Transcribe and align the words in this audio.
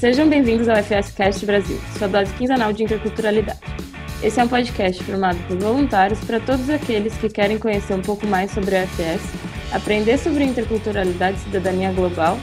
Sejam 0.00 0.30
bem-vindos 0.30 0.66
ao 0.66 0.76
FS 0.76 1.12
Cast 1.12 1.44
Brasil, 1.44 1.78
sua 1.98 2.08
dose 2.08 2.32
quinzenal 2.32 2.72
de 2.72 2.82
interculturalidade. 2.84 3.60
Esse 4.22 4.40
é 4.40 4.44
um 4.44 4.48
podcast 4.48 5.04
formado 5.04 5.36
por 5.46 5.58
voluntários 5.58 6.18
para 6.24 6.40
todos 6.40 6.70
aqueles 6.70 7.12
que 7.18 7.28
querem 7.28 7.58
conhecer 7.58 7.92
um 7.92 8.00
pouco 8.00 8.26
mais 8.26 8.50
sobre 8.50 8.76
o 8.76 8.78
FS, 8.78 9.20
aprender 9.70 10.16
sobre 10.16 10.44
interculturalidade 10.44 11.36
e 11.36 11.40
cidadania 11.40 11.92
global, 11.92 12.38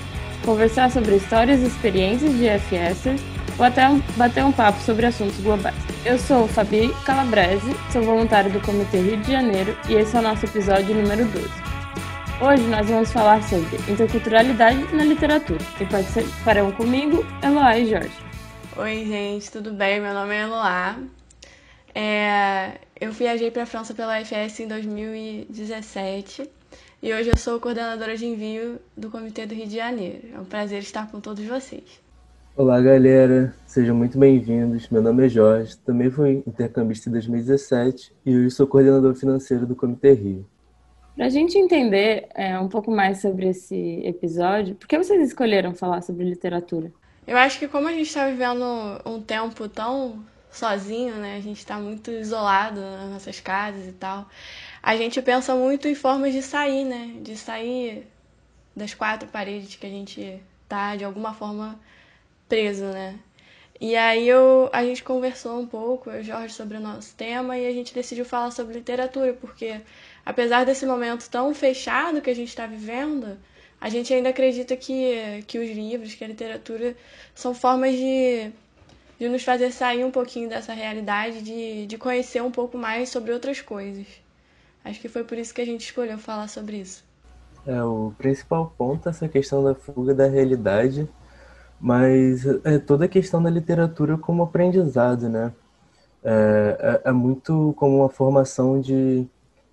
conversar 0.46 0.92
sobre 0.92 1.16
histórias 1.16 1.60
e 1.62 1.66
experiências 1.66 2.32
de 2.38 2.48
FS 2.48 3.20
ou 3.58 3.66
até 3.66 3.90
bater 4.16 4.46
um 4.46 4.52
papo 4.52 4.80
sobre 4.82 5.08
assuntos 5.08 5.40
globais. 5.40 5.76
Eu 6.06 6.20
sou 6.20 6.48
Fabi 6.48 6.94
Calabrese, 7.08 7.76
sou 7.92 8.04
voluntária 8.04 8.52
do 8.52 8.62
Comitê 8.62 9.00
Rio 9.00 9.18
de 9.18 9.32
Janeiro 9.32 9.76
e 9.90 9.96
esse 9.96 10.16
é 10.16 10.20
o 10.20 10.22
nosso 10.22 10.46
episódio 10.46 10.94
número 10.94 11.26
12. 11.26 11.67
Hoje 12.40 12.68
nós 12.68 12.88
vamos 12.88 13.12
falar 13.12 13.42
sobre 13.42 13.78
interculturalidade 13.92 14.96
na 14.96 15.04
literatura 15.04 15.58
e 15.82 15.86
participarão 15.88 16.72
comigo 16.72 17.26
Eloá 17.44 17.80
e 17.80 17.90
Jorge. 17.90 18.16
Oi, 18.78 19.06
gente, 19.06 19.52
tudo 19.52 19.74
bem? 19.74 20.00
Meu 20.00 20.14
nome 20.14 20.36
é 20.36 20.42
Eloá. 20.44 21.00
É... 21.96 22.74
Eu 23.02 23.12
viajei 23.12 23.50
para 23.50 23.64
a 23.64 23.66
França 23.66 23.96
pela 23.96 24.22
UFS 24.22 24.60
em 24.60 24.68
2017 24.68 26.48
e 27.02 27.12
hoje 27.12 27.32
eu 27.32 27.38
sou 27.38 27.60
coordenadora 27.60 28.16
de 28.16 28.28
envio 28.28 28.78
do 28.96 29.10
Comitê 29.10 29.48
do 29.48 29.56
Rio 29.56 29.66
de 29.66 29.76
Janeiro. 29.76 30.28
É 30.36 30.40
um 30.40 30.46
prazer 30.46 30.78
estar 30.78 31.10
com 31.10 31.20
todos 31.20 31.44
vocês. 31.44 32.00
Olá, 32.56 32.80
galera. 32.80 33.52
Sejam 33.66 33.96
muito 33.96 34.16
bem-vindos. 34.16 34.88
Meu 34.90 35.02
nome 35.02 35.26
é 35.26 35.30
Jorge, 35.30 35.76
também 35.78 36.12
fui 36.12 36.44
intercambista 36.46 37.10
em 37.10 37.14
2017 37.14 38.14
e 38.24 38.38
hoje 38.38 38.52
sou 38.52 38.68
coordenador 38.68 39.16
financeiro 39.16 39.66
do 39.66 39.76
Comitê 39.76 40.14
Rio. 40.14 40.46
Para 41.18 41.26
a 41.26 41.30
gente 41.30 41.58
entender 41.58 42.30
é, 42.36 42.60
um 42.60 42.70
pouco 42.70 42.92
mais 42.92 43.22
sobre 43.22 43.48
esse 43.48 44.04
episódio, 44.06 44.76
por 44.76 44.88
que 44.88 44.96
vocês 44.96 45.20
escolheram 45.28 45.74
falar 45.74 46.04
sobre 46.04 46.24
literatura? 46.24 46.94
Eu 47.26 47.36
acho 47.36 47.58
que 47.58 47.68
como 47.68 47.88
a 47.88 47.92
gente 47.92 48.06
está 48.06 48.28
vivendo 48.30 48.64
um 49.04 49.20
tempo 49.20 49.68
tão 49.68 50.24
sozinho, 50.52 51.16
né? 51.16 51.36
A 51.36 51.40
gente 51.40 51.58
está 51.58 51.80
muito 51.80 52.12
isolado 52.12 52.80
nas 52.80 53.10
nossas 53.10 53.40
casas 53.40 53.88
e 53.88 53.94
tal. 53.94 54.30
A 54.82 54.96
gente 54.96 55.20
pensa 55.24 55.56
muito 55.56 55.88
em 55.88 55.96
formas 55.96 56.34
de 56.34 56.44
sair, 56.44 56.86
né? 56.86 57.16
De 57.24 57.36
sair 57.36 58.08
das 58.76 58.94
quatro 58.94 59.28
paredes 59.28 59.76
que 59.76 59.88
a 59.88 59.90
gente 59.90 60.40
tá 60.70 60.96
de 60.96 61.04
alguma 61.04 61.34
forma 61.34 61.80
preso, 62.48 62.86
né? 62.86 63.18
E 63.80 63.96
aí 63.96 64.28
eu, 64.28 64.70
a 64.74 64.84
gente 64.84 65.04
conversou 65.04 65.60
um 65.60 65.68
pouco, 65.68 66.10
eu 66.10 66.18
e 66.18 66.22
o 66.22 66.24
Jorge, 66.24 66.54
sobre 66.54 66.78
o 66.78 66.80
nosso 66.80 67.16
tema 67.16 67.58
e 67.58 67.68
a 67.68 67.72
gente 67.72 67.94
decidiu 67.94 68.26
falar 68.26 68.50
sobre 68.52 68.74
literatura, 68.76 69.34
porque 69.34 69.82
apesar 70.28 70.66
desse 70.66 70.86
momento 70.86 71.30
tão 71.30 71.54
fechado 71.54 72.20
que 72.20 72.30
a 72.30 72.36
gente 72.36 72.50
está 72.50 72.68
vivendo, 72.68 73.38
a 73.80 73.88
gente 73.88 74.14
ainda 74.14 74.28
acredita 74.28 74.76
que, 74.76 75.42
que 75.48 75.58
os 75.58 75.70
livros, 75.70 76.16
que 76.16 76.24
a 76.24 76.28
literatura 76.28 76.98
são 77.34 77.54
formas 77.54 77.96
de, 77.96 78.52
de 79.18 79.30
nos 79.30 79.42
fazer 79.42 79.72
sair 79.72 80.04
um 80.04 80.12
pouquinho 80.12 80.50
dessa 80.50 80.74
realidade, 80.74 81.42
de, 81.42 81.88
de 81.88 81.98
conhecer 81.98 82.44
um 82.44 82.52
pouco 82.52 82.78
mais 82.78 83.08
sobre 83.08 83.32
outras 83.32 83.62
coisas. 83.62 84.06
Acho 84.84 85.00
que 85.00 85.08
foi 85.08 85.24
por 85.24 85.38
isso 85.38 85.54
que 85.54 85.62
a 85.62 85.66
gente 85.66 85.86
escolheu 85.86 86.18
falar 86.18 86.50
sobre 86.50 86.76
isso. 86.76 87.06
É, 87.66 87.82
o 87.82 88.12
principal 88.18 88.74
ponto 88.78 89.08
é 89.08 89.12
essa 89.12 89.30
questão 89.30 89.64
da 89.64 89.76
fuga 89.76 90.14
da 90.14 90.28
realidade, 90.28 91.08
mas 91.80 92.46
é 92.66 92.80
toda 92.80 93.06
a 93.06 93.10
questão 93.10 93.42
da 93.42 93.50
literatura 93.50 94.18
como 94.18 94.44
aprendizado, 94.44 95.30
né? 95.30 95.54
É, 96.22 97.02
é, 97.06 97.10
é 97.10 97.12
muito 97.14 97.74
como 97.78 98.00
uma 98.00 98.10
formação 98.10 98.82
de 98.82 99.26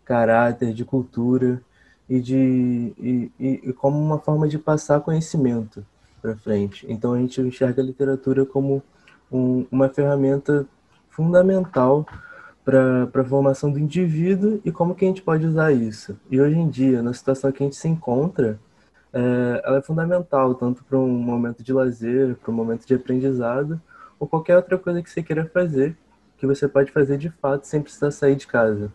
caráter, 0.04 0.72
de 0.72 0.84
cultura 0.84 1.60
e, 2.08 2.20
de, 2.20 2.92
e, 2.98 3.32
e, 3.38 3.72
como 3.72 3.98
uma 3.98 4.18
forma 4.18 4.46
de 4.46 4.58
passar 4.58 5.00
conhecimento 5.00 5.84
para 6.20 6.36
frente. 6.36 6.86
Então 6.88 7.12
a 7.12 7.18
gente 7.18 7.40
enxerga 7.40 7.82
a 7.82 7.84
literatura 7.84 8.44
como 8.44 8.82
um, 9.30 9.66
uma 9.70 9.88
ferramenta 9.88 10.66
fundamental 11.10 12.06
para 12.64 13.08
a 13.12 13.24
formação 13.24 13.70
do 13.70 13.78
indivíduo 13.78 14.60
e 14.64 14.72
como 14.72 14.94
que 14.94 15.04
a 15.04 15.08
gente 15.08 15.22
pode 15.22 15.46
usar 15.46 15.72
isso. 15.72 16.18
E 16.30 16.40
hoje 16.40 16.56
em 16.56 16.68
dia, 16.68 17.02
na 17.02 17.12
situação 17.12 17.52
que 17.52 17.62
a 17.62 17.66
gente 17.66 17.76
se 17.76 17.88
encontra, 17.88 18.58
é, 19.12 19.62
ela 19.64 19.78
é 19.78 19.82
fundamental 19.82 20.54
tanto 20.54 20.82
para 20.82 20.98
um 20.98 21.08
momento 21.08 21.62
de 21.62 21.72
lazer, 21.72 22.36
para 22.36 22.50
um 22.50 22.54
momento 22.54 22.86
de 22.86 22.94
aprendizado 22.94 23.80
ou 24.18 24.26
qualquer 24.26 24.56
outra 24.56 24.78
coisa 24.78 25.02
que 25.02 25.10
você 25.10 25.22
queira 25.22 25.44
fazer, 25.46 25.96
que 26.38 26.46
você 26.46 26.66
pode 26.66 26.90
fazer 26.90 27.18
de 27.18 27.30
fato 27.30 27.66
sem 27.66 27.82
precisar 27.82 28.10
sair 28.10 28.36
de 28.36 28.46
casa. 28.46 28.90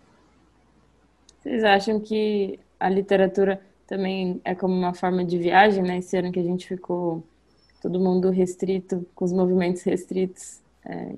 Vocês 1.50 1.64
acham 1.64 2.00
que 2.00 2.60
a 2.80 2.88
literatura 2.88 3.60
também 3.88 4.40
é 4.46 4.54
como 4.54 4.72
uma 4.72 4.94
forma 4.94 5.26
de 5.26 5.36
viagem, 5.36 5.82
né? 5.82 5.98
Esse 5.98 6.16
ano 6.16 6.32
que 6.32 6.40
a 6.40 6.44
gente 6.44 6.68
ficou 6.68 7.24
todo 7.82 8.00
mundo 8.00 8.30
restrito, 8.30 9.04
com 9.16 9.26
os 9.26 9.34
movimentos 9.34 9.82
restritos, 9.82 10.60
é, 10.86 11.16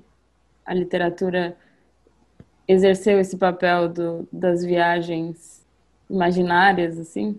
a 0.64 0.72
literatura 0.72 1.54
exerceu 2.66 3.20
esse 3.20 3.36
papel 3.36 3.90
do, 3.90 4.26
das 4.32 4.64
viagens 4.64 5.62
imaginárias, 6.08 6.98
assim? 6.98 7.38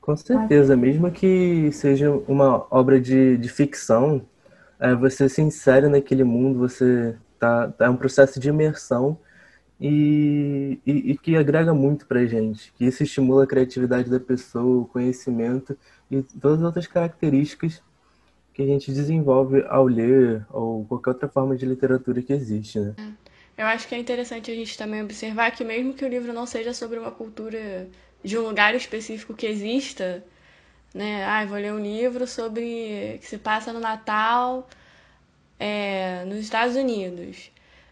Com 0.00 0.16
certeza, 0.16 0.76
mesmo 0.76 1.12
que 1.12 1.70
seja 1.70 2.10
uma 2.26 2.66
obra 2.72 3.00
de, 3.00 3.36
de 3.36 3.48
ficção, 3.48 4.20
é, 4.80 4.96
você 4.96 5.28
se 5.28 5.40
insere 5.40 5.86
naquele 5.86 6.24
mundo, 6.24 6.58
você 6.58 7.14
tá, 7.38 7.68
tá 7.68 7.84
é 7.84 7.88
um 7.88 7.96
processo 7.96 8.40
de 8.40 8.48
imersão 8.48 9.16
e, 9.80 10.78
e, 10.84 11.12
e 11.12 11.18
que 11.18 11.36
agrega 11.36 11.72
muito 11.72 12.06
para 12.06 12.26
gente, 12.26 12.70
que 12.76 12.84
isso 12.84 13.02
estimula 13.02 13.44
a 13.44 13.46
criatividade 13.46 14.10
da 14.10 14.20
pessoa, 14.20 14.82
o 14.82 14.86
conhecimento 14.86 15.76
e 16.10 16.22
todas 16.22 16.58
as 16.58 16.64
outras 16.64 16.86
características 16.86 17.82
que 18.52 18.62
a 18.62 18.66
gente 18.66 18.92
desenvolve 18.92 19.64
ao 19.68 19.86
ler 19.86 20.44
ou 20.50 20.84
qualquer 20.84 21.10
outra 21.10 21.28
forma 21.28 21.56
de 21.56 21.64
literatura 21.64 22.20
que 22.20 22.32
existe, 22.32 22.78
né? 22.78 22.94
Eu 23.56 23.66
acho 23.66 23.88
que 23.88 23.94
é 23.94 23.98
interessante 23.98 24.50
a 24.50 24.54
gente 24.54 24.76
também 24.76 25.02
observar 25.02 25.50
que 25.50 25.64
mesmo 25.64 25.94
que 25.94 26.04
o 26.04 26.08
livro 26.08 26.32
não 26.32 26.46
seja 26.46 26.74
sobre 26.74 26.98
uma 26.98 27.10
cultura 27.10 27.88
de 28.22 28.38
um 28.38 28.42
lugar 28.42 28.74
específico 28.74 29.34
que 29.34 29.46
exista, 29.46 30.22
né? 30.94 31.24
Ah, 31.24 31.44
vou 31.46 31.56
ler 31.56 31.72
um 31.72 31.80
livro 31.80 32.26
sobre 32.26 33.18
que 33.20 33.26
se 33.26 33.38
passa 33.38 33.72
no 33.72 33.80
Natal 33.80 34.68
é, 35.58 36.24
nos 36.26 36.38
Estados 36.38 36.76
Unidos 36.76 37.50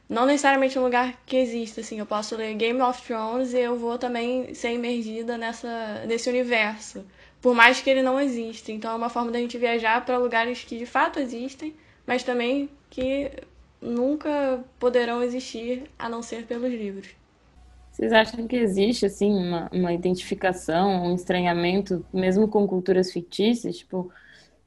não 0.09 0.25
necessariamente 0.25 0.79
um 0.79 0.83
lugar 0.83 1.21
que 1.27 1.37
exista, 1.37 1.81
assim, 1.83 1.99
eu 1.99 2.07
posso 2.07 2.35
ler 2.35 2.55
Game 2.55 2.81
of 2.81 3.03
Thrones 3.03 3.53
e 3.53 3.59
eu 3.59 3.77
vou 3.77 3.99
também 3.99 4.55
ser 4.55 4.73
imergida 4.73 5.37
nessa, 5.37 6.05
nesse 6.07 6.31
universo, 6.31 7.05
por 7.43 7.55
mais 7.55 7.81
que 7.81 7.91
ele 7.91 8.03
não 8.03 8.19
exista. 8.19 8.73
Então 8.73 8.93
é 8.93 8.95
uma 8.95 9.11
forma 9.11 9.31
da 9.31 9.39
gente 9.39 9.59
viajar 9.59 10.05
para 10.05 10.17
lugares 10.19 10.65
que 10.65 10.79
de 10.79 10.87
fato 10.87 11.19
existem, 11.21 11.75
mas 12.07 12.23
também 12.23 12.71
que 12.89 13.31
nunca 13.81 14.65
poderão 14.79 15.23
existir 15.23 15.85
a 15.99 16.09
não 16.09 16.23
ser 16.23 16.47
pelos 16.47 16.71
livros. 16.71 17.09
Vocês 17.93 18.13
acham 18.13 18.47
que 18.47 18.57
existe, 18.57 19.07
assim, 19.07 19.33
uma, 19.33 19.69
uma 19.73 19.93
identificação, 19.93 21.05
um 21.05 21.15
estranhamento, 21.17 22.07
mesmo 22.13 22.47
com 22.47 22.67
culturas 22.67 23.13
fictícias? 23.13 23.79
Tipo, 23.79 24.11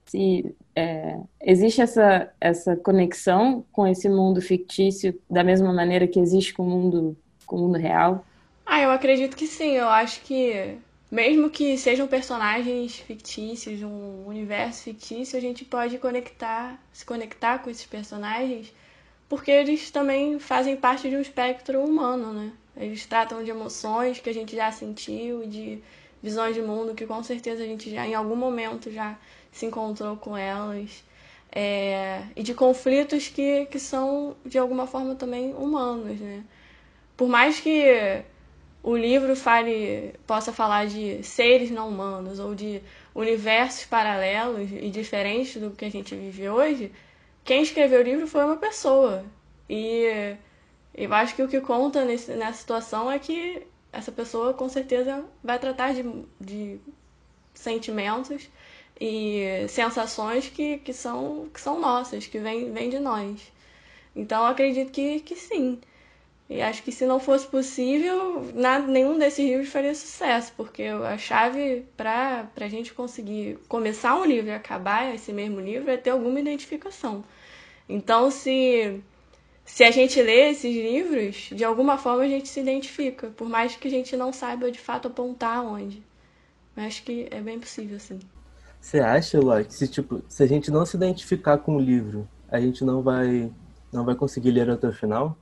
se 0.06 0.53
é, 0.75 1.17
existe 1.41 1.81
essa, 1.81 2.31
essa 2.39 2.75
conexão 2.75 3.65
com 3.71 3.87
esse 3.87 4.07
mundo 4.07 4.41
fictício 4.41 5.19
da 5.29 5.43
mesma 5.43 5.73
maneira 5.73 6.07
que 6.07 6.19
existe 6.19 6.53
com 6.53 6.63
o 6.63 6.69
mundo, 6.69 7.17
com 7.45 7.57
o 7.57 7.59
mundo 7.59 7.77
real? 7.77 8.25
Ah, 8.65 8.81
eu 8.81 8.91
acredito 8.91 9.35
que 9.35 9.47
sim. 9.47 9.71
Eu 9.71 9.89
acho 9.89 10.21
que 10.21 10.77
mesmo 11.11 11.49
que 11.49 11.77
sejam 11.77 12.07
personagens 12.07 12.95
fictícios, 12.95 13.83
um 13.83 14.25
universo 14.25 14.83
fictício, 14.83 15.37
a 15.37 15.41
gente 15.41 15.65
pode 15.65 15.97
conectar, 15.97 16.81
se 16.93 17.05
conectar 17.05 17.59
com 17.59 17.69
esses 17.69 17.85
personagens, 17.85 18.73
porque 19.27 19.51
eles 19.51 19.91
também 19.91 20.39
fazem 20.39 20.77
parte 20.77 21.09
de 21.09 21.17
um 21.17 21.21
espectro 21.21 21.84
humano, 21.84 22.31
né? 22.34 22.51
Eles 22.78 23.05
tratam 23.05 23.43
de 23.43 23.51
emoções 23.51 24.19
que 24.19 24.29
a 24.29 24.34
gente 24.34 24.55
já 24.55 24.72
sentiu, 24.72 25.46
de 25.46 25.84
visões 26.22 26.56
de 26.56 26.62
mundo 26.62 26.94
que 26.96 27.06
com 27.06 27.22
certeza 27.23 27.64
a 27.64 27.66
gente 27.66 27.90
já 27.90 28.06
em 28.06 28.14
algum 28.14 28.35
momento 28.35 28.91
já 28.91 29.18
se 29.52 29.66
encontrou 29.66 30.16
com 30.18 30.38
elas. 30.38 31.03
É, 31.53 32.23
e 32.35 32.44
de 32.44 32.53
conflitos 32.53 33.28
que, 33.28 33.66
que 33.66 33.78
são 33.79 34.35
de 34.46 34.58
alguma 34.58 34.88
forma 34.88 35.16
também 35.16 35.53
humanos, 35.53 36.20
né? 36.20 36.44
Por 37.18 37.28
mais 37.28 37.59
que 37.59 38.23
o 38.84 38.96
livro 38.96 39.35
fale, 39.35 40.14
possa 40.26 40.52
falar 40.53 40.88
de 40.88 41.22
seres 41.23 41.70
não 41.70 41.90
humanos 41.90 42.40
ou 42.40 42.56
de 42.56 42.82
universos 43.14 43.85
paralelos 43.85 44.72
e 44.72 44.90
diferentes 44.90 45.62
do 45.62 45.72
que 45.72 45.85
a 45.85 45.91
gente 45.91 46.16
vive 46.16 46.50
hoje, 46.50 46.91
quem 47.44 47.62
escreveu 47.64 48.00
o 48.00 48.03
livro 48.03 48.28
foi 48.28 48.46
uma 48.46 48.58
pessoa. 48.58 49.26
E 49.70 50.35
eu 50.96 51.14
acho 51.14 51.35
que 51.35 51.44
o 51.44 51.47
que 51.47 51.62
conta 51.62 52.03
nesse, 52.06 52.32
nessa 52.34 52.59
situação 52.59 53.12
é 53.12 53.20
que 53.20 53.64
essa 53.91 54.11
pessoa 54.11 54.53
com 54.53 54.70
certeza 54.70 55.23
vai 55.43 55.59
tratar 55.59 55.93
de, 55.93 56.03
de 56.40 56.79
sentimentos 57.53 58.49
e 58.99 59.66
sensações 59.67 60.47
que, 60.47 60.78
que, 60.79 60.93
são, 60.93 61.49
que 61.53 61.59
são 61.59 61.79
nossas, 61.79 62.28
que 62.28 62.40
vêm 62.40 62.72
vem 62.72 62.90
de 62.90 62.99
nós. 62.99 63.52
Então, 64.16 64.46
acredito 64.46 64.91
que, 64.91 65.20
que 65.22 65.35
sim. 65.35 65.79
E 66.49 66.61
acho 66.61 66.84
que 66.84 66.91
se 66.91 67.05
não 67.05 67.20
fosse 67.20 67.47
possível, 67.47 68.52
nada, 68.53 68.85
nenhum 68.85 69.17
desses 69.17 69.40
livros 69.40 69.70
faria 69.70 69.96
sucesso, 69.96 70.52
porque 70.58 70.84
a 70.84 71.17
chave 71.17 71.85
para 71.96 72.49
a 72.58 72.67
gente 72.67 72.94
conseguir 72.94 73.58
começar 73.70 74.16
um 74.16 74.26
livro 74.26 74.49
e 74.49 74.53
acabar 74.53 75.16
esse 75.16 75.32
mesmo 75.32 75.61
livro 75.61 75.90
é 75.90 75.96
ter 75.96 76.09
alguma 76.09 76.40
identificação. 76.41 77.23
Então, 77.87 78.29
se, 78.29 79.02
se 79.73 79.85
a 79.85 79.90
gente 79.90 80.22
lê 80.22 80.50
esses 80.50 80.76
livros, 80.76 81.50
de 81.53 81.64
alguma 81.64 81.97
forma 81.97 82.23
a 82.23 82.28
gente 82.28 82.50
se 82.50 82.59
identifica, 82.59 83.29
por 83.29 83.47
mais 83.47 83.73
que 83.73 83.88
a 83.88 83.91
gente 83.91 84.18
não 84.18 84.34
saiba 84.34 84.70
de 84.70 84.78
fato 84.78 85.08
apontar 85.08 85.64
onde. 85.66 86.03
Mas 86.76 86.88
acho 86.88 87.03
que 87.03 87.29
é 87.32 87.40
bem 87.40 87.58
possível, 87.58 87.97
sim. 87.97 88.20
Você 88.82 89.00
acha, 89.00 89.40
Ló, 89.40 89.64
que 89.64 89.73
se, 89.73 89.88
tipo, 89.88 90.22
se 90.28 90.44
a 90.44 90.46
gente 90.46 90.70
não 90.70 90.85
se 90.85 90.97
identificar 90.97 91.58
com 91.58 91.78
o 91.78 91.79
livro, 91.79 92.28
a 92.50 92.59
gente 92.59 92.84
não 92.84 93.02
vai, 93.02 93.50
não 93.94 94.03
vai 94.03 94.14
conseguir 94.14 94.52
ler 94.52 94.70
até 94.70 94.90
o 94.90 94.94
final? 94.94 95.38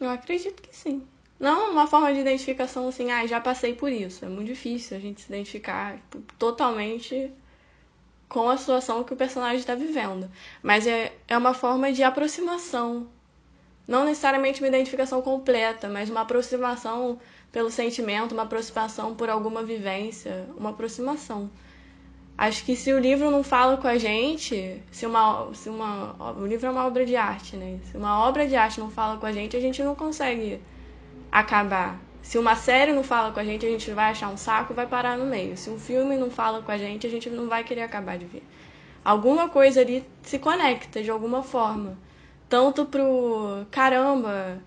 Eu 0.00 0.10
acredito 0.10 0.60
que 0.60 0.76
sim. 0.76 1.04
Não 1.38 1.70
uma 1.70 1.86
forma 1.86 2.12
de 2.12 2.18
identificação 2.18 2.88
assim, 2.88 3.12
ah, 3.12 3.24
já 3.24 3.40
passei 3.40 3.72
por 3.72 3.92
isso. 3.92 4.24
É 4.24 4.28
muito 4.28 4.48
difícil 4.48 4.96
a 4.96 5.00
gente 5.00 5.20
se 5.20 5.32
identificar 5.32 5.94
tipo, 6.10 6.20
totalmente 6.36 7.32
com 8.28 8.50
a 8.50 8.56
situação 8.56 9.04
que 9.04 9.14
o 9.14 9.16
personagem 9.16 9.60
está 9.60 9.76
vivendo. 9.76 10.28
Mas 10.60 10.88
é, 10.88 11.12
é 11.28 11.38
uma 11.38 11.54
forma 11.54 11.92
de 11.92 12.02
aproximação. 12.02 13.06
Não 13.90 14.04
necessariamente 14.04 14.62
uma 14.62 14.68
identificação 14.68 15.20
completa, 15.20 15.88
mas 15.88 16.08
uma 16.08 16.20
aproximação 16.20 17.18
pelo 17.50 17.68
sentimento, 17.68 18.30
uma 18.30 18.44
aproximação 18.44 19.16
por 19.16 19.28
alguma 19.28 19.64
vivência, 19.64 20.46
uma 20.56 20.70
aproximação. 20.70 21.50
Acho 22.38 22.64
que 22.64 22.76
se 22.76 22.92
o 22.92 23.00
livro 23.00 23.32
não 23.32 23.42
fala 23.42 23.76
com 23.78 23.88
a 23.88 23.98
gente, 23.98 24.80
se 24.92 25.04
uma, 25.04 25.52
se 25.54 25.68
uma. 25.68 26.14
O 26.38 26.46
livro 26.46 26.68
é 26.68 26.70
uma 26.70 26.86
obra 26.86 27.04
de 27.04 27.16
arte, 27.16 27.56
né? 27.56 27.80
Se 27.82 27.96
uma 27.96 28.24
obra 28.28 28.46
de 28.46 28.54
arte 28.54 28.78
não 28.78 28.90
fala 28.90 29.16
com 29.16 29.26
a 29.26 29.32
gente, 29.32 29.56
a 29.56 29.60
gente 29.60 29.82
não 29.82 29.96
consegue 29.96 30.60
acabar. 31.32 31.98
Se 32.22 32.38
uma 32.38 32.54
série 32.54 32.92
não 32.92 33.02
fala 33.02 33.32
com 33.32 33.40
a 33.40 33.44
gente, 33.44 33.66
a 33.66 33.68
gente 33.68 33.90
vai 33.90 34.12
achar 34.12 34.28
um 34.28 34.36
saco 34.36 34.72
vai 34.72 34.86
parar 34.86 35.18
no 35.18 35.26
meio. 35.26 35.56
Se 35.56 35.68
um 35.68 35.80
filme 35.80 36.16
não 36.16 36.30
fala 36.30 36.62
com 36.62 36.70
a 36.70 36.78
gente, 36.78 37.08
a 37.08 37.10
gente 37.10 37.28
não 37.28 37.48
vai 37.48 37.64
querer 37.64 37.82
acabar 37.82 38.16
de 38.16 38.24
ver. 38.24 38.44
Alguma 39.04 39.48
coisa 39.48 39.80
ali 39.80 40.06
se 40.22 40.38
conecta 40.38 41.02
de 41.02 41.10
alguma 41.10 41.42
forma. 41.42 41.98
Tanto 42.50 42.84
pro 42.84 43.66
caramba, 43.70 44.58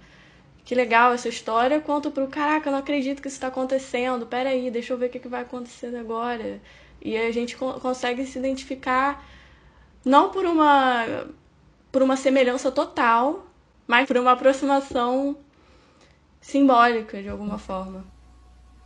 que 0.65 0.73
legal 0.73 1.13
essa 1.13 1.29
história, 1.29 1.81
quanto 1.81 2.09
pro 2.09 2.27
caraca, 2.27 2.71
não 2.71 2.79
acredito 2.79 3.21
que 3.21 3.27
isso 3.27 3.37
está 3.37 3.47
acontecendo. 3.47 4.25
Pera 4.25 4.49
aí, 4.49 4.71
deixa 4.71 4.93
eu 4.93 4.97
ver 4.97 5.07
o 5.07 5.09
que, 5.09 5.19
que 5.19 5.27
vai 5.27 5.41
acontecer 5.41 5.95
agora. 5.95 6.61
E 7.01 7.17
a 7.17 7.31
gente 7.31 7.57
consegue 7.57 8.25
se 8.25 8.39
identificar 8.39 9.23
não 10.05 10.31
por 10.31 10.45
uma 10.45 11.27
por 11.91 12.01
uma 12.01 12.17
semelhança 12.17 12.71
total, 12.71 13.45
mas 13.85 14.07
por 14.07 14.17
uma 14.17 14.31
aproximação 14.31 15.37
simbólica 16.41 17.21
de 17.21 17.29
alguma 17.29 17.57
forma. 17.59 18.03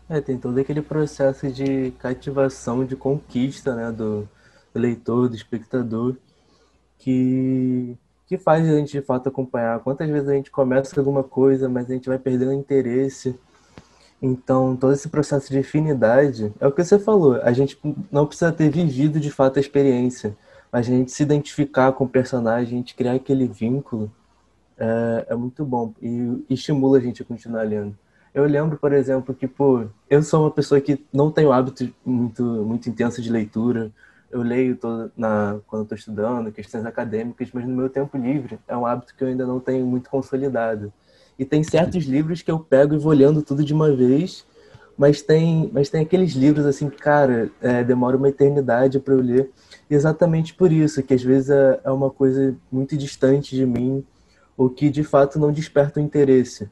É, 0.09 0.19
tem 0.21 0.37
todo 0.37 0.57
aquele 0.59 0.81
processo 0.81 1.49
de 1.51 1.91
cativação, 1.99 2.85
de 2.85 2.95
conquista, 2.95 3.75
né, 3.75 3.91
do 3.91 4.27
leitor, 4.73 5.29
do 5.29 5.35
espectador, 5.35 6.15
que 6.97 7.97
que 8.27 8.37
faz 8.37 8.67
a 8.67 8.75
gente 8.75 8.91
de 8.91 9.01
fato 9.01 9.29
acompanhar. 9.29 9.79
Quantas 9.79 10.09
vezes 10.09 10.27
a 10.27 10.33
gente 10.33 10.51
começa 10.51 10.99
alguma 10.99 11.23
coisa, 11.23 11.67
mas 11.69 11.89
a 11.89 11.93
gente 11.93 12.09
vai 12.09 12.19
perdendo 12.19 12.53
interesse 12.53 13.35
então, 14.21 14.75
todo 14.75 14.93
esse 14.93 15.09
processo 15.09 15.51
de 15.51 15.59
afinidade 15.59 16.51
é 16.59 16.67
o 16.67 16.71
que 16.71 16.83
você 16.83 16.97
falou. 16.97 17.39
A 17.41 17.51
gente 17.53 17.79
não 18.11 18.25
precisa 18.25 18.51
ter 18.51 18.69
vivido 18.69 19.19
de 19.19 19.29
fato 19.29 19.57
a 19.57 19.59
experiência, 19.59 20.35
mas 20.71 20.87
a 20.87 20.91
gente 20.91 21.11
se 21.11 21.23
identificar 21.23 21.91
com 21.91 22.05
o 22.05 22.09
personagem, 22.09 22.73
a 22.73 22.77
gente 22.77 22.95
criar 22.95 23.13
aquele 23.13 23.47
vínculo, 23.47 24.11
é, 24.77 25.27
é 25.29 25.35
muito 25.35 25.63
bom 25.65 25.93
e, 26.01 26.07
e, 26.49 26.53
estimula 26.53 26.97
a 26.97 27.01
gente 27.01 27.21
a 27.21 27.25
continuar 27.25 27.63
lendo. 27.63 27.97
Eu 28.33 28.45
lembro, 28.45 28.77
por 28.77 28.93
exemplo, 28.93 29.33
que 29.33 29.47
pô, 29.47 29.85
eu 30.09 30.21
sou 30.23 30.43
uma 30.43 30.51
pessoa 30.51 30.81
que 30.81 31.03
não 31.11 31.31
tem 31.31 31.45
o 31.45 31.51
hábito 31.51 31.91
muito, 32.05 32.43
muito 32.43 32.89
intenso 32.89 33.21
de 33.21 33.31
leitura. 33.31 33.91
Eu 34.29 34.41
leio 34.41 34.75
todo, 34.75 35.11
na, 35.15 35.59
quando 35.67 35.83
estou 35.83 35.97
estudando, 35.97 36.51
questões 36.51 36.85
acadêmicas, 36.85 37.49
mas 37.53 37.65
no 37.65 37.75
meu 37.75 37.89
tempo 37.89 38.17
livre 38.17 38.59
é 38.67 38.75
um 38.75 38.85
hábito 38.85 39.15
que 39.15 39.23
eu 39.23 39.27
ainda 39.27 39.45
não 39.45 39.59
tenho 39.59 39.85
muito 39.85 40.09
consolidado. 40.09 40.91
E 41.39 41.45
tem 41.45 41.63
certos 41.63 42.05
livros 42.05 42.41
que 42.41 42.51
eu 42.51 42.59
pego 42.59 42.95
e 42.95 42.97
vou 42.97 43.13
lendo 43.13 43.41
tudo 43.41 43.63
de 43.63 43.73
uma 43.73 43.95
vez, 43.95 44.45
mas 44.97 45.21
tem, 45.21 45.69
mas 45.71 45.89
tem 45.89 46.01
aqueles 46.01 46.33
livros 46.33 46.65
assim 46.65 46.89
que, 46.89 46.97
cara, 46.97 47.51
é, 47.61 47.83
demora 47.83 48.17
uma 48.17 48.29
eternidade 48.29 48.99
para 48.99 49.13
eu 49.13 49.21
ler. 49.21 49.51
exatamente 49.89 50.53
por 50.53 50.71
isso, 50.71 51.03
que 51.03 51.13
às 51.13 51.23
vezes 51.23 51.49
é, 51.51 51.79
é 51.83 51.91
uma 51.91 52.09
coisa 52.09 52.55
muito 52.71 52.97
distante 52.97 53.55
de 53.55 53.65
mim, 53.65 54.03
ou 54.57 54.69
que 54.69 54.89
de 54.89 55.03
fato 55.03 55.37
não 55.37 55.51
desperta 55.51 55.99
o 55.99 56.03
interesse 56.03 56.69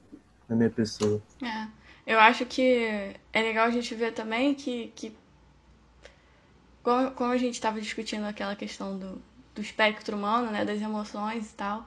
na 0.50 0.56
minha 0.56 0.70
pessoa. 0.70 1.22
É. 1.42 1.68
Eu 2.06 2.20
acho 2.20 2.46
que 2.46 2.62
é 3.34 3.42
legal 3.42 3.66
a 3.66 3.72
gente 3.72 3.94
ver 3.96 4.14
também 4.14 4.54
que, 4.54 4.92
que 4.96 5.16
como, 6.86 7.12
como 7.12 7.32
a 7.34 7.38
gente 7.38 7.56
estava 7.56 7.82
discutindo 7.82 8.24
aquela 8.24 8.56
questão 8.56 8.98
do, 8.98 9.22
do 9.54 9.62
espectro 9.62 10.16
humano, 10.16 10.50
né, 10.50 10.64
das 10.64 10.82
emoções 10.82 11.52
e 11.52 11.54
tal, 11.56 11.86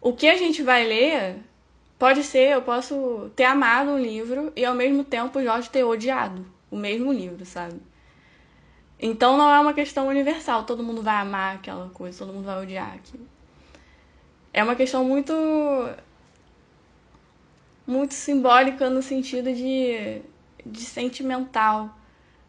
o 0.00 0.12
que 0.12 0.28
a 0.28 0.36
gente 0.36 0.62
vai 0.62 0.86
ler 0.86 1.40
Pode 1.98 2.22
ser, 2.22 2.52
eu 2.52 2.62
posso 2.62 3.28
ter 3.34 3.42
amado 3.42 3.90
um 3.90 3.98
livro 3.98 4.52
e 4.54 4.64
ao 4.64 4.74
mesmo 4.74 5.02
tempo 5.02 5.42
Jorge 5.42 5.68
ter 5.68 5.82
odiado 5.82 6.46
o 6.70 6.76
mesmo 6.76 7.12
livro, 7.12 7.44
sabe? 7.44 7.80
Então 9.00 9.36
não 9.36 9.50
é 9.52 9.58
uma 9.58 9.74
questão 9.74 10.06
universal, 10.06 10.62
todo 10.62 10.82
mundo 10.82 11.02
vai 11.02 11.16
amar 11.16 11.56
aquela 11.56 11.88
coisa, 11.88 12.18
todo 12.20 12.32
mundo 12.32 12.44
vai 12.44 12.62
odiar 12.62 12.94
aquilo. 12.94 13.26
É 14.52 14.62
uma 14.62 14.76
questão 14.76 15.04
muito 15.04 15.32
muito 17.84 18.14
simbólica 18.14 18.88
no 18.88 19.02
sentido 19.02 19.52
de, 19.52 20.22
de 20.64 20.80
sentimental. 20.82 21.97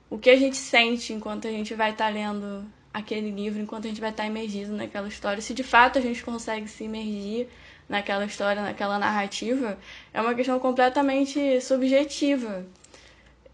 O 0.10 0.18
que 0.18 0.30
a 0.30 0.36
gente 0.36 0.58
sente 0.58 1.14
enquanto 1.14 1.48
a 1.48 1.52
gente 1.52 1.74
vai 1.76 1.92
estar 1.92 2.08
tá 2.08 2.12
lendo 2.12 2.66
aquele 2.94 3.30
livro, 3.30 3.62
enquanto 3.62 3.86
a 3.86 3.88
gente 3.90 4.02
vai 4.02 4.10
estar 4.10 4.24
tá 4.24 4.30
imergido 4.30 4.74
naquela 4.74 5.08
história, 5.08 5.42
se 5.42 5.54
de 5.54 5.64
fato 5.64 6.00
a 6.00 6.02
gente 6.02 6.24
consegue 6.24 6.68
se 6.68 6.84
imergir 6.84 7.48
naquela 7.88 8.26
história, 8.26 8.62
naquela 8.62 8.98
narrativa, 8.98 9.78
é 10.14 10.22
uma 10.22 10.34
questão 10.34 10.60
completamente 10.60 11.62
subjetiva 11.62 12.66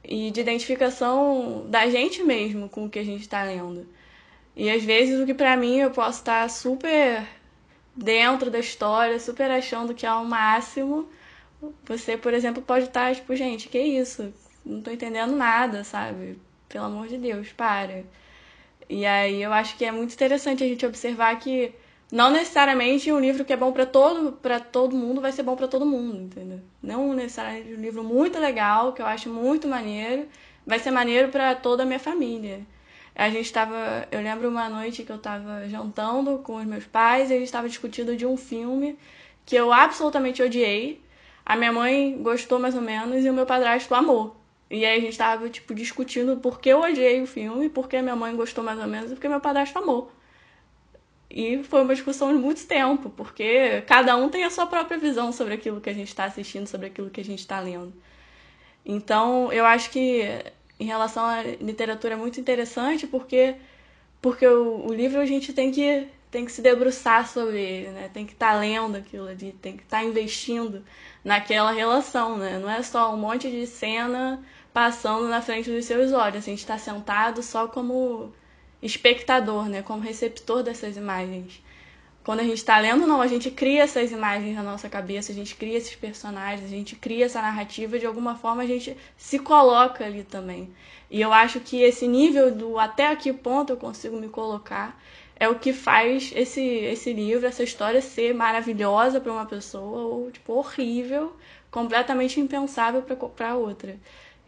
e 0.04 0.32
de 0.32 0.42
identificação 0.42 1.66
da 1.70 1.90
gente 1.90 2.24
mesmo 2.24 2.70
com 2.70 2.86
o 2.86 2.90
que 2.90 3.00
a 3.00 3.04
gente 3.04 3.22
está 3.22 3.44
lendo. 3.44 3.88
E 4.56 4.70
às 4.70 4.84
vezes 4.84 5.20
o 5.20 5.26
que 5.26 5.34
para 5.34 5.58
mim 5.58 5.80
eu 5.80 5.92
posso 5.92 6.20
estar 6.20 6.50
super 6.50 7.26
dentro 7.96 8.50
da 8.50 8.60
história, 8.60 9.20
super 9.20 9.50
achando 9.52 9.94
que 9.94 10.06
é 10.06 10.14
o 10.14 10.26
máximo, 10.26 11.10
você, 11.86 12.18
por 12.18 12.34
exemplo, 12.34 12.62
pode 12.62 12.86
estar 12.86 13.16
tipo, 13.16 13.36
gente, 13.36 13.70
que 13.70 13.80
isso? 13.80 14.34
Não 14.66 14.82
tô 14.82 14.92
entendendo 14.92 15.36
nada, 15.36 15.84
sabe? 15.84 16.38
Pelo 16.70 16.86
amor 16.86 17.08
de 17.08 17.18
Deus, 17.18 17.52
para. 17.52 18.04
E 18.90 19.06
aí 19.06 19.42
eu 19.42 19.52
acho 19.54 19.78
que 19.78 19.86
é 19.86 19.92
muito 19.92 20.14
interessante 20.14 20.64
a 20.64 20.68
gente 20.68 20.86
observar 20.86 21.38
que 21.40 21.74
não 22.12 22.30
necessariamente 22.30 23.12
um 23.12 23.20
livro 23.20 23.44
que 23.44 23.54
é 23.54 23.58
bom 23.58 23.72
para 23.72 23.86
todo 23.86 24.34
para 24.34 24.60
todo 24.60 24.96
mundo 24.96 25.20
vai 25.22 25.32
ser 25.32 25.44
bom 25.44 25.56
para 25.56 25.68
todo 25.68 25.86
mundo, 25.86 26.22
entendeu? 26.22 26.60
Não 26.82 27.14
necessariamente 27.14 27.74
um 27.74 27.82
livro 27.82 28.04
muito 28.04 28.40
legal, 28.40 28.94
que 28.94 29.02
eu 29.02 29.06
acho 29.06 29.30
muito 29.30 29.68
maneiro, 29.68 30.28
vai 30.66 30.80
ser 30.80 30.92
maneiro 30.92 31.30
para 31.30 31.56
toda 31.56 31.84
a 31.84 31.86
minha 31.86 32.00
família. 32.00 32.62
A 33.16 33.30
gente 33.30 33.46
estava, 33.46 34.08
eu 34.12 34.22
lembro 34.22 34.50
uma 34.50 34.68
noite 34.70 35.04
que 35.04 35.12
eu 35.12 35.16
estava 35.16 35.68
jantando 35.70 36.40
com 36.40 36.58
os 36.58 36.66
meus 36.66 36.86
pais, 36.86 37.30
e 37.30 37.34
a 37.34 37.38
gente 37.38 37.46
estava 37.46 37.70
discutindo 37.70 38.16
de 38.16 38.26
um 38.26 38.36
filme 38.38 38.98
que 39.46 39.56
eu 39.56 39.72
absolutamente 39.72 40.44
odiei. 40.44 41.02
A 41.46 41.56
minha 41.56 41.72
mãe 41.72 42.18
gostou 42.22 42.60
mais 42.60 42.76
ou 42.76 42.82
menos 42.82 43.24
e 43.24 43.30
o 43.30 43.34
meu 43.34 43.46
padrasto 43.46 43.96
amou. 43.96 44.36
E 44.70 44.84
aí 44.86 44.98
a 44.98 45.00
gente 45.00 45.12
estava 45.12 45.50
tipo 45.50 45.74
discutindo 45.76 46.38
por 46.38 46.60
que 46.60 46.70
eu 46.70 46.82
odiei 46.82 47.22
o 47.22 47.28
filme, 47.28 47.70
por 47.70 47.88
que 47.88 48.02
minha 48.02 48.16
mãe 48.16 48.36
gostou 48.36 48.64
mais 48.64 48.80
ou 48.80 48.88
menos 48.88 49.12
e 49.12 49.16
por 49.16 49.22
que 49.22 49.30
meu 49.30 49.40
padrasto 49.40 49.78
amou. 49.78 50.12
E 51.30 51.64
foi 51.64 51.82
uma 51.82 51.94
discussão 51.94 52.34
de 52.34 52.40
muito 52.40 52.66
tempo, 52.66 53.10
porque 53.10 53.82
cada 53.88 54.16
um 54.16 54.30
tem 54.30 54.44
a 54.44 54.50
sua 54.50 54.66
própria 54.66 54.98
visão 54.98 55.32
sobre 55.32 55.54
aquilo 55.56 55.82
que 55.82 55.90
a 55.90 55.94
gente 55.94 56.08
está 56.08 56.26
assistindo, 56.26 56.68
sobre 56.68 56.88
aquilo 56.88 57.10
que 57.10 57.22
a 57.22 57.26
gente 57.26 57.40
está 57.40 57.60
lendo. 57.60 57.94
Então, 58.86 59.52
eu 59.52 59.66
acho 59.66 59.90
que 59.90 60.22
em 60.80 60.86
relação 60.86 61.26
à 61.26 61.42
literatura 61.42 62.14
é 62.14 62.18
muito 62.18 62.40
interessante, 62.40 63.08
porque, 63.08 63.56
porque 64.22 64.46
o, 64.48 64.88
o 64.88 64.94
livro 64.94 65.20
a 65.20 65.26
gente 65.26 65.52
tem 65.54 65.72
que, 65.72 66.08
tem 66.36 66.44
que 66.44 66.52
se 66.52 66.62
debruçar 66.62 67.30
sobre 67.30 67.62
ele, 67.62 67.92
né? 67.92 68.10
tem 68.14 68.26
que 68.26 68.34
estar 68.34 68.52
tá 68.52 68.60
lendo 68.60 68.98
aquilo 68.98 69.26
ali, 69.26 69.54
tem 69.62 69.78
que 69.78 69.84
estar 69.84 70.00
tá 70.00 70.04
investindo 70.04 70.84
naquela 71.24 71.72
relação. 71.72 72.38
Né? 72.38 72.60
Não 72.60 72.70
é 72.70 72.84
só 72.84 73.14
um 73.14 73.18
monte 73.18 73.50
de 73.50 73.66
cena 73.66 74.44
passando 74.74 75.30
na 75.30 75.42
frente 75.42 75.72
dos 75.72 75.86
seus 75.86 76.12
olhos, 76.12 76.44
a 76.44 76.50
gente 76.50 76.60
está 76.60 76.78
sentado 76.78 77.42
só 77.42 77.70
como 77.70 78.34
espectador, 78.84 79.70
né, 79.70 79.82
como 79.82 80.02
receptor 80.02 80.62
dessas 80.62 80.98
imagens. 80.98 81.64
Quando 82.22 82.42
a 82.42 82.44
gente 82.44 82.58
está 82.58 82.78
lendo, 82.80 83.08
não, 83.08 83.22
a 83.22 83.28
gente 83.28 83.50
cria 83.50 83.84
essas 83.84 84.12
imagens 84.12 84.58
na 84.58 84.64
nossa 84.64 84.90
cabeça, 84.90 85.32
a 85.32 85.36
gente 85.36 85.56
cria 85.56 85.78
esses 85.78 85.96
personagens, 85.96 86.66
a 86.66 86.76
gente 86.76 86.98
cria 86.98 87.28
essa 87.28 87.42
narrativa, 87.42 87.98
de 87.98 88.06
alguma 88.06 88.36
forma 88.36 88.64
a 88.64 88.68
gente 88.68 88.98
se 89.16 89.40
coloca 89.40 90.04
ali 90.04 90.26
também. 90.26 90.70
E 91.10 91.22
eu 91.22 91.32
acho 91.32 91.62
que 91.62 91.82
esse 91.82 92.06
nível 92.06 92.54
do 92.54 92.78
até 92.78 93.08
aqui 93.08 93.32
ponto 93.32 93.72
eu 93.72 93.78
consigo 93.78 94.20
me 94.20 94.28
colocar 94.28 95.00
é 95.38 95.50
o 95.50 95.60
que 95.60 95.74
faz 95.74 96.32
esse, 96.36 96.62
esse 96.62 97.12
livro, 97.12 97.46
essa 97.46 97.64
história 97.64 98.02
ser 98.02 98.34
maravilhosa 98.34 99.20
para 99.20 99.32
uma 99.32 99.46
pessoa 99.46 100.02
ou 100.02 100.32
tipo 100.32 100.54
horrível, 100.54 101.36
completamente 101.70 102.40
impensável 102.40 103.02
para 103.02 103.56
outra. 103.56 103.98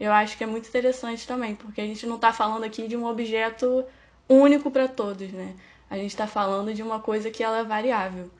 Eu 0.00 0.12
acho 0.12 0.38
que 0.38 0.44
é 0.44 0.46
muito 0.46 0.68
interessante 0.68 1.26
também, 1.26 1.54
porque 1.54 1.80
a 1.80 1.86
gente 1.86 2.06
não 2.06 2.16
está 2.16 2.32
falando 2.32 2.64
aqui 2.64 2.86
de 2.86 2.96
um 2.96 3.04
objeto 3.04 3.84
único 4.28 4.70
para 4.70 4.88
todos, 4.88 5.30
né? 5.32 5.54
A 5.90 5.96
gente 5.96 6.10
está 6.10 6.26
falando 6.26 6.72
de 6.72 6.82
uma 6.82 7.00
coisa 7.00 7.30
que 7.30 7.42
ela 7.42 7.58
é 7.58 7.64
variável. 7.64 8.30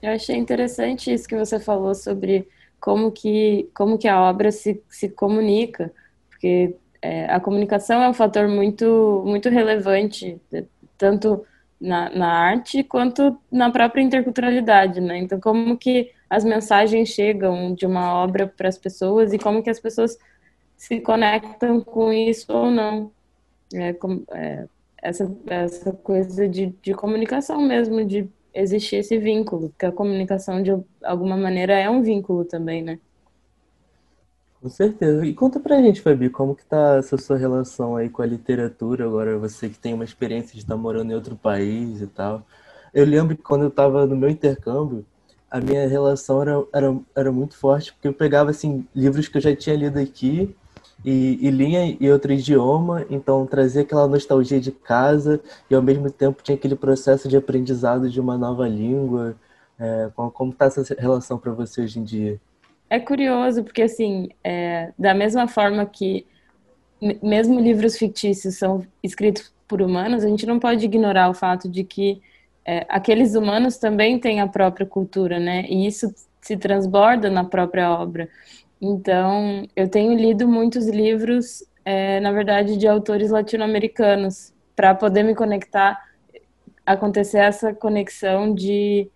Eu 0.00 0.12
achei 0.12 0.36
interessante 0.36 1.12
isso 1.12 1.28
que 1.28 1.36
você 1.36 1.60
falou 1.60 1.94
sobre 1.94 2.48
como 2.80 3.12
que, 3.12 3.68
como 3.74 3.98
que 3.98 4.08
a 4.08 4.20
obra 4.20 4.50
se, 4.50 4.82
se 4.88 5.08
comunica, 5.08 5.92
porque 6.30 6.74
é, 7.00 7.26
a 7.26 7.38
comunicação 7.38 8.02
é 8.02 8.08
um 8.08 8.14
fator 8.14 8.48
muito, 8.48 9.22
muito 9.24 9.48
relevante, 9.48 10.40
tanto 11.02 11.44
na, 11.80 12.08
na 12.10 12.28
arte 12.32 12.84
quanto 12.84 13.36
na 13.50 13.72
própria 13.72 14.02
interculturalidade, 14.02 15.00
né? 15.00 15.18
Então, 15.18 15.40
como 15.40 15.76
que 15.76 16.12
as 16.30 16.44
mensagens 16.44 17.08
chegam 17.08 17.74
de 17.74 17.84
uma 17.84 18.14
obra 18.14 18.46
para 18.46 18.68
as 18.68 18.78
pessoas 18.78 19.32
e 19.32 19.38
como 19.38 19.64
que 19.64 19.68
as 19.68 19.80
pessoas 19.80 20.16
se 20.76 21.00
conectam 21.00 21.80
com 21.80 22.12
isso 22.12 22.52
ou 22.52 22.70
não. 22.70 23.10
É, 23.74 23.92
com, 23.94 24.22
é, 24.30 24.66
essa, 25.02 25.28
essa 25.46 25.92
coisa 25.92 26.48
de, 26.48 26.66
de 26.80 26.94
comunicação 26.94 27.60
mesmo, 27.60 28.04
de 28.04 28.28
existir 28.54 28.96
esse 28.96 29.18
vínculo, 29.18 29.70
porque 29.70 29.86
a 29.86 29.92
comunicação 29.92 30.62
de 30.62 30.70
alguma 31.02 31.36
maneira 31.36 31.72
é 31.72 31.90
um 31.90 32.02
vínculo 32.02 32.44
também, 32.44 32.80
né? 32.82 33.00
Com 34.62 34.68
certeza. 34.68 35.26
E 35.26 35.34
conta 35.34 35.58
pra 35.58 35.82
gente, 35.82 36.00
Fabi, 36.00 36.30
como 36.30 36.54
que 36.54 36.64
tá 36.64 36.94
essa 36.96 37.18
sua 37.18 37.36
relação 37.36 37.96
aí 37.96 38.08
com 38.08 38.22
a 38.22 38.26
literatura 38.26 39.04
agora, 39.04 39.36
você 39.36 39.68
que 39.68 39.76
tem 39.78 39.92
uma 39.92 40.04
experiência 40.04 40.52
de 40.54 40.60
estar 40.60 40.76
morando 40.76 41.10
em 41.10 41.14
outro 41.16 41.34
país 41.36 42.00
e 42.00 42.06
tal. 42.06 42.46
Eu 42.94 43.04
lembro 43.04 43.36
que 43.36 43.42
quando 43.42 43.62
eu 43.62 43.68
estava 43.68 44.06
no 44.06 44.14
meu 44.16 44.30
intercâmbio, 44.30 45.04
a 45.50 45.60
minha 45.60 45.88
relação 45.88 46.42
era, 46.42 46.64
era, 46.72 46.96
era 47.16 47.32
muito 47.32 47.56
forte, 47.56 47.92
porque 47.92 48.06
eu 48.06 48.14
pegava, 48.14 48.50
assim, 48.50 48.86
livros 48.94 49.26
que 49.28 49.36
eu 49.38 49.42
já 49.42 49.54
tinha 49.56 49.74
lido 49.76 49.98
aqui 49.98 50.54
e, 51.04 51.38
e 51.46 51.50
lia 51.50 51.80
em 51.80 52.12
outro 52.12 52.32
idioma, 52.32 53.04
então 53.10 53.44
trazia 53.46 53.82
aquela 53.82 54.06
nostalgia 54.06 54.60
de 54.60 54.70
casa 54.70 55.40
e 55.68 55.74
ao 55.74 55.82
mesmo 55.82 56.08
tempo 56.10 56.40
tinha 56.42 56.56
aquele 56.56 56.76
processo 56.76 57.28
de 57.28 57.36
aprendizado 57.36 58.08
de 58.08 58.20
uma 58.20 58.38
nova 58.38 58.68
língua. 58.68 59.34
É, 59.78 60.08
como 60.14 60.52
está 60.52 60.66
essa 60.66 60.94
relação 60.96 61.36
para 61.38 61.52
você 61.52 61.82
hoje 61.82 61.98
em 61.98 62.04
dia? 62.04 62.40
É 62.92 63.00
curioso, 63.00 63.64
porque 63.64 63.80
assim, 63.80 64.28
é, 64.44 64.92
da 64.98 65.14
mesma 65.14 65.48
forma 65.48 65.86
que 65.86 66.26
mesmo 67.22 67.58
livros 67.58 67.96
fictícios 67.96 68.58
são 68.58 68.86
escritos 69.02 69.50
por 69.66 69.80
humanos, 69.80 70.22
a 70.22 70.28
gente 70.28 70.44
não 70.44 70.58
pode 70.58 70.84
ignorar 70.84 71.30
o 71.30 71.34
fato 71.34 71.70
de 71.70 71.84
que 71.84 72.20
é, 72.66 72.84
aqueles 72.90 73.34
humanos 73.34 73.78
também 73.78 74.18
têm 74.18 74.42
a 74.42 74.46
própria 74.46 74.84
cultura, 74.84 75.40
né? 75.40 75.64
E 75.70 75.86
isso 75.86 76.14
se 76.42 76.54
transborda 76.58 77.30
na 77.30 77.44
própria 77.44 77.90
obra. 77.90 78.28
Então, 78.78 79.66
eu 79.74 79.88
tenho 79.88 80.12
lido 80.12 80.46
muitos 80.46 80.86
livros, 80.86 81.64
é, 81.86 82.20
na 82.20 82.30
verdade, 82.30 82.76
de 82.76 82.86
autores 82.86 83.30
latino-americanos, 83.30 84.52
para 84.76 84.94
poder 84.94 85.22
me 85.22 85.34
conectar, 85.34 85.98
acontecer 86.84 87.38
essa 87.38 87.72
conexão 87.72 88.54
de 88.54 89.10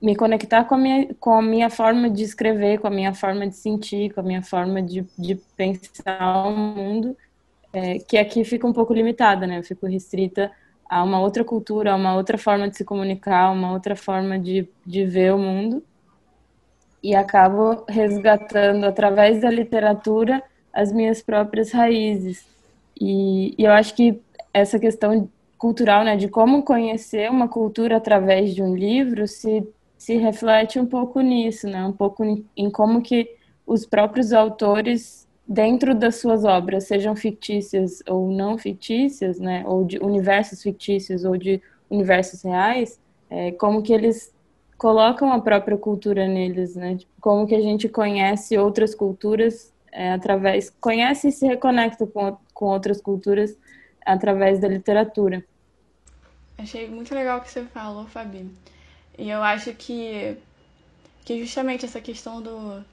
me 0.00 0.14
conectar 0.14 0.64
com 0.64 0.74
a 0.74 0.78
minha, 0.78 1.14
com 1.18 1.32
a 1.32 1.42
minha 1.42 1.70
forma 1.70 2.08
de 2.08 2.22
escrever, 2.22 2.78
com 2.78 2.86
a 2.86 2.90
minha 2.90 3.14
forma 3.14 3.46
de 3.46 3.56
sentir, 3.56 4.12
com 4.12 4.20
a 4.20 4.22
minha 4.22 4.42
forma 4.42 4.80
de, 4.80 5.04
de 5.18 5.34
pensar 5.56 6.46
o 6.46 6.56
mundo, 6.56 7.16
é, 7.72 7.98
que 7.98 8.16
aqui 8.16 8.44
fica 8.44 8.66
um 8.66 8.72
pouco 8.72 8.92
limitada, 8.92 9.46
né? 9.46 9.58
Eu 9.58 9.64
fico 9.64 9.86
restrita 9.86 10.50
a 10.88 11.02
uma 11.02 11.20
outra 11.20 11.44
cultura, 11.44 11.92
a 11.92 11.96
uma 11.96 12.14
outra 12.14 12.38
forma 12.38 12.68
de 12.68 12.76
se 12.76 12.84
comunicar, 12.84 13.46
a 13.46 13.50
uma 13.50 13.72
outra 13.72 13.94
forma 13.94 14.38
de, 14.38 14.68
de 14.86 15.04
ver 15.04 15.34
o 15.34 15.38
mundo 15.38 15.82
e 17.02 17.14
acabo 17.14 17.84
resgatando 17.88 18.84
através 18.84 19.40
da 19.40 19.50
literatura 19.50 20.42
as 20.72 20.92
minhas 20.92 21.22
próprias 21.22 21.72
raízes. 21.72 22.44
E, 23.00 23.54
e, 23.58 23.64
eu 23.64 23.72
acho 23.72 23.94
que 23.94 24.20
essa 24.52 24.78
questão 24.78 25.28
cultural, 25.56 26.04
né, 26.04 26.16
de 26.16 26.28
como 26.28 26.62
conhecer 26.62 27.30
uma 27.30 27.48
cultura 27.48 27.96
através 27.96 28.54
de 28.54 28.62
um 28.62 28.74
livro, 28.74 29.26
se, 29.26 29.66
se 29.98 30.16
reflete 30.16 30.78
um 30.78 30.86
pouco 30.86 31.20
nisso, 31.20 31.66
né, 31.66 31.84
um 31.84 31.92
pouco 31.92 32.24
em, 32.56 32.70
como 32.70 33.02
que 33.02 33.36
os 33.66 33.84
próprios 33.84 34.32
autores, 34.32 35.28
dentro 35.46 35.94
das 35.94 36.16
suas 36.16 36.44
obras, 36.44 36.84
sejam 36.84 37.16
fictícias 37.16 38.02
ou 38.08 38.30
não 38.30 38.56
fictícias, 38.56 39.38
né, 39.40 39.64
ou 39.66 39.84
de 39.84 39.98
universos 39.98 40.62
fictícios 40.62 41.24
ou 41.24 41.36
de 41.36 41.60
universos 41.90 42.42
reais, 42.42 42.98
é, 43.28 43.52
como 43.52 43.82
que 43.82 43.92
eles 43.92 44.32
colocam 44.78 45.32
a 45.32 45.40
própria 45.40 45.76
cultura 45.76 46.26
neles, 46.28 46.76
né? 46.76 46.96
Tipo, 46.96 47.12
como 47.20 47.46
que 47.46 47.54
a 47.54 47.60
gente 47.60 47.88
conhece 47.88 48.56
outras 48.56 48.94
culturas 48.94 49.74
é, 49.90 50.12
através, 50.12 50.70
conhece 50.80 51.28
e 51.28 51.32
se 51.32 51.46
reconecta 51.46 52.06
com, 52.06 52.38
com 52.54 52.66
outras 52.66 53.00
culturas 53.00 53.58
através 54.06 54.60
da 54.60 54.68
literatura. 54.68 55.44
Achei 56.56 56.88
muito 56.88 57.14
legal 57.14 57.38
o 57.38 57.42
que 57.42 57.50
você 57.50 57.64
falou, 57.64 58.06
Fabi. 58.06 58.46
E 59.18 59.28
eu 59.28 59.42
acho 59.42 59.74
que, 59.74 60.36
que 61.24 61.38
justamente 61.40 61.84
essa 61.84 62.00
questão 62.00 62.40
do, 62.40 62.84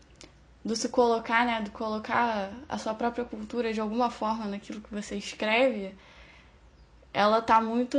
do 0.63 0.75
se 0.75 0.89
colocar, 0.89 1.45
né, 1.45 1.61
do 1.61 1.71
colocar 1.71 2.51
a 2.67 2.77
sua 2.77 2.93
própria 2.93 3.23
cultura 3.23 3.71
de 3.71 3.79
alguma 3.79 4.09
forma 4.09 4.45
naquilo 4.45 4.81
que 4.81 4.93
você 4.93 5.15
escreve, 5.15 5.93
ela 7.13 7.41
tá 7.41 7.61
muito 7.61 7.97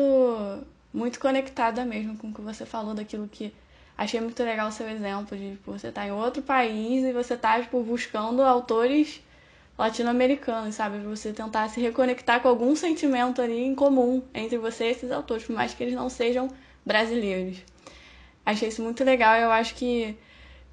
muito 0.93 1.21
conectada 1.21 1.85
mesmo 1.85 2.17
com 2.17 2.29
o 2.29 2.35
que 2.35 2.41
você 2.41 2.65
falou 2.65 2.95
daquilo 2.95 3.29
que 3.29 3.53
Achei 3.99 4.21
muito 4.21 4.43
legal 4.43 4.69
o 4.69 4.73
seu 4.73 4.89
exemplo 4.89 5.37
de 5.37 5.53
tipo, 5.53 5.73
você 5.73 5.91
tá 5.91 6.07
em 6.07 6.13
outro 6.13 6.43
país 6.43 7.03
e 7.03 7.13
você 7.13 7.35
tá 7.35 7.61
tipo, 7.61 7.83
buscando 7.83 8.43
autores 8.43 9.23
latino-americanos, 9.79 10.75
sabe? 10.75 10.99
Você 10.99 11.33
tentar 11.33 11.69
se 11.71 11.81
reconectar 11.81 12.41
com 12.41 12.49
algum 12.49 12.77
sentimento 12.77 13.41
ali 13.41 13.59
em 13.59 13.75
comum 13.75 14.23
entre 14.35 14.59
você 14.59 14.89
e 14.89 14.91
esses 14.91 15.11
autores, 15.11 15.45
por 15.45 15.55
mais 15.55 15.73
que 15.73 15.83
eles 15.83 15.95
não 15.95 16.11
sejam 16.11 16.49
brasileiros. 16.85 17.59
Achei 18.47 18.69
isso 18.69 18.81
muito 18.81 19.03
legal 19.03 19.35
eu 19.37 19.51
acho 19.51 19.75
que, 19.75 20.17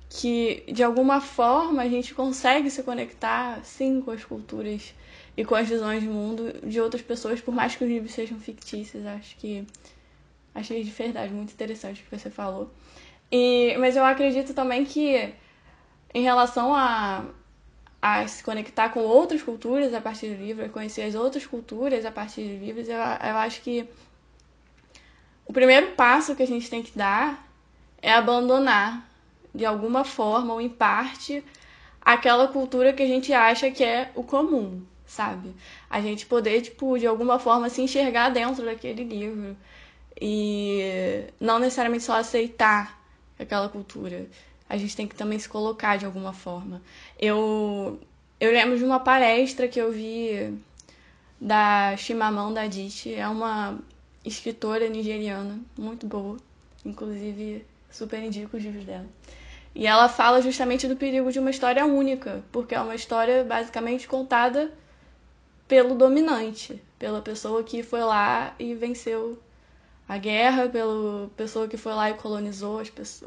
que 0.07 0.63
de 0.71 0.83
alguma 0.83 1.19
forma 1.19 1.81
a 1.81 1.89
gente 1.89 2.13
consegue 2.13 2.69
se 2.69 2.83
conectar 2.83 3.65
sim 3.65 3.99
com 3.99 4.11
as 4.11 4.23
culturas 4.23 4.93
e 5.35 5.43
com 5.43 5.55
as 5.55 5.67
visões 5.67 6.03
de 6.03 6.07
mundo 6.07 6.53
de 6.63 6.79
outras 6.79 7.01
pessoas, 7.01 7.41
por 7.41 7.51
mais 7.51 7.75
que 7.75 7.83
os 7.83 7.89
livros 7.89 8.13
sejam 8.13 8.39
fictícios. 8.39 9.03
Acho 9.07 9.35
que 9.37 9.65
achei 10.53 10.83
de 10.83 10.91
verdade 10.91 11.33
muito 11.33 11.51
interessante 11.51 12.01
o 12.01 12.05
que 12.05 12.15
você 12.15 12.29
falou. 12.29 12.71
E, 13.31 13.75
mas 13.79 13.95
eu 13.95 14.05
acredito 14.05 14.53
também 14.53 14.85
que 14.85 15.33
em 16.13 16.21
relação 16.21 16.75
a, 16.75 17.25
a 17.99 18.27
se 18.27 18.43
conectar 18.43 18.89
com 18.89 18.99
outras 18.99 19.41
culturas 19.41 19.95
a 19.95 19.99
partir 19.99 20.27
do 20.29 20.43
livro, 20.43 20.63
a 20.63 20.69
conhecer 20.69 21.01
as 21.01 21.15
outras 21.15 21.47
culturas 21.47 22.05
a 22.05 22.11
partir 22.11 22.43
de 22.43 22.63
livros, 22.63 22.87
eu, 22.87 22.97
eu 22.97 23.37
acho 23.37 23.61
que 23.61 23.89
o 25.47 25.51
primeiro 25.51 25.93
passo 25.93 26.35
que 26.35 26.43
a 26.43 26.47
gente 26.47 26.69
tem 26.69 26.83
que 26.83 26.95
dar 26.95 27.51
é 28.03 28.11
abandonar, 28.11 29.09
de 29.55 29.65
alguma 29.65 30.03
forma 30.03 30.53
ou 30.53 30.59
em 30.59 30.67
parte, 30.67 31.41
aquela 32.01 32.49
cultura 32.49 32.91
que 32.91 33.01
a 33.01 33.07
gente 33.07 33.31
acha 33.31 33.71
que 33.71 33.81
é 33.81 34.11
o 34.13 34.23
comum, 34.23 34.83
sabe? 35.05 35.55
A 35.89 36.01
gente 36.01 36.25
poder, 36.25 36.61
tipo, 36.61 36.99
de 36.99 37.07
alguma 37.07 37.39
forma 37.39 37.69
se 37.69 37.81
enxergar 37.81 38.29
dentro 38.29 38.65
daquele 38.65 39.05
livro 39.05 39.55
e 40.19 41.25
não 41.39 41.59
necessariamente 41.59 42.03
só 42.03 42.17
aceitar 42.17 43.01
aquela 43.39 43.69
cultura. 43.69 44.27
A 44.69 44.75
gente 44.75 44.97
tem 44.97 45.07
que 45.07 45.15
também 45.15 45.39
se 45.39 45.47
colocar 45.47 45.97
de 45.97 46.05
alguma 46.05 46.33
forma. 46.33 46.81
Eu, 47.17 48.01
eu 48.37 48.51
lembro 48.51 48.77
de 48.77 48.83
uma 48.83 48.99
palestra 48.99 49.65
que 49.69 49.79
eu 49.79 49.93
vi 49.93 50.59
da 51.39 51.95
Chimamanda 51.95 52.61
Adichie, 52.61 53.15
é 53.15 53.27
uma 53.29 53.79
escritora 54.25 54.89
nigeriana 54.89 55.59
muito 55.77 56.05
boa, 56.05 56.37
inclusive 56.85 57.65
super 57.93 58.21
indico 58.21 58.57
os 58.57 58.63
livros 58.63 58.83
dela. 58.83 59.05
E 59.75 59.87
ela 59.87 60.09
fala 60.09 60.41
justamente 60.41 60.87
do 60.87 60.95
perigo 60.95 61.31
de 61.31 61.39
uma 61.39 61.49
história 61.49 61.85
única, 61.85 62.43
porque 62.51 62.75
é 62.75 62.81
uma 62.81 62.95
história 62.95 63.43
basicamente 63.43 64.07
contada 64.07 64.71
pelo 65.67 65.95
dominante, 65.95 66.81
pela 66.99 67.21
pessoa 67.21 67.63
que 67.63 67.81
foi 67.81 68.01
lá 68.01 68.53
e 68.59 68.75
venceu 68.75 69.39
a 70.07 70.17
guerra 70.17 70.67
pela 70.67 71.29
pessoa 71.35 71.67
que 71.67 71.77
foi 71.77 71.93
lá 71.93 72.09
e 72.09 72.13
colonizou 72.15 72.79
as, 72.79 73.23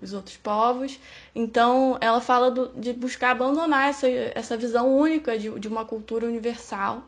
os 0.00 0.12
outros 0.12 0.36
povos. 0.36 0.98
Então, 1.34 1.98
ela 2.00 2.20
fala 2.20 2.50
do, 2.50 2.68
de 2.68 2.92
buscar 2.92 3.32
abandonar 3.32 3.90
essa, 3.90 4.08
essa 4.08 4.56
visão 4.56 4.96
única 4.96 5.38
de, 5.38 5.50
de 5.58 5.68
uma 5.68 5.84
cultura 5.84 6.26
universal. 6.26 7.04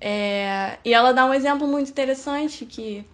É, 0.00 0.78
e 0.84 0.94
ela 0.94 1.12
dá 1.12 1.26
um 1.26 1.34
exemplo 1.34 1.66
muito 1.66 1.90
interessante 1.90 2.64
que 2.64 3.04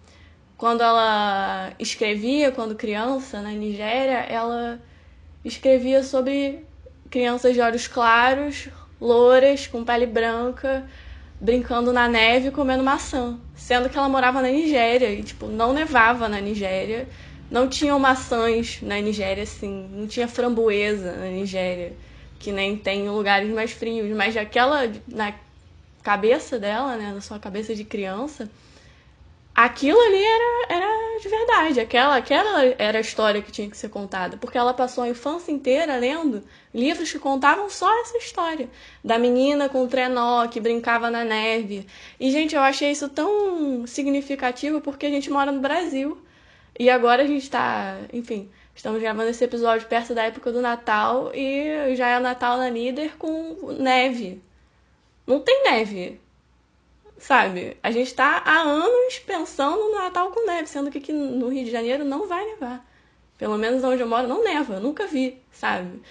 quando 0.59 0.81
ela 0.81 1.71
escrevia, 1.79 2.51
quando 2.51 2.75
criança, 2.75 3.41
na 3.41 3.51
Nigéria, 3.51 4.25
ela 4.27 4.77
escrevia 5.43 6.03
sobre 6.03 6.65
crianças 7.09 7.53
de 7.53 7.61
olhos 7.61 7.87
claros, 7.87 8.67
louras, 8.99 9.67
com 9.67 9.85
pele 9.85 10.05
branca, 10.05 10.85
brincando 11.39 11.93
na 11.93 12.09
neve 12.09 12.51
comendo 12.51 12.83
maçã, 12.83 13.39
sendo 13.55 13.89
que 13.89 13.97
ela 13.97 14.09
morava 14.09 14.41
na 14.41 14.49
Nigéria 14.49 15.09
e 15.13 15.23
tipo 15.23 15.47
não 15.47 15.71
nevava 15.71 16.27
na 16.27 16.41
Nigéria, 16.41 17.07
não 17.49 17.69
tinham 17.69 17.97
maçãs 17.97 18.81
na 18.81 18.99
Nigéria 18.99 19.43
assim, 19.43 19.89
não 19.93 20.07
tinha 20.07 20.27
framboesa 20.27 21.13
na 21.13 21.27
Nigéria, 21.27 21.93
que 22.37 22.51
nem 22.51 22.75
tem 22.75 23.05
em 23.05 23.09
lugares 23.09 23.49
mais 23.49 23.71
frios, 23.71 24.13
mas 24.13 24.35
aquela 24.35 24.91
na 25.07 25.33
cabeça 26.03 26.59
dela, 26.59 26.97
né, 26.97 27.13
na 27.13 27.21
sua 27.21 27.39
cabeça 27.39 27.73
de 27.73 27.85
criança, 27.85 28.49
aquilo 29.63 29.99
ali 29.99 30.23
era, 30.23 30.65
era 30.69 31.19
de 31.19 31.27
verdade, 31.27 31.79
aquela, 31.81 32.15
aquela 32.15 32.63
era 32.77 32.97
a 32.97 33.01
história 33.01 33.41
que 33.41 33.51
tinha 33.51 33.69
que 33.69 33.75
ser 33.75 33.89
contada, 33.89 34.37
porque 34.37 34.57
ela 34.57 34.73
passou 34.73 35.03
a 35.03 35.09
infância 35.09 35.51
inteira 35.51 35.97
lendo 35.97 36.41
livros 36.73 37.11
que 37.11 37.19
contavam 37.19 37.69
só 37.69 37.93
essa 38.01 38.17
história, 38.17 38.69
da 39.03 39.19
menina 39.19 39.67
com 39.67 39.83
o 39.83 39.87
trenó 39.87 40.47
que 40.47 40.61
brincava 40.61 41.11
na 41.11 41.25
neve. 41.25 41.85
E, 42.17 42.31
gente, 42.31 42.55
eu 42.55 42.61
achei 42.61 42.91
isso 42.91 43.09
tão 43.09 43.85
significativo 43.85 44.79
porque 44.79 45.07
a 45.07 45.09
gente 45.09 45.29
mora 45.29 45.51
no 45.51 45.59
Brasil. 45.59 46.17
E 46.79 46.89
agora 46.89 47.23
a 47.23 47.27
gente 47.27 47.43
está, 47.43 47.97
enfim, 48.13 48.49
estamos 48.73 49.01
gravando 49.01 49.29
esse 49.29 49.43
episódio 49.43 49.87
perto 49.89 50.15
da 50.15 50.23
época 50.23 50.53
do 50.53 50.61
Natal 50.61 51.31
e 51.35 51.93
já 51.97 52.07
é 52.07 52.19
Natal 52.19 52.57
na 52.57 52.69
Líder 52.69 53.17
com 53.17 53.73
neve. 53.77 54.41
Não 55.27 55.41
tem 55.41 55.63
neve 55.65 56.21
Sabe? 57.19 57.77
A 57.83 57.91
gente 57.91 58.13
tá 58.13 58.41
há 58.45 58.61
anos 58.61 59.19
pensando 59.19 59.77
no 59.77 59.95
Natal 59.95 60.31
com 60.31 60.45
neve, 60.45 60.67
sendo 60.67 60.89
que 60.89 60.99
aqui 60.99 61.11
no 61.11 61.49
Rio 61.49 61.65
de 61.65 61.71
Janeiro 61.71 62.05
não 62.05 62.27
vai 62.27 62.45
nevar. 62.45 62.85
Pelo 63.37 63.57
menos 63.57 63.83
onde 63.83 64.01
eu 64.01 64.07
moro 64.07 64.27
não 64.27 64.43
neva, 64.43 64.79
nunca 64.79 65.05
vi, 65.05 65.41
sabe? 65.51 66.01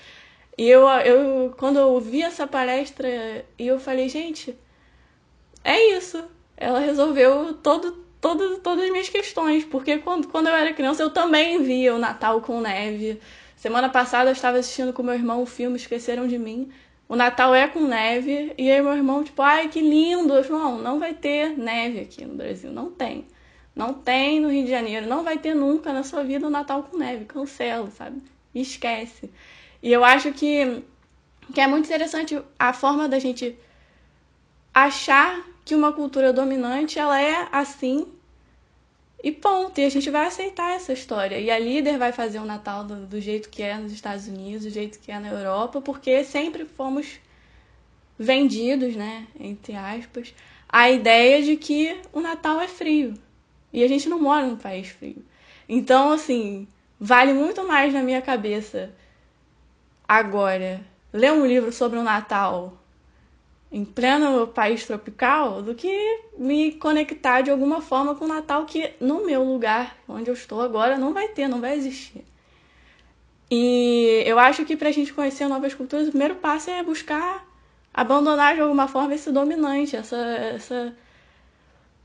E 0.57 0.69
eu, 0.69 0.87
eu 0.89 1.55
quando 1.59 1.79
eu 1.79 1.99
vi 2.01 2.23
essa 2.23 2.47
palestra, 2.47 3.09
e 3.59 3.67
eu 3.67 3.81
falei, 3.81 4.09
gente, 4.09 4.59
é 5.65 5.97
isso. 5.97 6.23
Ela 6.57 6.81
resolveu 6.81 7.55
todo, 7.55 7.93
todo, 8.21 8.59
todas 8.59 8.85
as 8.85 8.91
minhas 8.91 9.09
questões. 9.09 9.65
Porque 9.65 9.99
quando, 9.99 10.29
quando 10.29 10.49
eu 10.49 10.55
era 10.55 10.75
criança, 10.75 11.03
eu 11.03 11.11
também 11.11 11.63
via 11.63 11.95
o 11.95 11.99
Natal 11.99 12.41
com 12.43 12.61
neve. 12.61 13.21
Semana 13.57 13.89
passada 13.89 14.31
eu 14.31 14.35
estava 14.35 14.59
assistindo 14.59 14.93
com 14.93 15.03
meu 15.03 15.15
irmão 15.15 15.43
o 15.43 15.47
filme 15.47 15.77
Esqueceram 15.77 16.27
de 16.27 16.39
Mim 16.39 16.71
o 17.09 17.17
Natal 17.17 17.55
é 17.55 17.67
com 17.67 17.81
neve, 17.81 18.53
e 18.59 18.71
aí 18.71 18.83
meu 18.83 18.93
irmão, 18.93 19.25
tipo, 19.25 19.41
ai, 19.41 19.69
que 19.69 19.81
lindo. 19.81 20.45
Falei, 20.45 20.83
não, 20.83 20.99
vai 20.99 21.15
ter 21.15 21.57
neve 21.57 22.01
aqui 22.01 22.25
no 22.25 22.35
Brasil, 22.35 22.71
não 22.71 22.91
tem. 22.91 23.27
Não 23.75 23.95
tem 23.95 24.41
no 24.41 24.51
Rio 24.51 24.65
de 24.65 24.71
Janeiro, 24.71 25.07
não 25.07 25.25
vai 25.25 25.39
ter 25.39 25.55
nunca 25.55 25.93
na 25.93 26.03
sua 26.03 26.23
vida 26.23 26.47
o 26.47 26.51
Natal 26.51 26.83
com 26.83 26.99
neve, 26.99 27.25
cancela, 27.25 27.91
sabe? 27.93 28.21
Esquece. 28.55 29.31
E 29.83 29.93
eu 29.93 30.05
acho 30.05 30.33
que, 30.33 30.83
que 31.55 31.61
é 31.61 31.67
muito 31.67 31.87
interessante 31.87 32.41
a 32.59 32.73
forma 32.73 33.09
da 33.09 33.19
gente 33.19 33.57
achar 34.75 35.43
que 35.65 35.75
uma 35.75 35.93
cultura 35.93 36.33
dominante, 36.33 36.99
ela 36.99 37.21
é 37.21 37.49
assim 37.53 38.07
e 39.23 39.33
ponto. 39.33 39.81
E 39.81 39.85
a 39.85 39.91
gente 39.91 40.11
vai 40.11 40.27
aceitar 40.27 40.75
essa 40.75 40.93
história. 40.93 41.39
E 41.39 41.51
a 41.51 41.59
líder 41.59 41.99
vai 41.99 42.13
fazer 42.13 42.39
o 42.39 42.45
Natal 42.45 42.85
do, 42.85 43.07
do, 43.07 43.21
jeito 43.21 43.49
que 43.49 43.63
é 43.63 43.77
nos 43.77 43.93
Estados 43.93 44.27
Unidos, 44.29 44.65
do 44.65 44.71
jeito 44.71 44.99
que 44.99 45.11
é 45.11 45.19
na 45.19 45.29
Europa, 45.29 45.81
porque 45.81 46.25
sempre 46.25 46.65
fomos 46.65 47.19
vendidos, 48.19 48.97
né, 48.97 49.27
entre 49.39 49.77
aspas, 49.77 50.35
a 50.69 50.91
ideia 50.91 51.43
de 51.43 51.57
que 51.57 52.01
o 52.13 52.21
Natal 52.21 52.61
é 52.61 52.69
frio. 52.69 53.15
E 53.73 53.85
a 53.85 53.89
gente 53.89 54.09
não 54.09 54.21
mora 54.21 54.47
num 54.47 54.57
país 54.57 54.89
frio. 54.89 55.25
Então, 55.69 56.11
assim, 56.11 56.67
vale 56.99 57.33
muito 57.33 57.67
mais 57.67 57.93
na 57.93 58.03
minha 58.03 58.23
cabeça 58.23 58.91
agora 60.07 60.81
ler 61.13 61.33
um 61.33 61.47
livro 61.47 61.73
sobre 61.73 61.99
o 61.99 62.03
Natal 62.03 62.78
em 63.71 63.85
pleno 63.85 64.47
país 64.47 64.87
tropical 64.87 65.63
do 65.63 65.75
que 65.75 66.21
me 66.39 66.73
conectar 66.73 67.43
de 67.43 67.51
alguma 67.51 67.83
forma 67.83 68.15
com 68.15 68.25
o 68.25 68.29
Natal 68.29 68.65
que 68.65 68.95
no 69.01 69.27
meu 69.27 69.45
lugar, 69.45 69.97
onde 70.09 70.31
eu 70.31 70.35
estou 70.35 70.63
agora, 70.63 70.97
não 70.97 71.13
vai 71.13 71.29
ter, 71.29 71.49
não 71.49 71.61
vai 71.61 71.77
existir. 71.77 72.25
E 73.51 74.23
eu 74.27 74.39
acho 74.39 74.65
que 74.65 74.77
para 74.77 74.89
a 74.89 74.93
gente 74.93 75.13
conhecer 75.13 75.49
novas 75.49 75.75
culturas, 75.75 76.09
o 76.09 76.11
primeiro 76.11 76.37
passo 76.37 76.71
é 76.71 76.83
buscar 76.83 77.47
abandonar 77.93 78.55
de 78.55 78.61
alguma 78.61 78.89
forma 78.89 79.15
esse 79.15 79.33
dominante, 79.33 79.97
essa, 79.97 80.17
essa, 80.17 80.97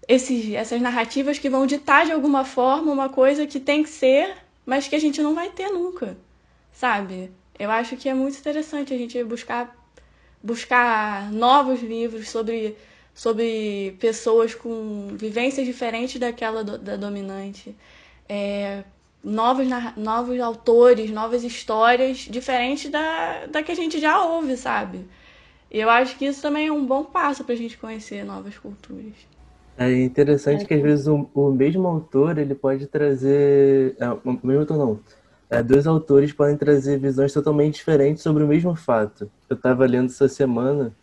esses, 0.08 0.54
essas 0.54 0.82
narrativas 0.82 1.38
que 1.38 1.49
vão 1.49 1.65
ditar 1.65 2.06
de 2.06 2.12
alguma 2.12 2.43
forma 2.43 2.91
uma 2.91 3.10
coisa 3.10 3.45
que 3.45 3.60
tem 3.60 3.84
que 3.84 3.89
ser, 3.89 4.36
mas 4.65 4.88
que 4.88 4.95
a 4.95 4.99
gente 4.99 5.21
não 5.21 5.36
vai 5.36 5.49
ter 5.49 5.69
nunca, 5.69 6.17
sabe? 6.71 7.32
Eu 7.60 7.69
acho 7.69 7.95
que 7.97 8.10
é 8.10 8.13
muito 8.13 8.38
interessante 8.38 8.93
a 8.93 8.97
gente 8.97 9.21
buscar 9.23 9.83
buscar 10.43 11.32
novos 11.32 11.82
livros 11.82 12.29
sobre, 12.29 12.75
sobre 13.15 13.95
pessoas 13.99 14.53
com 14.53 15.08
vivências 15.13 15.65
diferentes 15.65 16.19
daquela 16.19 16.63
do, 16.63 16.77
da 16.77 16.97
dominante. 16.97 17.73
É, 18.27 18.84
novos, 19.23 19.67
novos 19.95 20.39
autores, 20.39 21.10
novas 21.10 21.43
histórias 21.43 22.17
diferentes 22.17 22.91
da, 22.91 23.45
da 23.45 23.63
que 23.63 23.71
a 23.71 23.75
gente 23.75 23.99
já 23.99 24.21
ouve, 24.21 24.58
sabe? 24.58 25.06
E 25.71 25.79
eu 25.79 25.89
acho 25.89 26.17
que 26.17 26.25
isso 26.25 26.41
também 26.41 26.67
é 26.67 26.71
um 26.71 26.86
bom 26.86 27.06
passo 27.06 27.43
para 27.43 27.53
a 27.53 27.58
gente 27.58 27.77
conhecer 27.77 28.23
novas 28.25 28.58
culturas. 28.58 29.13
É 29.77 29.91
interessante 29.91 30.63
é. 30.63 30.65
que 30.67 30.73
às 30.73 30.82
vezes 30.82 31.08
o, 31.08 31.27
o, 31.34 31.51
mesmo 31.51 31.88
autor 31.88 32.38
ele 32.38 32.53
pode 32.53 32.86
trazer. 32.86 33.95
É, 33.99 34.08
o 34.08 34.39
mesmo 34.43 34.60
autor 34.60 34.77
não 34.77 34.99
dois 35.62 35.86
autores 35.86 36.32
podem 36.32 36.58
trazer 36.58 36.98
visões 37.00 37.34
totalmente 37.34 37.76
diferentes 37.76 38.24
sobre 38.24 38.44
o 38.44 38.48
mesmo 38.48 38.76
fato. 38.76 39.30
Eu 39.50 39.56
estava 39.56 39.86
lendo 39.86 40.08
essa 40.08 40.28
semana 40.28 40.94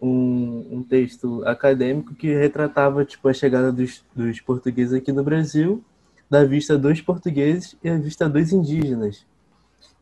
um, 0.00 0.78
um, 0.78 0.82
texto 0.82 1.42
acadêmico 1.46 2.14
que 2.14 2.34
retratava 2.34 3.04
tipo, 3.04 3.28
a 3.28 3.32
chegada 3.32 3.70
dos, 3.72 4.04
dos 4.14 4.40
portugueses 4.40 4.94
aqui 4.94 5.12
no 5.12 5.22
Brasil, 5.22 5.84
da 6.28 6.44
vista 6.44 6.76
dos 6.76 7.00
portugueses 7.00 7.76
e 7.82 7.88
a 7.88 7.96
vista 7.96 8.28
dos 8.28 8.52
indígenas, 8.52 9.24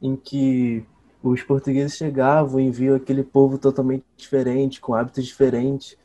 em 0.01 0.17
que 0.17 0.85
os 1.23 1.43
portugueses 1.43 1.97
chegavam 1.97 2.61
e 2.61 2.71
viam 2.71 2.97
aquele 2.97 3.23
povo 3.23 3.59
totalmente 3.59 4.05
diferente, 4.17 4.81
com 4.81 4.95
hábitos 4.95 5.25
diferentes, 5.25 5.97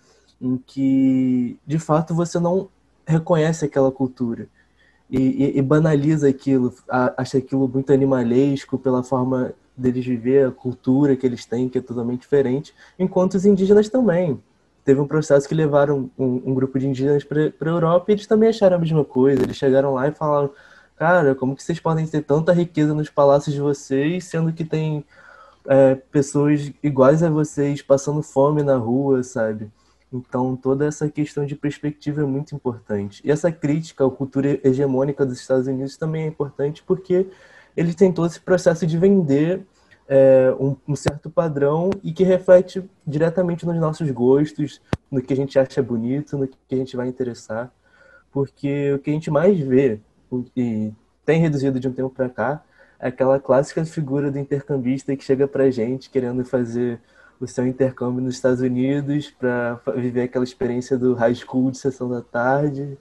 em 0.42 0.58
que 0.58 1.58
de 1.66 1.80
fato 1.80 2.14
você 2.14 2.40
não 2.40 2.70
reconhece 3.06 3.66
aquela 3.66 3.92
cultura 3.92 4.48
e, 5.10 5.58
e, 5.58 5.62
banaliza 5.62 6.30
aquilo, 6.30 6.74
acha 7.18 7.40
aquilo 7.40 7.68
muito 7.68 7.92
animalesco 7.92 8.78
pela 8.78 9.02
forma 9.02 9.54
deles 9.76 10.06
viver, 10.06 10.48
a 10.48 10.52
cultura 10.52 11.16
que 11.16 11.26
eles 11.26 11.46
têm, 11.46 11.68
que 11.68 11.80
é 11.80 11.82
totalmente 11.82 12.22
diferente, 12.22 12.76
enquanto 12.98 13.34
os 13.34 13.46
indígenas 13.46 13.90
também. 13.90 14.40
Teve 14.86 15.02
um 15.02 15.08
processo 15.08 15.48
que 15.48 15.56
levaram 15.56 16.10
um, 16.18 16.42
um 16.46 16.54
grupo 16.54 16.78
de 16.78 16.88
indígenas 16.88 17.24
para 17.24 17.52
a 17.62 17.70
Europa 17.70 18.06
e 18.10 18.14
eles 18.14 18.28
também 18.28 18.50
acharam 18.50 18.78
a 18.78 18.80
mesma 18.80 19.04
coisa. 19.04 19.44
Eles 19.44 19.58
chegaram 19.58 19.94
lá 19.94 20.08
e 20.08 20.12
falaram: 20.12 20.52
Cara, 20.96 21.36
como 21.36 21.56
que 21.56 21.64
vocês 21.64 21.80
podem 21.80 22.08
ter 22.08 22.24
tanta 22.24 22.54
riqueza 22.54 22.94
nos 22.94 23.10
palácios 23.10 23.54
de 23.54 23.62
vocês, 23.62 24.26
sendo 24.26 24.52
que 24.54 24.64
tem 24.64 25.06
é, 25.68 25.96
pessoas 25.96 26.72
iguais 26.82 27.22
a 27.22 27.30
vocês 27.30 27.82
passando 27.82 28.24
fome 28.24 28.64
na 28.64 28.78
rua, 28.78 29.22
sabe? 29.24 29.72
Então, 30.12 30.56
toda 30.56 30.86
essa 30.86 31.08
questão 31.10 31.46
de 31.46 31.56
perspectiva 31.56 32.22
é 32.22 32.26
muito 32.26 32.56
importante. 32.56 33.22
E 33.24 33.32
essa 33.32 33.52
crítica 33.52 34.06
à 34.06 34.10
cultura 34.10 34.60
hegemônica 34.64 35.26
dos 35.26 35.40
Estados 35.40 35.68
Unidos 35.68 35.98
também 35.98 36.24
é 36.24 36.28
importante 36.28 36.84
porque 36.84 37.28
eles 37.78 37.94
têm 37.94 38.12
todo 38.12 38.28
esse 38.28 38.40
processo 38.40 38.88
de 38.88 38.98
vender 38.98 39.66
é, 40.08 40.52
um, 40.60 40.76
um, 40.88 40.96
certo 40.96 41.30
padrão 41.30 41.92
e 42.04 42.12
que 42.12 42.24
reflete 42.24 42.84
diretamente 43.06 43.66
nos 43.66 43.78
nossos 43.78 44.10
gostos, 44.10 44.82
no 45.12 45.22
que 45.22 45.32
a 45.32 45.36
gente 45.36 45.60
acha 45.60 45.84
bonito, 45.84 46.36
no 46.36 46.48
que 46.48 46.58
a 46.72 46.76
gente 46.76 46.98
vai 46.98 47.08
interessar. 47.08 47.72
Porque 48.32 48.94
o 48.94 49.00
que 49.00 49.12
a 49.12 49.14
gente 49.14 49.30
mais 49.30 49.60
vê, 49.60 50.00
e 50.56 50.92
tem 51.24 51.40
reduzido 51.40 51.80
de 51.80 51.88
um 51.88 51.94
tempo 51.94 52.10
para 52.10 52.28
cá, 52.28 52.64
é 53.00 53.08
aquela 53.10 53.40
clássica 53.40 53.86
figura 53.86 54.32
do 54.32 54.40
intercambista 54.40 55.16
que 55.16 55.24
chega 55.24 55.48
para 55.48 55.70
gente 55.70 56.10
querendo 56.10 56.44
fazer 56.44 57.00
o 57.40 57.48
seu 57.48 57.66
intercâmbio 57.66 58.22
nos 58.22 58.36
Estados 58.36 58.62
Unidos 58.62 59.32
para 59.32 59.80
viver 59.96 60.24
aquela 60.24 60.44
experiência 60.44 60.98
do 60.98 61.14
high 61.14 61.34
school 61.34 61.72
de 61.72 61.78
sessão 61.78 62.10
da 62.10 62.22
tarde, 62.22 62.98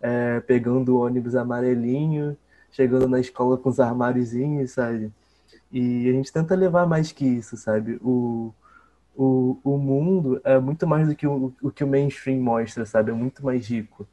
é, 0.00 0.40
pegando 0.40 0.96
o 0.96 1.00
ônibus 1.00 1.36
amarelinho, 1.36 2.36
chegando 2.70 3.06
na 3.08 3.20
escola 3.20 3.58
com 3.58 3.68
os 3.68 3.78
armáriozinhos, 3.78 4.72
sabe? 4.72 5.12
E 5.70 6.08
a 6.08 6.12
gente 6.12 6.32
tenta 6.32 6.54
levar 6.54 6.86
mais 6.86 7.12
que 7.12 7.24
isso, 7.24 7.56
sabe? 7.56 7.98
O, 8.02 8.52
o, 9.14 9.58
o 9.62 9.78
mundo 9.78 10.40
é 10.42 10.58
muito 10.58 10.86
mais 10.86 11.08
do 11.08 11.14
que 11.14 11.26
o, 11.26 11.52
o 11.62 11.70
que 11.70 11.84
o 11.84 11.86
mainstream 11.86 12.40
mostra, 12.40 12.86
sabe? 12.86 13.10
É 13.10 13.14
muito 13.14 13.44
mais 13.44 13.66
rico. 13.68 14.06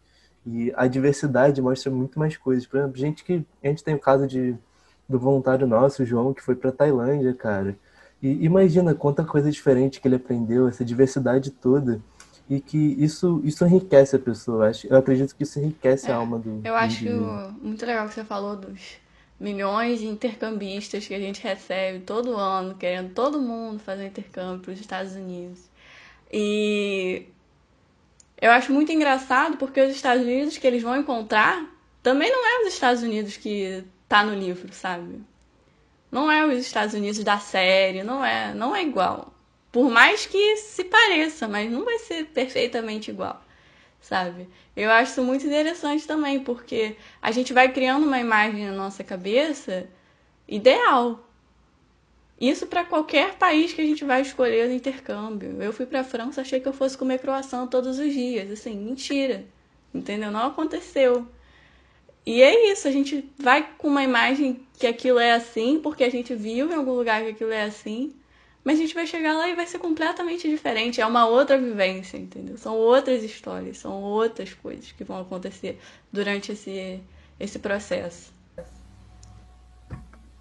E 0.45 0.73
a 0.75 0.87
diversidade 0.87 1.61
mostra 1.61 1.91
muito 1.91 2.19
mais 2.19 2.35
coisas. 2.37 2.65
Por 2.65 2.77
exemplo, 2.79 2.97
gente 2.97 3.23
que. 3.23 3.45
A 3.63 3.67
gente 3.67 3.83
tem 3.83 3.95
o 3.95 3.99
caso 3.99 4.27
de, 4.27 4.55
do 5.07 5.19
voluntário 5.19 5.67
nosso, 5.67 6.03
o 6.03 6.05
João, 6.05 6.33
que 6.33 6.41
foi 6.41 6.55
para 6.55 6.71
Tailândia, 6.71 7.33
cara 7.33 7.77
e 8.21 8.45
imagina 8.45 8.93
quanta 8.93 9.23
coisa 9.23 9.49
diferente 9.51 9.99
que 10.01 10.07
ele 10.07 10.15
aprendeu, 10.15 10.67
essa 10.67 10.83
diversidade 10.83 11.51
toda. 11.51 12.01
E 12.49 12.59
que 12.59 12.77
isso, 12.77 13.39
isso 13.43 13.63
enriquece 13.63 14.15
a 14.15 14.19
pessoa. 14.19 14.71
Eu 14.89 14.97
acredito 14.97 15.35
que 15.35 15.43
isso 15.43 15.59
enriquece 15.59 16.09
é, 16.09 16.13
a 16.13 16.17
alma 16.17 16.39
do. 16.39 16.61
Eu 16.63 16.75
acho 16.75 17.05
muito 17.61 17.85
legal 17.85 18.07
que 18.07 18.13
você 18.15 18.23
falou 18.23 18.55
dos 18.55 18.97
milhões 19.39 19.99
de 19.99 20.07
intercambistas 20.07 21.07
que 21.07 21.13
a 21.13 21.19
gente 21.19 21.41
recebe 21.43 21.99
todo 21.99 22.35
ano, 22.35 22.75
querendo 22.75 23.13
todo 23.13 23.39
mundo 23.39 23.79
fazer 23.79 24.07
intercâmbio 24.07 24.61
para 24.61 24.73
os 24.73 24.79
Estados 24.79 25.13
Unidos. 25.13 25.59
E 26.31 27.25
Eu 28.41 28.51
acho 28.51 28.71
muito 28.71 28.91
engraçado 28.91 29.57
porque 29.57 29.81
os 29.81 29.93
Estados 29.93 30.23
Unidos 30.23 30.57
que 30.57 30.65
eles 30.65 30.81
vão 30.81 30.97
encontrar 30.97 31.65
também 32.01 32.31
não 32.31 32.45
é 32.45 32.61
os 32.65 32.73
Estados 32.73 33.03
Unidos 33.03 33.35
que 33.37 33.83
tá 34.07 34.23
no 34.23 34.33
livro, 34.33 34.73
sabe? 34.73 35.21
Não 36.11 36.31
é 36.31 36.45
os 36.45 36.57
Estados 36.59 36.93
Unidos 36.93 37.23
da 37.23 37.39
série, 37.39 38.03
não 38.03 38.23
é, 38.23 38.53
não 38.53 38.75
é 38.75 38.81
igual. 38.81 39.33
Por 39.71 39.89
mais 39.89 40.25
que 40.25 40.57
se 40.57 40.83
pareça, 40.83 41.47
mas 41.47 41.71
não 41.71 41.85
vai 41.85 41.99
ser 41.99 42.25
perfeitamente 42.25 43.11
igual, 43.11 43.39
sabe? 44.01 44.49
Eu 44.75 44.89
acho 44.91 45.11
isso 45.11 45.23
muito 45.23 45.45
interessante 45.45 46.07
também, 46.07 46.39
porque 46.43 46.95
a 47.21 47.31
gente 47.31 47.53
vai 47.53 47.71
criando 47.71 48.05
uma 48.07 48.19
imagem 48.19 48.65
na 48.65 48.71
nossa 48.71 49.03
cabeça 49.03 49.87
ideal. 50.47 51.23
Isso 52.39 52.65
para 52.67 52.85
qualquer 52.85 53.35
país 53.35 53.73
que 53.73 53.81
a 53.81 53.85
gente 53.85 54.05
vai 54.05 54.21
escolher 54.21 54.67
no 54.67 54.73
intercâmbio. 54.73 55.61
Eu 55.61 55.73
fui 55.73 55.85
para 55.85 55.99
a 55.99 56.03
França, 56.03 56.41
achei 56.41 56.59
que 56.59 56.67
eu 56.67 56.73
fosse 56.73 56.97
comer 56.97 57.19
croissant 57.19 57.67
todos 57.67 57.99
os 57.99 58.13
dias, 58.13 58.49
assim, 58.49 58.75
mentira. 58.77 59.45
Entendeu? 59.93 60.31
Não 60.31 60.47
aconteceu. 60.47 61.27
E 62.25 62.41
é 62.41 62.71
isso, 62.71 62.87
a 62.87 62.91
gente 62.91 63.27
vai 63.37 63.67
com 63.77 63.87
uma 63.87 64.03
imagem 64.03 64.59
que 64.77 64.85
aquilo 64.85 65.19
é 65.19 65.33
assim, 65.33 65.79
porque 65.79 66.03
a 66.03 66.09
gente 66.09 66.35
viu 66.35 66.71
em 66.71 66.75
algum 66.75 66.93
lugar 66.93 67.23
que 67.23 67.29
aquilo 67.29 67.51
é 67.51 67.63
assim, 67.63 68.13
mas 68.63 68.77
a 68.77 68.81
gente 68.81 68.93
vai 68.93 69.07
chegar 69.07 69.33
lá 69.33 69.49
e 69.49 69.55
vai 69.55 69.65
ser 69.65 69.79
completamente 69.79 70.47
diferente. 70.47 71.01
É 71.01 71.05
uma 71.05 71.27
outra 71.27 71.57
vivência, 71.57 72.17
entendeu? 72.17 72.57
São 72.57 72.75
outras 72.75 73.23
histórias, 73.23 73.77
são 73.77 74.01
outras 74.03 74.53
coisas 74.53 74.91
que 74.91 75.03
vão 75.03 75.19
acontecer 75.19 75.79
durante 76.11 76.51
esse, 76.51 77.01
esse 77.39 77.57
processo. 77.57 78.31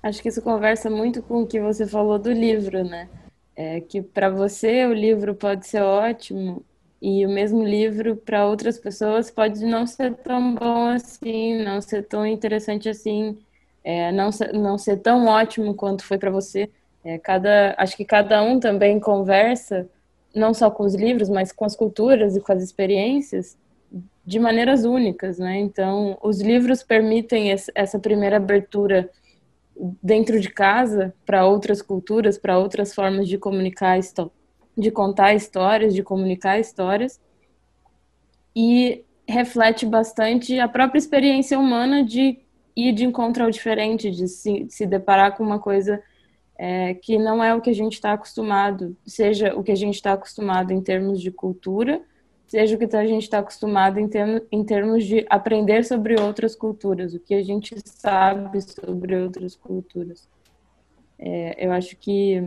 Acho 0.02 0.22
que 0.22 0.28
isso 0.28 0.42
conversa 0.42 0.90
muito 0.90 1.22
com 1.22 1.42
o 1.42 1.46
que 1.46 1.60
você 1.60 1.86
falou 1.86 2.18
do 2.18 2.30
livro, 2.30 2.84
né? 2.84 3.08
É 3.56 3.80
que 3.80 4.00
para 4.00 4.30
você 4.30 4.86
o 4.86 4.92
livro 4.92 5.34
pode 5.34 5.66
ser 5.66 5.82
ótimo 5.82 6.64
e 7.00 7.24
o 7.24 7.28
mesmo 7.28 7.64
livro 7.64 8.16
para 8.16 8.46
outras 8.46 8.78
pessoas 8.78 9.30
pode 9.30 9.64
não 9.64 9.86
ser 9.86 10.14
tão 10.16 10.54
bom 10.54 10.88
assim, 10.88 11.62
não 11.62 11.80
ser 11.80 12.02
tão 12.02 12.26
interessante 12.26 12.88
assim, 12.88 13.38
é, 13.84 14.10
não, 14.12 14.32
ser, 14.32 14.52
não 14.52 14.76
ser 14.76 14.98
tão 14.98 15.26
ótimo 15.26 15.74
quanto 15.74 16.04
foi 16.04 16.18
para 16.18 16.30
você. 16.30 16.68
É, 17.04 17.16
cada, 17.18 17.74
acho 17.78 17.96
que 17.96 18.04
cada 18.04 18.42
um 18.42 18.58
também 18.58 18.98
conversa, 18.98 19.88
não 20.34 20.52
só 20.52 20.70
com 20.70 20.84
os 20.84 20.94
livros, 20.94 21.28
mas 21.28 21.52
com 21.52 21.64
as 21.64 21.76
culturas 21.76 22.36
e 22.36 22.40
com 22.40 22.52
as 22.52 22.62
experiências, 22.62 23.56
de 24.26 24.38
maneiras 24.38 24.84
únicas, 24.84 25.38
né? 25.38 25.58
Então, 25.58 26.18
os 26.22 26.40
livros 26.40 26.82
permitem 26.82 27.50
essa 27.74 27.98
primeira 27.98 28.36
abertura 28.36 29.08
dentro 30.02 30.38
de 30.38 30.50
casa 30.50 31.14
para 31.24 31.46
outras 31.46 31.80
culturas, 31.80 32.36
para 32.36 32.58
outras 32.58 32.94
formas 32.94 33.26
de 33.26 33.38
comunicar, 33.38 33.98
de 34.78 34.90
contar 34.90 35.34
histórias, 35.34 35.92
de 35.92 36.02
comunicar 36.02 36.60
histórias, 36.60 37.20
e 38.54 39.04
reflete 39.26 39.84
bastante 39.84 40.58
a 40.58 40.68
própria 40.68 40.98
experiência 40.98 41.58
humana 41.58 42.04
de 42.04 42.38
ir 42.74 42.92
de 42.92 43.04
encontro 43.04 43.44
ao 43.44 43.50
diferente, 43.50 44.10
de 44.10 44.28
se, 44.28 44.66
se 44.70 44.86
deparar 44.86 45.36
com 45.36 45.42
uma 45.42 45.58
coisa 45.58 46.02
é, 46.56 46.94
que 46.94 47.18
não 47.18 47.42
é 47.42 47.54
o 47.54 47.60
que 47.60 47.70
a 47.70 47.74
gente 47.74 47.94
está 47.94 48.12
acostumado, 48.12 48.96
seja 49.04 49.54
o 49.54 49.62
que 49.62 49.72
a 49.72 49.76
gente 49.76 49.96
está 49.96 50.12
acostumado 50.12 50.72
em 50.72 50.80
termos 50.80 51.20
de 51.20 51.30
cultura, 51.30 52.00
seja 52.46 52.74
o 52.74 52.78
que 52.78 52.96
a 52.96 53.06
gente 53.06 53.24
está 53.24 53.40
acostumado 53.40 54.00
em, 54.00 54.08
termos, 54.08 54.42
em 54.50 54.64
termos 54.64 55.04
de 55.04 55.26
aprender 55.28 55.84
sobre 55.84 56.18
outras 56.18 56.56
culturas, 56.56 57.14
o 57.14 57.20
que 57.20 57.34
a 57.34 57.42
gente 57.42 57.76
sabe 57.84 58.60
sobre 58.62 59.14
outras 59.16 59.54
culturas. 59.54 60.28
É, 61.18 61.66
eu 61.66 61.72
acho 61.72 61.96
que 61.96 62.40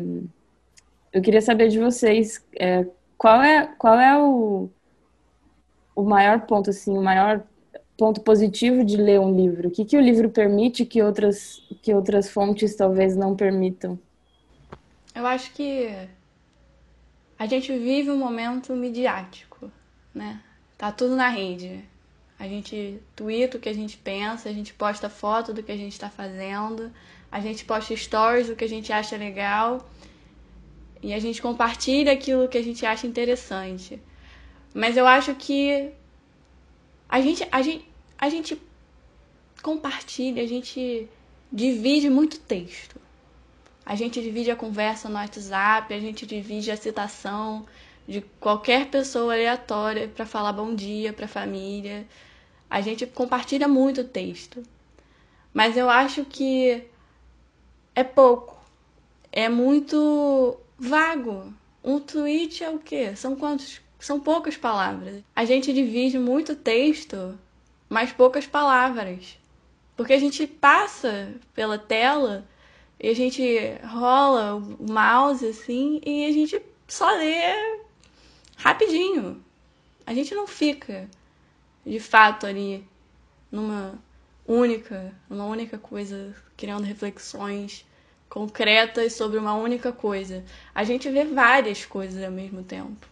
eu 1.13 1.21
queria 1.21 1.41
saber 1.41 1.69
de 1.69 1.79
vocês 1.79 2.43
é, 2.55 2.85
qual 3.17 3.41
é 3.41 3.67
qual 3.77 3.99
é 3.99 4.17
o, 4.17 4.69
o 5.95 6.03
maior 6.03 6.41
ponto 6.41 6.69
assim, 6.69 6.97
o 6.97 7.01
maior 7.01 7.43
ponto 7.97 8.21
positivo 8.21 8.83
de 8.83 8.97
ler 8.97 9.19
um 9.19 9.35
livro? 9.35 9.67
O 9.67 9.71
que, 9.71 9.85
que 9.85 9.97
o 9.97 10.01
livro 10.01 10.29
permite 10.29 10.85
que 10.85 11.03
outras, 11.03 11.61
que 11.83 11.93
outras 11.93 12.29
fontes 12.29 12.75
talvez 12.75 13.15
não 13.15 13.35
permitam? 13.35 13.99
Eu 15.13 15.27
acho 15.27 15.51
que 15.53 15.93
a 17.37 17.45
gente 17.45 17.71
vive 17.77 18.09
um 18.09 18.17
momento 18.17 18.73
midiático, 18.75 19.69
né? 20.15 20.41
Tá 20.77 20.91
tudo 20.91 21.15
na 21.15 21.27
rede. 21.27 21.83
A 22.39 22.47
gente 22.47 22.99
twitta 23.15 23.57
o 23.57 23.59
que 23.59 23.69
a 23.69 23.73
gente 23.73 23.97
pensa, 23.97 24.49
a 24.49 24.53
gente 24.53 24.73
posta 24.73 25.09
foto 25.09 25.53
do 25.53 25.61
que 25.61 25.71
a 25.71 25.77
gente 25.77 25.91
está 25.91 26.09
fazendo, 26.09 26.91
a 27.31 27.39
gente 27.39 27.63
posta 27.65 27.95
stories 27.95 28.47
do 28.47 28.55
que 28.55 28.63
a 28.63 28.69
gente 28.69 28.91
acha 28.91 29.15
legal 29.15 29.87
e 31.01 31.13
a 31.13 31.19
gente 31.19 31.41
compartilha 31.41 32.11
aquilo 32.11 32.47
que 32.47 32.57
a 32.57 32.63
gente 32.63 32.85
acha 32.85 33.07
interessante. 33.07 34.01
Mas 34.73 34.95
eu 34.95 35.07
acho 35.07 35.33
que 35.35 35.91
a 37.09 37.19
gente, 37.19 37.47
a 37.51 37.61
gente, 37.61 37.89
a 38.17 38.29
gente 38.29 38.61
compartilha, 39.61 40.43
a 40.43 40.47
gente 40.47 41.09
divide 41.51 42.09
muito 42.09 42.39
texto. 42.39 42.99
A 43.85 43.95
gente 43.95 44.21
divide 44.21 44.51
a 44.51 44.55
conversa 44.55 45.09
no 45.09 45.15
WhatsApp, 45.15 45.93
a 45.93 45.99
gente 45.99 46.25
divide 46.25 46.71
a 46.71 46.77
citação 46.77 47.65
de 48.07 48.21
qualquer 48.39 48.87
pessoa 48.87 49.33
aleatória 49.33 50.07
para 50.07 50.25
falar 50.25 50.53
bom 50.53 50.73
dia 50.73 51.11
para 51.11 51.25
a 51.25 51.27
família. 51.27 52.07
A 52.69 52.79
gente 52.79 53.05
compartilha 53.05 53.67
muito 53.67 54.03
texto. 54.03 54.63
Mas 55.53 55.75
eu 55.75 55.89
acho 55.89 56.23
que 56.23 56.83
é 57.93 58.03
pouco. 58.03 58.57
É 59.31 59.49
muito 59.49 60.57
vago. 60.81 61.53
Um 61.83 61.99
tweet 61.99 62.63
é 62.63 62.69
o 62.69 62.79
quê? 62.79 63.15
São 63.15 63.35
quantos? 63.35 63.81
São 63.99 64.19
poucas 64.19 64.57
palavras. 64.57 65.23
A 65.35 65.45
gente 65.45 65.71
divide 65.71 66.17
muito 66.17 66.55
texto 66.55 67.37
mas 67.91 68.13
poucas 68.13 68.47
palavras. 68.47 69.37
Porque 69.97 70.13
a 70.13 70.19
gente 70.19 70.47
passa 70.47 71.33
pela 71.53 71.77
tela 71.77 72.47
e 72.97 73.09
a 73.09 73.13
gente 73.13 73.43
rola 73.83 74.55
o 74.55 74.89
mouse 74.89 75.45
assim 75.45 75.99
e 76.05 76.25
a 76.25 76.31
gente 76.31 76.61
só 76.87 77.11
lê 77.17 77.81
rapidinho. 78.55 79.43
A 80.05 80.13
gente 80.13 80.33
não 80.33 80.47
fica 80.47 81.09
de 81.85 81.99
fato 81.99 82.47
ali 82.47 82.87
numa 83.51 84.01
única, 84.47 85.13
numa 85.29 85.45
única 85.45 85.77
coisa, 85.77 86.33
criando 86.55 86.85
reflexões 86.85 87.85
concretas 88.31 89.11
sobre 89.11 89.37
uma 89.37 89.53
única 89.53 89.91
coisa. 89.91 90.41
A 90.73 90.85
gente 90.85 91.09
vê 91.09 91.25
várias 91.25 91.85
coisas 91.85 92.23
ao 92.23 92.31
mesmo 92.31 92.63
tempo. 92.63 93.05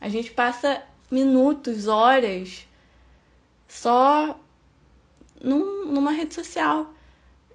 A 0.00 0.08
gente 0.08 0.30
passa 0.30 0.82
minutos, 1.10 1.86
horas 1.86 2.66
só 3.68 4.40
num, 5.38 5.84
numa 5.84 6.10
rede 6.10 6.34
social. 6.34 6.90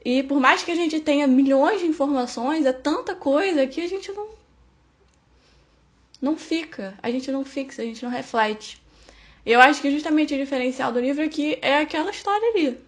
E 0.06 0.22
por 0.22 0.40
mais 0.40 0.62
que 0.62 0.72
a 0.72 0.76
gente 0.76 1.00
tenha 1.00 1.26
milhões 1.26 1.82
de 1.82 1.88
informações, 1.88 2.68
é 2.68 2.72
tanta 2.72 3.16
coisa 3.16 3.66
que 3.66 3.82
a 3.82 3.88
gente 3.88 4.12
não 4.12 4.38
não 6.20 6.38
fica, 6.38 6.98
a 7.02 7.12
gente 7.12 7.32
não 7.32 7.44
fixa, 7.44 7.82
a 7.82 7.86
gente 7.86 8.04
não 8.04 8.12
reflete. 8.12 8.82
Eu 9.46 9.60
acho 9.60 9.82
que 9.82 9.92
justamente 9.92 10.36
o 10.36 10.38
diferencial 10.38 10.92
do 10.92 11.00
livro 11.00 11.24
aqui 11.24 11.58
é 11.62 11.80
aquela 11.80 12.12
história 12.12 12.48
ali. 12.50 12.87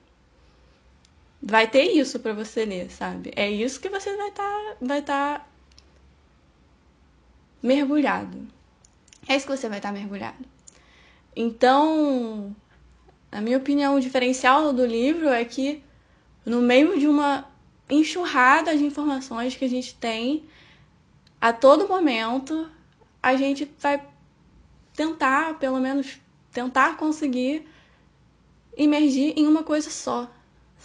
Vai 1.41 1.67
ter 1.67 1.83
isso 1.83 2.19
para 2.19 2.33
você 2.33 2.65
ler, 2.65 2.91
sabe? 2.91 3.31
É 3.35 3.49
isso 3.49 3.79
que 3.79 3.89
você 3.89 4.15
vai 4.15 4.29
estar 4.29 4.43
tá, 4.43 4.75
vai 4.81 5.01
tá 5.01 5.45
mergulhado. 7.63 8.47
É 9.27 9.35
isso 9.35 9.45
que 9.45 9.55
você 9.55 9.69
vai 9.69 9.79
estar 9.79 9.89
tá 9.89 9.97
mergulhado. 9.97 10.45
Então, 11.35 12.55
na 13.31 13.41
minha 13.41 13.57
opinião, 13.57 13.95
o 13.95 14.01
diferencial 14.01 14.73
do 14.73 14.85
livro 14.85 15.29
é 15.29 15.45
que, 15.45 15.81
no 16.45 16.61
meio 16.61 16.99
de 16.99 17.07
uma 17.07 17.45
enxurrada 17.89 18.75
de 18.77 18.83
informações 18.83 19.55
que 19.55 19.65
a 19.65 19.69
gente 19.69 19.95
tem, 19.95 20.43
a 21.39 21.53
todo 21.53 21.87
momento, 21.87 22.69
a 23.23 23.35
gente 23.35 23.69
vai 23.79 24.05
tentar, 24.93 25.57
pelo 25.59 25.79
menos, 25.79 26.19
tentar 26.51 26.97
conseguir 26.97 27.65
imergir 28.75 29.33
em 29.37 29.47
uma 29.47 29.63
coisa 29.63 29.89
só, 29.89 30.29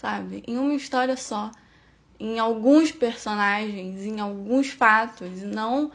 sabe? 0.05 0.43
Em 0.47 0.59
uma 0.59 0.75
história 0.75 1.17
só, 1.17 1.51
em 2.21 2.39
alguns 2.39 2.93
personagens, 2.93 4.05
em 4.05 4.21
alguns 4.21 4.69
fatos, 4.69 5.41
não 5.43 5.91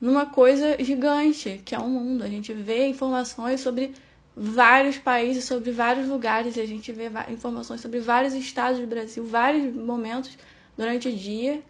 numa 0.00 0.26
coisa 0.26 0.76
gigante 0.78 1.60
que 1.64 1.74
é 1.74 1.78
o 1.78 1.88
mundo. 1.88 2.22
A 2.22 2.28
gente 2.28 2.52
vê 2.52 2.86
informações 2.86 3.60
sobre 3.60 3.94
vários 4.36 4.96
países, 4.96 5.44
sobre 5.44 5.72
vários 5.72 6.08
lugares. 6.08 6.56
A 6.56 6.64
gente 6.64 6.92
vê 6.92 7.10
informações 7.28 7.80
sobre 7.80 7.98
vários 7.98 8.32
estados 8.32 8.78
do 8.78 8.86
Brasil, 8.86 9.26
vários 9.26 9.74
momentos 9.74 10.38
durante 10.76 11.08
o 11.08 11.12
dia. 11.12 11.60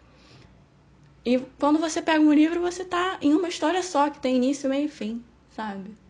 E 1.25 1.39
quando 1.59 1.79
você 1.79 2.03
pega 2.03 2.23
um 2.23 2.33
livro, 2.33 2.61
você 2.61 2.85
tá 2.85 3.17
em 3.19 3.33
uma 3.33 3.47
história 3.47 3.81
só, 3.81 4.11
que 4.11 4.19
tem 4.19 4.35
início, 4.35 4.69
meio 4.69 4.85
e 4.85 4.89
fim, 4.89 5.23
sabe? 5.55 6.02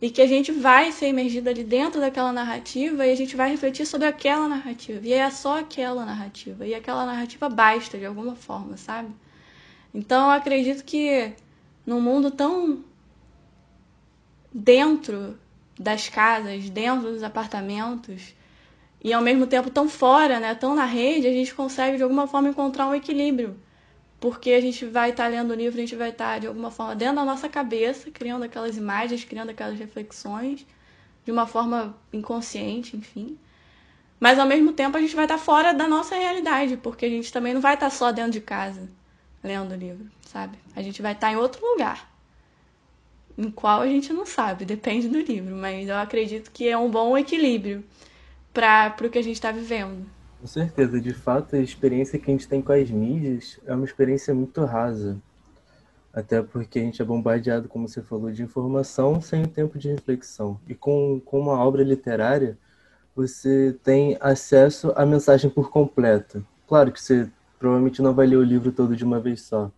E 0.00 0.10
que 0.10 0.20
a 0.20 0.26
gente 0.26 0.52
vai 0.52 0.92
ser 0.92 1.08
imergido 1.08 1.48
ali 1.48 1.64
dentro 1.64 2.00
daquela 2.00 2.32
narrativa 2.32 3.06
e 3.06 3.12
a 3.12 3.14
gente 3.14 3.36
vai 3.36 3.50
refletir 3.50 3.86
sobre 3.86 4.06
aquela 4.06 4.48
narrativa. 4.48 5.00
E 5.06 5.12
é 5.12 5.30
só 5.30 5.60
aquela 5.60 6.04
narrativa. 6.04 6.66
E 6.66 6.74
aquela 6.74 7.06
narrativa 7.06 7.48
basta, 7.48 7.96
de 7.98 8.04
alguma 8.04 8.34
forma, 8.34 8.76
sabe? 8.76 9.10
Então 9.94 10.26
eu 10.26 10.30
acredito 10.30 10.84
que 10.84 11.32
num 11.86 12.00
mundo 12.00 12.30
tão 12.30 12.84
dentro 14.52 15.38
das 15.78 16.08
casas, 16.08 16.68
dentro 16.70 17.12
dos 17.12 17.22
apartamentos, 17.22 18.34
e 19.02 19.12
ao 19.12 19.20
mesmo 19.20 19.46
tempo 19.46 19.70
tão 19.70 19.88
fora, 19.88 20.40
né, 20.40 20.54
tão 20.54 20.74
na 20.74 20.86
rede, 20.86 21.26
a 21.26 21.32
gente 21.32 21.54
consegue 21.54 21.98
de 21.98 22.02
alguma 22.02 22.26
forma 22.26 22.48
encontrar 22.48 22.88
um 22.88 22.94
equilíbrio. 22.94 23.54
Porque 24.24 24.52
a 24.52 24.60
gente 24.62 24.86
vai 24.86 25.10
estar 25.10 25.24
tá 25.24 25.28
lendo 25.28 25.50
o 25.50 25.54
livro, 25.54 25.76
a 25.76 25.82
gente 25.82 25.94
vai 25.96 26.08
estar 26.08 26.32
tá, 26.32 26.38
de 26.38 26.46
alguma 26.46 26.70
forma 26.70 26.96
dentro 26.96 27.16
da 27.16 27.26
nossa 27.26 27.46
cabeça, 27.46 28.10
criando 28.10 28.42
aquelas 28.42 28.74
imagens, 28.74 29.22
criando 29.22 29.50
aquelas 29.50 29.78
reflexões, 29.78 30.66
de 31.26 31.30
uma 31.30 31.46
forma 31.46 31.94
inconsciente, 32.10 32.96
enfim. 32.96 33.38
Mas 34.18 34.38
ao 34.38 34.46
mesmo 34.46 34.72
tempo 34.72 34.96
a 34.96 35.00
gente 35.02 35.14
vai 35.14 35.26
estar 35.26 35.36
tá 35.36 35.44
fora 35.44 35.74
da 35.74 35.86
nossa 35.86 36.14
realidade, 36.14 36.78
porque 36.78 37.04
a 37.04 37.10
gente 37.10 37.30
também 37.30 37.52
não 37.52 37.60
vai 37.60 37.74
estar 37.74 37.90
só 37.90 38.10
dentro 38.12 38.32
de 38.32 38.40
casa 38.40 38.88
lendo 39.42 39.72
o 39.72 39.76
livro, 39.76 40.10
sabe? 40.22 40.56
A 40.74 40.80
gente 40.80 41.02
vai 41.02 41.12
estar 41.12 41.30
em 41.30 41.36
outro 41.36 41.60
lugar. 41.62 42.10
Em 43.36 43.50
qual 43.50 43.82
a 43.82 43.86
gente 43.86 44.10
não 44.10 44.24
sabe, 44.24 44.64
depende 44.64 45.06
do 45.06 45.20
livro, 45.20 45.54
mas 45.54 45.86
eu 45.86 45.98
acredito 45.98 46.50
que 46.50 46.66
é 46.66 46.78
um 46.78 46.90
bom 46.90 47.18
equilíbrio 47.18 47.84
para 48.54 48.96
o 49.02 49.10
que 49.10 49.18
a 49.18 49.22
gente 49.22 49.36
está 49.36 49.52
vivendo. 49.52 50.06
Com 50.44 50.48
certeza, 50.48 51.00
de 51.00 51.14
fato, 51.14 51.56
a 51.56 51.58
experiência 51.58 52.18
que 52.18 52.30
a 52.30 52.34
gente 52.34 52.46
tem 52.46 52.60
com 52.60 52.70
as 52.70 52.90
mídias 52.90 53.58
é 53.64 53.74
uma 53.74 53.86
experiência 53.86 54.34
muito 54.34 54.62
rasa. 54.62 55.16
Até 56.12 56.42
porque 56.42 56.78
a 56.78 56.82
gente 56.82 57.00
é 57.00 57.04
bombardeado, 57.04 57.66
como 57.66 57.88
você 57.88 58.02
falou, 58.02 58.30
de 58.30 58.42
informação 58.42 59.22
sem 59.22 59.44
o 59.44 59.48
tempo 59.48 59.78
de 59.78 59.88
reflexão. 59.88 60.60
E 60.68 60.74
com, 60.74 61.18
com 61.24 61.40
uma 61.40 61.54
obra 61.64 61.82
literária, 61.82 62.58
você 63.16 63.74
tem 63.82 64.18
acesso 64.20 64.92
à 64.96 65.06
mensagem 65.06 65.48
por 65.48 65.70
completo. 65.70 66.46
Claro 66.68 66.92
que 66.92 67.00
você 67.00 67.26
provavelmente 67.58 68.02
não 68.02 68.12
vai 68.12 68.26
ler 68.26 68.36
o 68.36 68.44
livro 68.44 68.70
todo 68.70 68.94
de 68.94 69.02
uma 69.02 69.18
vez 69.18 69.40
só, 69.40 69.72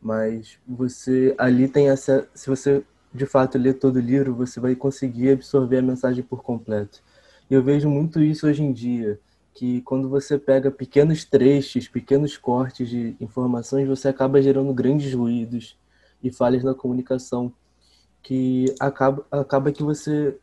mas 0.00 0.56
você 0.68 1.34
ali 1.36 1.66
tem 1.66 1.90
acesso. 1.90 2.28
Se 2.32 2.48
você 2.48 2.84
de 3.12 3.26
fato 3.26 3.58
ler 3.58 3.74
todo 3.74 3.96
o 3.96 4.00
livro, 4.00 4.36
você 4.36 4.60
vai 4.60 4.76
conseguir 4.76 5.32
absorver 5.32 5.78
a 5.78 5.82
mensagem 5.82 6.22
por 6.22 6.44
completo. 6.44 7.02
E 7.50 7.54
eu 7.54 7.60
vejo 7.60 7.90
muito 7.90 8.20
isso 8.20 8.46
hoje 8.46 8.62
em 8.62 8.72
dia, 8.72 9.18
que 9.54 9.80
quando 9.82 10.08
você 10.08 10.38
pega 10.38 10.70
pequenos 10.70 11.24
trechos, 11.24 11.88
pequenos 11.88 12.36
cortes 12.36 12.88
de 12.88 13.16
informações, 13.20 13.88
você 13.88 14.08
acaba 14.08 14.40
gerando 14.40 14.72
grandes 14.72 15.12
ruídos 15.12 15.76
e 16.22 16.30
falhas 16.30 16.62
na 16.62 16.74
comunicação, 16.74 17.52
que 18.22 18.66
acaba, 18.78 19.26
acaba 19.30 19.72
que 19.72 19.82
você 19.82 20.36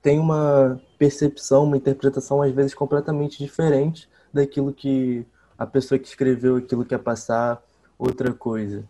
tem 0.00 0.18
uma 0.18 0.80
percepção, 0.98 1.64
uma 1.64 1.76
interpretação 1.76 2.40
às 2.42 2.52
vezes 2.52 2.74
completamente 2.74 3.38
diferente 3.38 4.08
daquilo 4.32 4.72
que 4.72 5.26
a 5.58 5.66
pessoa 5.66 5.98
que 5.98 6.06
escreveu 6.06 6.56
aquilo 6.56 6.84
quer 6.84 6.98
passar 6.98 7.62
outra 7.98 8.32
coisa. 8.32 8.84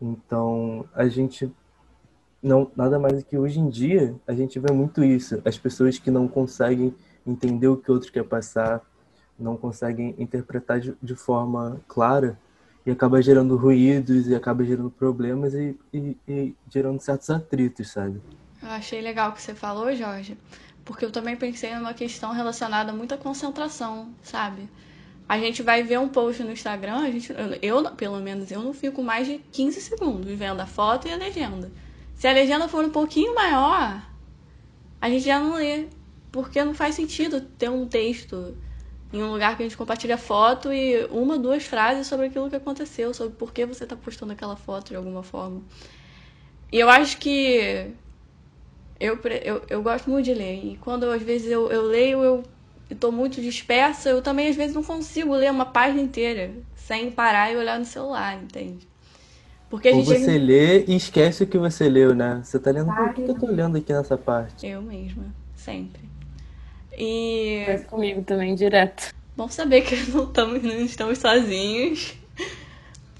Então, 0.00 0.86
a 0.94 1.06
gente 1.06 1.52
não 2.42 2.70
nada 2.74 2.98
mais 2.98 3.18
do 3.18 3.24
que 3.24 3.38
hoje 3.38 3.60
em 3.60 3.68
dia 3.68 4.16
a 4.26 4.34
gente 4.34 4.58
vê 4.58 4.72
muito 4.72 5.04
isso, 5.04 5.40
as 5.44 5.56
pessoas 5.56 5.98
que 5.98 6.10
não 6.10 6.26
conseguem 6.26 6.92
entender 7.26 7.68
o 7.68 7.76
que 7.76 7.90
o 7.90 7.94
outro 7.94 8.12
quer 8.12 8.24
passar, 8.24 8.80
não 9.38 9.56
conseguem 9.56 10.14
interpretar 10.18 10.80
de, 10.80 10.94
de 11.02 11.14
forma 11.14 11.80
clara 11.88 12.38
e 12.84 12.90
acaba 12.90 13.22
gerando 13.22 13.56
ruídos 13.56 14.26
e 14.26 14.34
acaba 14.34 14.64
gerando 14.64 14.90
problemas 14.90 15.54
e, 15.54 15.78
e, 15.92 16.16
e 16.28 16.54
gerando 16.68 17.00
certos 17.00 17.30
atritos, 17.30 17.90
sabe? 17.90 18.20
Eu 18.62 18.68
achei 18.68 19.00
legal 19.00 19.30
o 19.30 19.32
que 19.32 19.42
você 19.42 19.54
falou, 19.54 19.94
Jorge, 19.94 20.36
porque 20.84 21.04
eu 21.04 21.10
também 21.10 21.36
pensei 21.36 21.74
numa 21.74 21.94
questão 21.94 22.32
relacionada 22.32 22.92
muito 22.92 23.14
à 23.14 23.18
concentração, 23.18 24.08
sabe? 24.22 24.68
A 25.28 25.38
gente 25.38 25.62
vai 25.62 25.82
ver 25.82 25.98
um 25.98 26.08
post 26.08 26.42
no 26.42 26.52
Instagram, 26.52 26.98
a 26.98 27.10
gente, 27.10 27.32
eu, 27.62 27.82
pelo 27.92 28.20
menos, 28.20 28.50
eu 28.50 28.62
não 28.62 28.74
fico 28.74 29.02
mais 29.02 29.26
de 29.26 29.38
15 29.52 29.80
segundos 29.80 30.30
vendo 30.36 30.60
a 30.60 30.66
foto 30.66 31.08
e 31.08 31.12
a 31.12 31.16
legenda. 31.16 31.70
Se 32.14 32.26
a 32.26 32.32
legenda 32.32 32.68
for 32.68 32.84
um 32.84 32.90
pouquinho 32.90 33.34
maior, 33.34 34.02
a 35.00 35.08
gente 35.08 35.24
já 35.24 35.40
não 35.40 35.54
lê. 35.54 35.88
Porque 36.32 36.64
não 36.64 36.74
faz 36.74 36.94
sentido 36.94 37.40
ter 37.40 37.68
um 37.68 37.86
texto 37.86 38.56
em 39.12 39.22
um 39.22 39.30
lugar 39.30 39.56
que 39.56 39.62
a 39.62 39.66
gente 39.66 39.76
compartilha 39.76 40.16
foto 40.16 40.72
e 40.72 41.04
uma, 41.10 41.38
duas 41.38 41.64
frases 41.64 42.06
sobre 42.06 42.26
aquilo 42.26 42.48
que 42.48 42.56
aconteceu, 42.56 43.12
sobre 43.12 43.34
por 43.36 43.52
que 43.52 43.66
você 43.66 43.84
está 43.84 43.94
postando 43.94 44.32
aquela 44.32 44.56
foto 44.56 44.88
de 44.88 44.96
alguma 44.96 45.22
forma. 45.22 45.60
E 46.72 46.80
eu 46.80 46.88
acho 46.88 47.18
que 47.18 47.92
eu, 48.98 49.18
eu, 49.44 49.62
eu 49.68 49.82
gosto 49.82 50.08
muito 50.08 50.24
de 50.24 50.32
ler. 50.32 50.64
E 50.64 50.78
quando 50.80 51.04
às 51.04 51.20
vezes 51.20 51.50
eu, 51.50 51.70
eu 51.70 51.82
leio, 51.82 52.24
eu 52.24 52.42
estou 52.90 53.12
muito 53.12 53.40
dispersa, 53.42 54.08
eu 54.08 54.22
também 54.22 54.48
às 54.48 54.56
vezes 54.56 54.74
não 54.74 54.82
consigo 54.82 55.34
ler 55.34 55.50
uma 55.50 55.66
página 55.66 56.00
inteira 56.00 56.50
sem 56.74 57.10
parar 57.10 57.52
e 57.52 57.56
olhar 57.56 57.78
no 57.78 57.84
celular, 57.84 58.42
entende? 58.42 58.88
Porque 59.68 59.88
a 59.88 59.94
Ou 59.94 60.04
gente... 60.04 60.20
você 60.20 60.38
lê 60.38 60.84
e 60.86 60.96
esquece 60.96 61.44
o 61.44 61.46
que 61.46 61.58
você 61.58 61.88
leu, 61.88 62.14
né? 62.14 62.40
Você 62.42 62.58
tá 62.58 62.70
lendo, 62.70 62.90
o 62.90 63.12
que 63.12 63.22
eu 63.22 63.34
tô 63.34 63.46
lendo 63.46 63.76
aqui 63.76 63.92
nessa 63.92 64.16
parte? 64.16 64.66
Eu 64.66 64.80
mesma, 64.80 65.34
sempre. 65.54 66.11
E. 66.96 67.62
Faz 67.66 67.84
comigo 67.84 68.22
também, 68.22 68.54
direto. 68.54 69.14
Bom 69.36 69.48
saber 69.48 69.82
que 69.82 69.96
não 70.10 70.24
estamos, 70.24 70.62
não 70.62 70.80
estamos 70.80 71.18
sozinhos. 71.18 72.14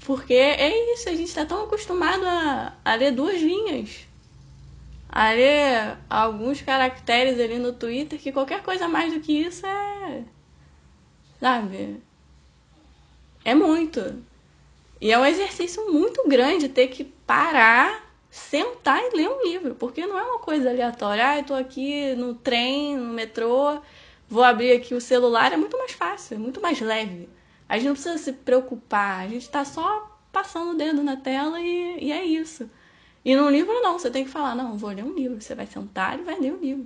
Porque 0.05 0.33
é 0.33 0.93
isso, 0.93 1.07
a 1.09 1.13
gente 1.15 1.33
tá 1.33 1.45
tão 1.45 1.63
acostumado 1.63 2.25
a, 2.25 2.73
a 2.83 2.95
ler 2.95 3.11
duas 3.11 3.41
linhas 3.41 4.05
a 5.15 5.29
ler 5.29 5.95
alguns 6.09 6.59
caracteres 6.63 7.39
ali 7.39 7.59
no 7.59 7.71
Twitter 7.71 8.19
que 8.19 8.31
qualquer 8.31 8.63
coisa 8.63 8.87
mais 8.87 9.13
do 9.13 9.19
que 9.19 9.31
isso 9.31 9.63
é. 9.63 10.23
Sabe? 11.39 12.01
É 13.45 13.53
muito. 13.53 14.23
E 14.99 15.11
é 15.11 15.19
um 15.19 15.25
exercício 15.25 15.91
muito 15.91 16.27
grande 16.27 16.67
ter 16.67 16.87
que 16.87 17.03
parar, 17.03 18.02
sentar 18.33 18.99
e 18.99 19.15
ler 19.15 19.29
um 19.29 19.43
livro, 19.43 19.75
porque 19.75 20.07
não 20.07 20.17
é 20.17 20.23
uma 20.23 20.39
coisa 20.39 20.71
aleatória. 20.71 21.23
Ah, 21.29 21.37
eu 21.37 21.43
tô 21.43 21.53
aqui 21.53 22.15
no 22.15 22.33
trem, 22.33 22.97
no 22.97 23.13
metrô, 23.13 23.79
vou 24.27 24.43
abrir 24.43 24.71
aqui 24.71 24.95
o 24.95 24.99
celular, 24.99 25.53
é 25.53 25.57
muito 25.57 25.77
mais 25.77 25.91
fácil, 25.91 26.33
é 26.33 26.37
muito 26.39 26.59
mais 26.59 26.81
leve. 26.81 27.29
A 27.69 27.77
gente 27.77 27.85
não 27.85 27.93
precisa 27.93 28.17
se 28.17 28.33
preocupar, 28.33 29.23
a 29.23 29.27
gente 29.27 29.47
tá 29.47 29.63
só 29.63 30.17
passando 30.31 30.71
o 30.71 30.75
dedo 30.75 31.03
na 31.03 31.15
tela 31.15 31.61
e, 31.61 32.05
e 32.05 32.11
é 32.11 32.25
isso. 32.25 32.67
E 33.23 33.35
num 33.35 33.51
livro 33.51 33.71
não, 33.81 33.99
você 33.99 34.09
tem 34.09 34.23
que 34.23 34.31
falar, 34.31 34.55
não, 34.55 34.79
vou 34.79 34.89
ler 34.89 35.03
um 35.05 35.13
livro. 35.13 35.39
Você 35.39 35.53
vai 35.53 35.67
sentar 35.67 36.17
e 36.17 36.23
vai 36.23 36.39
ler 36.39 36.53
o 36.53 36.57
um 36.57 36.59
livro. 36.59 36.85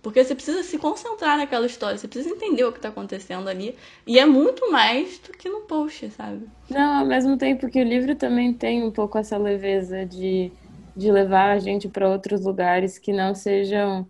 Porque 0.00 0.22
você 0.22 0.34
precisa 0.34 0.62
se 0.62 0.78
concentrar 0.78 1.36
naquela 1.36 1.66
história, 1.66 1.98
você 1.98 2.06
precisa 2.06 2.32
entender 2.32 2.64
o 2.64 2.70
que 2.70 2.78
está 2.78 2.90
acontecendo 2.90 3.48
ali. 3.48 3.74
E 4.06 4.16
é 4.16 4.24
muito 4.24 4.70
mais 4.70 5.18
do 5.18 5.32
que 5.32 5.48
no 5.48 5.62
post, 5.62 6.08
sabe? 6.10 6.46
Não, 6.70 7.00
ao 7.00 7.06
mesmo 7.06 7.36
tempo 7.36 7.68
que 7.68 7.80
o 7.80 7.84
livro 7.84 8.14
também 8.14 8.52
tem 8.54 8.84
um 8.84 8.92
pouco 8.92 9.18
essa 9.18 9.36
leveza 9.36 10.06
de, 10.06 10.52
de 10.96 11.10
levar 11.10 11.50
a 11.50 11.58
gente 11.58 11.88
para 11.88 12.08
outros 12.08 12.44
lugares 12.44 12.98
que 12.98 13.12
não 13.12 13.34
sejam 13.34 14.06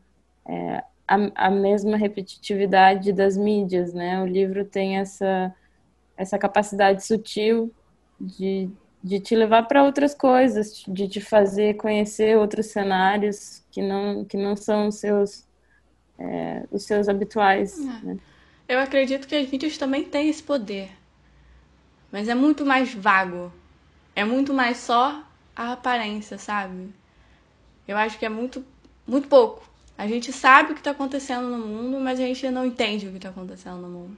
é, 0.47 0.83
a, 1.07 1.47
a 1.47 1.51
mesma 1.51 1.97
repetitividade 1.97 3.13
das 3.13 3.37
mídias, 3.37 3.93
né? 3.93 4.23
O 4.23 4.27
livro 4.27 4.65
tem 4.65 4.99
essa, 4.99 5.55
essa 6.17 6.39
capacidade 6.39 7.05
sutil 7.05 7.73
de, 8.21 8.69
de 9.03 9.21
te 9.21 9.35
levar 9.35 9.65
para 9.65 9.83
outras 9.83 10.15
coisas, 10.15 10.85
de 10.87 11.09
te 11.09 11.21
fazer 11.21 11.75
conhecer 11.75 12.37
outros 12.37 12.67
cenários 12.67 13.63
que 13.71 13.83
não, 13.83 14.25
que 14.25 14.37
não 14.37 14.57
são 14.57 14.89
os 14.89 14.97
seus, 14.97 15.47
é, 16.19 16.65
os 16.71 16.85
seus 16.85 17.09
habituais. 17.09 17.79
É. 17.79 18.07
Né? 18.07 18.19
Eu 18.69 18.79
acredito 18.79 19.29
que 19.29 19.35
as 19.35 19.51
mídias 19.51 19.77
também 19.77 20.05
têm 20.05 20.29
esse 20.29 20.43
poder, 20.43 20.91
mas 22.11 22.29
é 22.29 22.35
muito 22.35 22.65
mais 22.65 22.95
vago, 22.95 23.53
é 24.17 24.25
muito 24.25 24.55
mais 24.55 24.79
só 24.79 25.23
a 25.55 25.73
aparência, 25.73 26.39
sabe? 26.39 26.91
Eu 27.87 27.97
acho 27.97 28.19
que 28.19 28.27
é 28.27 28.29
muito, 28.29 28.65
muito 29.07 29.29
pouco. 29.29 29.69
A 29.97 30.07
gente 30.09 30.33
sabe 30.33 30.73
o 30.73 30.75
que 30.75 30.81
está 30.81 30.91
acontecendo 30.91 31.49
no 31.49 31.59
mundo, 31.59 32.01
mas 32.01 32.19
a 32.19 32.23
gente 32.23 32.51
não 32.51 32.67
entende 32.67 33.07
o 33.07 33.11
que 33.11 33.17
está 33.17 33.29
acontecendo 33.29 33.79
no 33.79 33.89
mundo. 33.89 34.17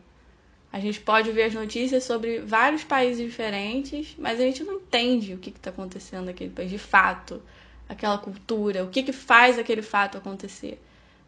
A 0.72 0.80
gente 0.80 1.00
pode 1.00 1.30
ver 1.32 1.44
as 1.44 1.54
notícias 1.54 2.04
sobre 2.04 2.40
vários 2.40 2.84
países 2.84 3.24
diferentes, 3.24 4.14
mas 4.18 4.40
a 4.40 4.42
gente 4.42 4.64
não 4.64 4.74
entende 4.74 5.34
o 5.34 5.38
que 5.38 5.50
está 5.50 5.70
acontecendo 5.70 6.26
naquele 6.26 6.50
país 6.50 6.70
de 6.70 6.78
fato, 6.78 7.42
aquela 7.88 8.18
cultura, 8.18 8.84
o 8.84 8.88
que, 8.88 9.02
que 9.02 9.12
faz 9.12 9.58
aquele 9.58 9.82
fato 9.82 10.18
acontecer. 10.18 10.80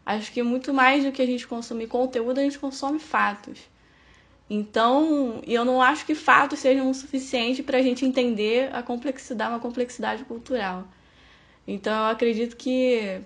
Acho 0.05 0.31
que 0.31 0.41
muito 0.41 0.73
mais 0.73 1.03
do 1.03 1.11
que 1.11 1.21
a 1.21 1.25
gente 1.25 1.47
consumir 1.47 1.87
conteúdo, 1.87 2.39
a 2.39 2.43
gente 2.43 2.57
consome 2.57 2.99
fatos. 2.99 3.59
Então, 4.49 5.41
eu 5.45 5.63
não 5.63 5.81
acho 5.81 6.05
que 6.05 6.15
fatos 6.15 6.59
sejam 6.59 6.89
o 6.89 6.93
suficiente 6.93 7.61
para 7.61 7.77
a 7.77 7.81
gente 7.81 8.03
entender 8.03 8.73
a 8.73 8.81
complexidade, 8.81 9.51
uma 9.51 9.59
complexidade 9.59 10.23
cultural. 10.23 10.87
Então, 11.67 11.93
eu 11.93 12.11
acredito 12.11 12.57
que, 12.57 13.21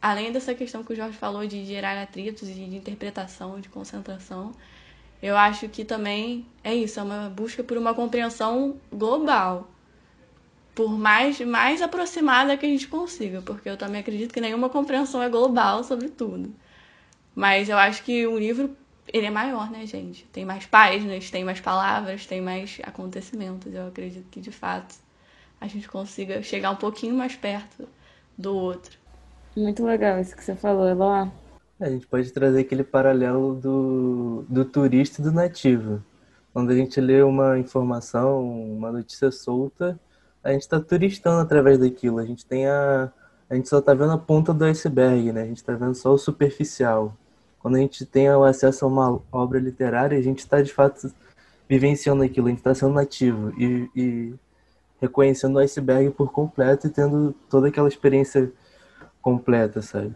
além 0.00 0.30
dessa 0.30 0.54
questão 0.54 0.84
que 0.84 0.92
o 0.92 0.96
Jorge 0.96 1.16
falou 1.16 1.44
de 1.46 1.64
gerar 1.64 2.00
atritos 2.00 2.48
e 2.48 2.52
de 2.52 2.76
interpretação, 2.76 3.60
de 3.60 3.68
concentração, 3.68 4.52
eu 5.20 5.36
acho 5.36 5.68
que 5.68 5.84
também 5.84 6.46
é 6.62 6.72
isso, 6.72 7.00
é 7.00 7.02
uma 7.02 7.28
busca 7.28 7.64
por 7.64 7.76
uma 7.76 7.92
compreensão 7.92 8.76
global. 8.92 9.68
Por 10.76 10.96
mais, 10.96 11.40
mais 11.40 11.82
aproximada 11.82 12.56
que 12.56 12.64
a 12.64 12.68
gente 12.68 12.86
consiga, 12.86 13.42
porque 13.42 13.68
eu 13.68 13.76
também 13.76 14.00
acredito 14.00 14.32
que 14.32 14.40
nenhuma 14.40 14.68
compreensão 14.68 15.20
é 15.20 15.28
global 15.28 15.82
sobre 15.82 16.08
tudo. 16.08 16.54
Mas 17.34 17.68
eu 17.68 17.76
acho 17.76 18.04
que 18.04 18.28
o 18.28 18.38
livro 18.38 18.76
ele 19.12 19.26
é 19.26 19.30
maior, 19.30 19.70
né, 19.70 19.86
gente? 19.86 20.24
Tem 20.26 20.44
mais 20.44 20.66
páginas, 20.66 21.30
tem 21.30 21.44
mais 21.44 21.60
palavras, 21.60 22.26
tem 22.26 22.40
mais 22.40 22.78
acontecimentos. 22.82 23.72
Eu 23.72 23.88
acredito 23.88 24.28
que 24.30 24.40
de 24.40 24.50
fato 24.50 24.94
a 25.60 25.66
gente 25.66 25.88
consiga 25.88 26.42
chegar 26.42 26.70
um 26.70 26.76
pouquinho 26.76 27.14
mais 27.14 27.34
perto 27.34 27.88
do 28.36 28.54
outro. 28.54 28.96
Muito 29.56 29.84
legal 29.84 30.20
isso 30.20 30.36
que 30.36 30.44
você 30.44 30.54
falou, 30.54 30.88
Eloá. 30.88 31.30
A 31.80 31.88
gente 31.88 32.06
pode 32.06 32.30
trazer 32.32 32.60
aquele 32.60 32.84
paralelo 32.84 33.54
do, 33.54 34.44
do 34.48 34.64
turista 34.64 35.20
e 35.20 35.24
do 35.24 35.32
nativo. 35.32 36.02
Quando 36.52 36.70
a 36.70 36.74
gente 36.74 37.00
lê 37.00 37.22
uma 37.22 37.58
informação, 37.58 38.42
uma 38.42 38.90
notícia 38.90 39.30
solta, 39.30 39.98
a 40.42 40.52
gente 40.52 40.62
está 40.62 40.80
turistando 40.80 41.40
através 41.40 41.78
daquilo. 41.78 42.18
A 42.18 42.26
gente 42.26 42.44
tem 42.44 42.66
a, 42.66 43.12
a 43.48 43.54
gente 43.54 43.68
só 43.68 43.78
está 43.78 43.94
vendo 43.94 44.12
a 44.12 44.18
ponta 44.18 44.52
do 44.52 44.64
iceberg, 44.64 45.32
né? 45.32 45.42
A 45.42 45.46
gente 45.46 45.58
está 45.58 45.72
vendo 45.74 45.94
só 45.94 46.12
o 46.12 46.18
superficial. 46.18 47.16
Quando 47.60 47.76
a 47.76 47.80
gente 47.80 48.06
tem 48.06 48.30
o 48.30 48.44
acesso 48.44 48.84
a 48.84 48.88
uma 48.88 49.20
obra 49.32 49.58
literária, 49.58 50.18
a 50.18 50.22
gente 50.22 50.38
está 50.38 50.62
de 50.62 50.72
fato 50.72 51.12
vivenciando 51.68 52.22
aquilo, 52.22 52.46
a 52.46 52.50
gente 52.50 52.58
está 52.58 52.74
sendo 52.74 52.94
nativo 52.94 53.52
e, 53.60 53.90
e 53.94 54.34
reconhecendo 55.00 55.56
o 55.56 55.58
iceberg 55.58 56.10
por 56.10 56.32
completo 56.32 56.86
e 56.86 56.90
tendo 56.90 57.34
toda 57.50 57.68
aquela 57.68 57.88
experiência 57.88 58.52
completa, 59.20 59.82
sabe? 59.82 60.14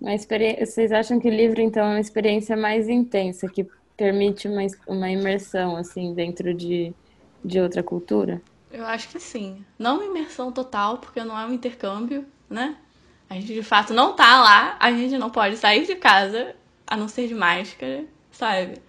Uma 0.00 0.14
experiência, 0.14 0.64
vocês 0.64 0.92
acham 0.92 1.18
que 1.20 1.28
o 1.28 1.30
livro, 1.30 1.60
então, 1.60 1.84
é 1.84 1.90
uma 1.90 2.00
experiência 2.00 2.56
mais 2.56 2.88
intensa, 2.88 3.48
que 3.48 3.66
permite 3.96 4.48
uma, 4.48 4.62
uma 4.86 5.10
imersão, 5.10 5.76
assim, 5.76 6.14
dentro 6.14 6.54
de, 6.54 6.94
de 7.44 7.60
outra 7.60 7.82
cultura? 7.82 8.40
Eu 8.72 8.86
acho 8.86 9.08
que 9.10 9.20
sim. 9.20 9.62
Não 9.78 9.96
uma 9.96 10.04
imersão 10.04 10.50
total, 10.50 10.98
porque 10.98 11.22
não 11.22 11.38
é 11.38 11.44
um 11.44 11.52
intercâmbio, 11.52 12.24
né? 12.48 12.76
A 13.30 13.34
gente, 13.34 13.54
de 13.54 13.62
fato, 13.62 13.94
não 13.94 14.12
tá 14.14 14.42
lá, 14.42 14.76
a 14.80 14.90
gente 14.90 15.16
não 15.16 15.30
pode 15.30 15.56
sair 15.56 15.86
de 15.86 15.94
casa, 15.94 16.56
a 16.84 16.96
não 16.96 17.06
ser 17.06 17.28
de 17.28 17.34
máscara, 17.34 18.04
sabe? 18.32 18.82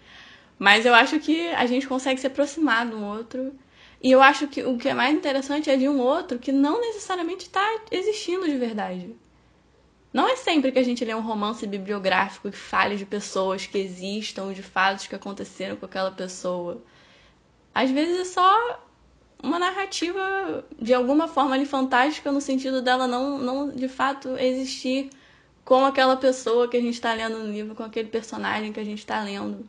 Mas 0.58 0.84
eu 0.84 0.95
acho 0.95 1.19
que 1.19 1.49
a 1.49 1.67
gente 1.67 1.88
consegue 1.88 2.19
se 2.19 2.25
aproximar 2.25 2.88
um 2.88 3.06
outro 3.06 3.54
e 4.01 4.10
eu 4.10 4.19
acho 4.19 4.47
que 4.47 4.63
o 4.63 4.80
que 4.80 4.89
é 4.89 4.95
mais 4.95 5.13
interessante 5.13 5.69
é 5.69 5.77
de 5.77 5.88
um 5.88 5.99
outro 5.99 6.39
que 6.39 6.51
não 6.51 6.82
necessariamente 6.82 7.45
está 7.45 7.63
existindo 7.91 8.47
de 8.47 8.58
verdade. 8.58 9.15
Não 10.12 10.27
é 10.27 10.36
sempre 10.36 10.71
que 10.71 10.80
a 10.80 10.84
gente 10.84 11.06
lê 11.06 11.13
um 11.13 11.21
romance 11.21 11.65
bibliográfico 11.67 12.49
que 12.49 12.58
fale 12.58 12.95
de 12.95 13.06
pessoas 13.06 13.67
que 13.67 13.77
existam, 13.77 14.51
de 14.54 14.63
fatos 14.63 15.06
que 15.06 15.15
aconteceram 15.15 15.75
com 15.75 15.86
aquela 15.86 16.12
pessoa. 16.12 16.84
Às 17.73 17.91
vezes 17.91 18.19
é 18.19 18.25
só 18.25 18.84
uma 19.43 19.58
narrativa 19.58 20.63
de 20.80 20.93
alguma 20.93 21.27
forma 21.27 21.56
ali 21.56 21.65
fantástica 21.65 22.32
no 22.32 22.41
sentido 22.41 22.82
dela 22.82 23.08
não, 23.08 23.38
não 23.38 23.69
de 23.69 23.88
fato 23.88 24.30
existir 24.38 25.10
com 25.63 25.86
aquela 25.86 26.17
pessoa 26.17 26.67
que 26.67 26.77
a 26.77 26.82
gente 26.82 26.95
está 26.95 27.13
lendo 27.13 27.39
no 27.39 27.51
livro, 27.51 27.75
com 27.75 27.84
aquele 27.84 28.10
personagem 28.10 28.73
que 28.73 28.80
a 28.80 28.84
gente 28.84 28.99
está 28.99 29.21
lendo. 29.21 29.67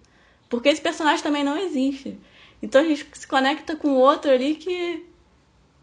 Porque 0.49 0.69
esse 0.69 0.81
personagem 0.81 1.23
também 1.23 1.45
não 1.45 1.57
existe. 1.57 2.19
Então 2.63 2.81
a 2.81 2.85
gente 2.85 3.07
se 3.13 3.27
conecta 3.27 3.77
com 3.77 3.95
outro 3.95 4.31
ali 4.31 4.55
que, 4.55 5.07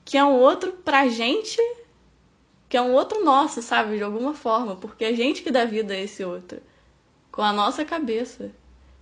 que 0.06 0.18
é 0.18 0.24
um 0.24 0.34
outro 0.34 0.72
pra 0.74 1.08
gente, 1.08 1.58
que 2.68 2.78
é 2.78 2.82
um 2.82 2.94
outro 2.94 3.24
nosso, 3.24 3.62
sabe? 3.62 3.98
De 3.98 4.04
alguma 4.04 4.34
forma. 4.34 4.76
Porque 4.76 5.04
é 5.04 5.10
a 5.10 5.16
gente 5.16 5.42
que 5.42 5.52
dá 5.52 5.66
vida 5.66 5.94
a 5.94 6.00
esse 6.00 6.24
outro. 6.24 6.62
Com 7.32 7.42
a 7.42 7.52
nossa 7.52 7.84
cabeça. 7.84 8.52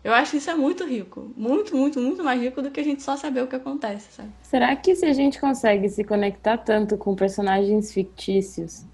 Eu 0.03 0.13
acho 0.13 0.31
que 0.31 0.37
isso 0.37 0.49
é 0.49 0.55
muito 0.55 0.85
rico. 0.85 1.31
Muito, 1.35 1.75
muito, 1.75 1.99
muito 1.99 2.23
mais 2.23 2.41
rico 2.41 2.61
do 2.61 2.71
que 2.71 2.79
a 2.79 2.83
gente 2.83 3.03
só 3.03 3.17
saber 3.17 3.41
o 3.41 3.47
que 3.47 3.55
acontece, 3.55 4.11
sabe? 4.13 4.29
Será 4.41 4.75
que 4.75 4.95
se 4.95 5.05
a 5.05 5.13
gente 5.13 5.39
consegue 5.39 5.89
se 5.89 6.03
conectar 6.03 6.57
tanto 6.57 6.97
com 6.97 7.15
personagens 7.15 7.91
fictícios, 7.91 8.85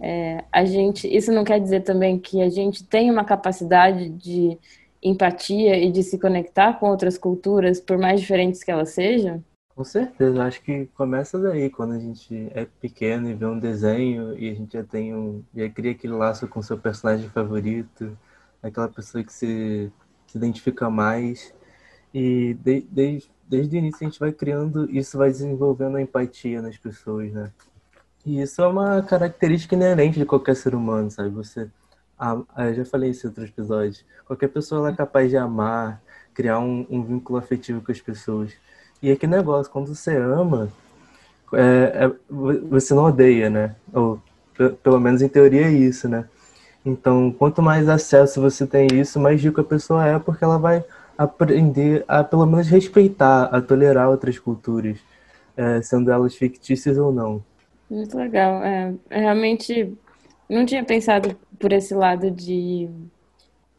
é, 0.00 0.42
a 0.50 0.64
gente. 0.64 1.06
Isso 1.06 1.30
não 1.30 1.44
quer 1.44 1.60
dizer 1.60 1.80
também 1.80 2.18
que 2.18 2.40
a 2.40 2.48
gente 2.48 2.82
tem 2.82 3.10
uma 3.10 3.24
capacidade 3.24 4.08
de 4.08 4.58
empatia 5.02 5.76
e 5.76 5.92
de 5.92 6.02
se 6.02 6.18
conectar 6.18 6.74
com 6.74 6.88
outras 6.88 7.18
culturas, 7.18 7.80
por 7.80 7.98
mais 7.98 8.20
diferentes 8.20 8.64
que 8.64 8.70
elas 8.70 8.90
sejam? 8.90 9.44
Com 9.74 9.84
certeza, 9.84 10.42
acho 10.42 10.62
que 10.62 10.86
começa 10.94 11.38
daí, 11.38 11.70
quando 11.70 11.94
a 11.94 11.98
gente 11.98 12.50
é 12.54 12.66
pequeno 12.80 13.30
e 13.30 13.34
vê 13.34 13.46
um 13.46 13.58
desenho 13.58 14.38
e 14.38 14.50
a 14.50 14.54
gente 14.54 14.72
já 14.72 14.84
tem 14.84 15.14
um. 15.14 15.42
já 15.54 15.68
cria 15.68 15.92
aquele 15.92 16.14
laço 16.14 16.48
com 16.48 16.60
seu 16.62 16.78
personagem 16.78 17.28
favorito, 17.28 18.16
aquela 18.62 18.88
pessoa 18.88 19.24
que 19.24 19.32
se, 19.32 19.90
se 20.30 20.38
identifica 20.38 20.88
mais. 20.88 21.52
E 22.14 22.54
de, 22.62 22.82
de, 22.90 23.22
desde 23.48 23.76
o 23.76 23.78
início 23.78 24.06
a 24.06 24.10
gente 24.10 24.20
vai 24.20 24.32
criando, 24.32 24.90
isso 24.90 25.18
vai 25.18 25.30
desenvolvendo 25.30 25.96
a 25.96 26.02
empatia 26.02 26.62
nas 26.62 26.76
pessoas, 26.76 27.32
né? 27.32 27.50
E 28.24 28.40
isso 28.40 28.60
é 28.62 28.66
uma 28.66 29.02
característica 29.02 29.74
inerente 29.74 30.18
de 30.18 30.26
qualquer 30.26 30.54
ser 30.54 30.74
humano, 30.74 31.10
sabe? 31.10 31.30
Você 31.30 31.70
ah, 32.18 32.44
eu 32.66 32.74
já 32.74 32.84
falei 32.84 33.10
isso 33.10 33.26
em 33.26 33.30
outros 33.30 33.48
episódios. 33.48 34.04
Qualquer 34.26 34.48
pessoa 34.48 34.90
é 34.90 34.94
capaz 34.94 35.30
de 35.30 35.38
amar, 35.38 36.02
criar 36.34 36.58
um, 36.58 36.86
um, 36.90 37.02
vínculo 37.02 37.38
afetivo 37.38 37.80
com 37.80 37.90
as 37.90 38.00
pessoas. 38.00 38.52
E 39.02 39.10
é 39.10 39.16
que 39.16 39.26
negócio, 39.26 39.72
quando 39.72 39.94
você 39.94 40.14
ama, 40.18 40.68
é, 41.54 42.04
é, 42.04 42.12
você 42.28 42.92
não 42.92 43.04
odeia, 43.04 43.48
né? 43.48 43.74
Ou 43.90 44.22
pelo 44.82 45.00
menos 45.00 45.22
em 45.22 45.28
teoria 45.28 45.62
é 45.62 45.72
isso, 45.72 46.10
né? 46.10 46.28
Então, 46.84 47.30
quanto 47.32 47.62
mais 47.62 47.88
acesso 47.88 48.40
você 48.40 48.66
tem 48.66 48.88
a 48.90 48.94
isso, 48.94 49.20
mais 49.20 49.42
rico 49.42 49.60
a 49.60 49.64
pessoa 49.64 50.06
é, 50.06 50.18
porque 50.18 50.42
ela 50.44 50.58
vai 50.58 50.84
aprender 51.16 52.04
a 52.08 52.24
pelo 52.24 52.46
menos 52.46 52.68
respeitar, 52.68 53.44
a 53.44 53.60
tolerar 53.60 54.08
outras 54.08 54.38
culturas, 54.38 54.98
é, 55.56 55.82
sendo 55.82 56.10
elas 56.10 56.34
fictícias 56.34 56.96
ou 56.96 57.12
não. 57.12 57.42
Muito 57.90 58.16
legal. 58.16 58.62
É, 58.64 58.94
realmente 59.10 59.92
não 60.48 60.64
tinha 60.64 60.84
pensado 60.84 61.36
por 61.58 61.72
esse 61.72 61.94
lado 61.94 62.30
de 62.30 62.88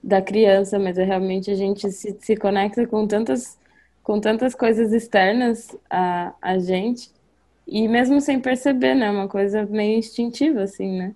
da 0.03 0.21
criança, 0.21 0.79
mas 0.79 0.97
é 0.97 1.03
realmente 1.03 1.51
a 1.51 1.55
gente 1.55 1.91
se, 1.91 2.17
se 2.19 2.35
conecta 2.35 2.87
com 2.87 3.05
tantas 3.07 3.57
com 4.03 4.19
tantas 4.19 4.55
coisas 4.55 4.91
externas 4.93 5.75
a, 5.89 6.33
a 6.41 6.57
gente 6.57 7.11
e 7.67 7.87
mesmo 7.87 8.19
sem 8.19 8.39
perceber, 8.39 8.95
né? 8.95 9.09
Uma 9.11 9.27
coisa 9.27 9.65
meio 9.65 9.99
instintiva, 9.99 10.63
assim, 10.63 10.97
né? 10.97 11.15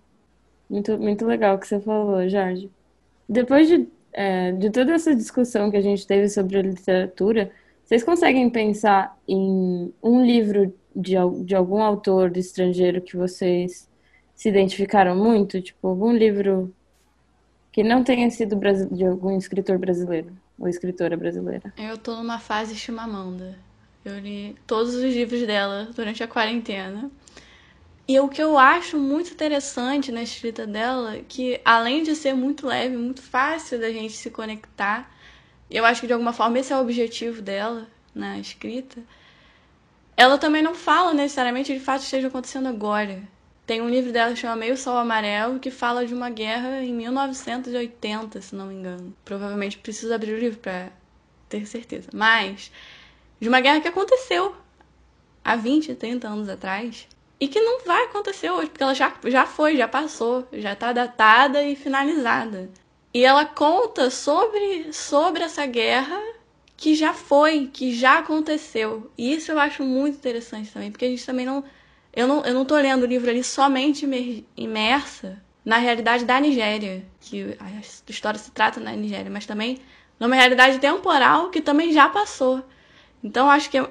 Muito, 0.70 0.98
muito 0.98 1.26
legal 1.26 1.56
o 1.56 1.60
que 1.60 1.68
você 1.68 1.80
falou, 1.80 2.28
Jorge. 2.28 2.70
Depois 3.28 3.68
de, 3.68 3.88
é, 4.14 4.52
de 4.52 4.70
toda 4.70 4.94
essa 4.94 5.16
discussão 5.16 5.70
que 5.70 5.78
a 5.78 5.82
gente 5.82 6.06
teve 6.06 6.30
sobre 6.30 6.58
a 6.58 6.62
literatura, 6.62 7.52
vocês 7.84 8.04
conseguem 8.04 8.50
pensar 8.50 9.18
em 9.28 9.94
um 10.02 10.26
livro 10.26 10.74
de, 10.96 11.14
de 11.44 11.56
algum 11.56 11.82
autor 11.82 12.36
estrangeiro 12.36 13.02
que 13.02 13.16
vocês 13.16 13.88
se 14.36 14.50
identificaram 14.50 15.16
muito? 15.16 15.62
Tipo, 15.62 15.88
algum 15.88 16.12
livro 16.12 16.74
que 17.72 17.84
não 17.84 18.04
tenha 18.04 18.30
sido 18.32 18.58
de 18.92 19.06
algum 19.06 19.38
escritor 19.38 19.78
brasileiro 19.78 20.32
ou 20.58 20.68
escritora 20.68 21.16
brasileira? 21.16 21.74
Eu 21.78 21.98
tô 21.98 22.16
numa 22.16 22.40
fase 22.40 22.76
Chimamanda. 22.76 23.58
Eu 24.04 24.20
li 24.20 24.56
todos 24.66 24.94
os 24.96 25.04
livros 25.04 25.46
dela 25.46 25.90
durante 25.96 26.24
a 26.24 26.28
quarentena. 26.28 27.12
E 28.08 28.20
o 28.20 28.30
que 28.30 28.42
eu 28.42 28.58
acho 28.58 29.00
muito 29.00 29.32
interessante 29.32 30.12
na 30.12 30.22
escrita 30.22 30.68
dela, 30.68 31.20
que 31.28 31.60
além 31.66 32.04
de 32.04 32.16
ser 32.16 32.36
muito 32.36 32.68
leve, 32.68 32.96
muito 32.96 33.22
fácil 33.22 33.80
da 33.80 33.92
gente 33.92 34.14
se 34.14 34.30
conectar, 34.30 35.12
eu 35.72 35.84
acho 35.84 36.02
que 36.02 36.08
de 36.08 36.14
alguma 36.14 36.32
forma 36.32 36.60
esse 36.60 36.72
é 36.72 36.78
o 36.78 36.82
objetivo 36.82 37.42
dela 37.42 37.88
na 38.14 38.38
escrita, 38.38 39.02
ela 40.16 40.38
também 40.38 40.62
não 40.62 40.76
fala 40.76 41.14
necessariamente 41.14 41.74
de 41.74 41.80
fato 41.80 42.04
esteja 42.04 42.28
acontecendo 42.28 42.68
agora. 42.68 43.24
Tem 43.66 43.82
um 43.82 43.90
livro 43.90 44.12
dela 44.12 44.34
que 44.34 44.40
chama 44.40 44.56
Meio 44.56 44.78
Sol 44.78 44.98
Amarelo, 44.98 45.60
que 45.60 45.72
fala 45.72 46.06
de 46.06 46.14
uma 46.14 46.30
guerra 46.30 46.84
em 46.84 46.94
1980, 46.94 48.40
se 48.40 48.56
não 48.56 48.68
me 48.68 48.76
engano. 48.76 49.16
Provavelmente 49.26 49.80
preciso 49.80 50.14
abrir 50.14 50.34
o 50.34 50.40
livro 50.40 50.60
para 50.60 50.92
ter 51.50 51.66
certeza. 51.66 52.10
Mas 52.14 52.72
de 53.40 53.50
uma 53.50 53.60
guerra 53.60 53.82
que 53.82 53.88
aconteceu 53.88 54.56
há 55.44 55.56
20, 55.56 55.96
30 55.96 56.28
anos 56.28 56.48
atrás 56.48 57.08
e 57.40 57.48
que 57.48 57.60
não 57.60 57.84
vai 57.86 58.04
acontecer 58.06 58.50
hoje, 58.50 58.70
porque 58.70 58.84
ela 58.84 58.94
já, 58.94 59.14
já 59.26 59.46
foi, 59.46 59.76
já 59.78 59.88
passou, 59.88 60.48
já 60.54 60.74
está 60.74 60.94
datada 60.94 61.64
e 61.64 61.76
finalizada. 61.76 62.70
E 63.14 63.24
ela 63.24 63.46
conta 63.46 64.10
sobre, 64.10 64.92
sobre 64.94 65.44
essa 65.44 65.66
guerra 65.66 66.22
que 66.78 66.96
já 66.96 67.14
foi, 67.14 67.70
que 67.72 67.94
já 67.96 68.20
aconteceu. 68.20 69.12
E 69.18 69.34
isso 69.34 69.52
eu 69.52 69.60
acho 69.60 69.84
muito 69.84 70.16
interessante 70.16 70.72
também, 70.72 70.92
porque 70.92 71.06
a 71.06 71.10
gente 71.10 71.26
também 71.26 71.46
não 71.46 71.64
eu 72.16 72.28
não, 72.28 72.46
eu 72.46 72.54
não 72.54 72.64
tô 72.64 72.76
lendo 72.76 73.04
o 73.04 73.06
livro 73.06 73.30
ali 73.30 73.44
somente 73.44 74.08
imersa 74.56 75.44
na 75.66 75.78
realidade 75.78 76.24
da 76.24 76.40
Nigéria, 76.40 77.06
que 77.20 77.58
a 77.60 78.10
história 78.10 78.40
se 78.40 78.52
trata 78.52 78.80
na 78.80 78.92
Nigéria, 78.92 79.30
mas 79.30 79.46
também 79.46 79.80
numa 80.18 80.36
realidade 80.36 80.80
temporal 80.80 81.50
que 81.50 81.60
também 81.60 81.92
já 81.92 82.08
passou. 82.08 82.64
Então 83.22 83.50
acho 83.50 83.70
que 83.70 83.86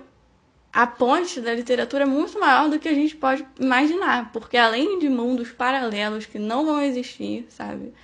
a 0.75 0.89
ponte 0.89 1.41
da 1.41 1.55
literatura 1.55 2.03
é 2.03 2.07
muito 2.07 2.39
maior 2.41 2.69
do 2.69 2.81
que 2.81 2.89
a 2.89 2.95
gente 2.95 3.15
pode 3.15 3.47
imaginar, 3.61 4.33
porque 4.33 4.57
além 4.57 4.99
de 4.99 5.09
mundos 5.09 5.53
paralelos 5.53 6.27
que 6.27 6.37
não 6.37 6.67
vão 6.67 6.83
existir, 6.83 7.47
sabe? 7.49 7.95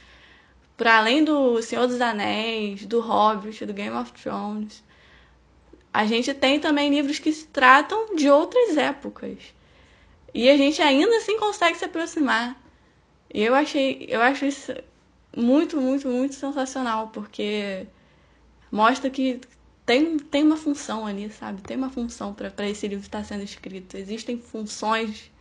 Para 0.77 0.99
além 0.99 1.25
do 1.25 1.61
Senhor 1.63 1.89
dos 1.89 2.01
Anéis, 2.01 2.87
do 2.87 3.01
Hobbit, 3.01 3.67
do 3.67 3.75
Game 3.75 3.97
of 3.97 4.13
Thrones, 4.13 4.85
a 5.93 6.07
gente 6.07 6.33
tem 6.33 6.61
também 6.61 6.91
livros 6.91 7.19
que 7.19 7.33
se 7.33 7.49
tratam 7.49 8.15
de 8.15 8.31
outras 8.31 8.77
épocas. 8.77 9.53
E 10.33 10.49
a 10.49 10.57
gente 10.57 10.81
ainda 10.81 11.17
assim 11.17 11.37
consegue 11.41 11.77
se 11.77 11.85
aproximar. 11.85 12.57
E 13.35 13.43
eu 13.43 13.53
achei, 13.53 14.07
eu 14.09 14.23
acho 14.23 14.47
isso 14.47 14.73
muito, 15.37 15.77
muito, 15.77 16.07
muito 16.07 16.37
sensacional, 16.37 17.09
porque 17.09 17.89
mostra 18.71 19.11
que 19.11 19.41
tem, 19.91 20.19
tem 20.21 20.45
uma 20.45 20.57
função 20.57 21.05
ali, 21.05 21.29
sabe? 21.33 21.63
Tem 21.63 21.77
uma 21.77 21.91
função 21.91 22.33
para 22.33 22.69
esse 22.69 22.87
livro 22.87 23.05
estar 23.05 23.25
sendo 23.25 23.43
escrito. 23.43 23.97
Existem 23.97 24.39
funções 24.39 25.33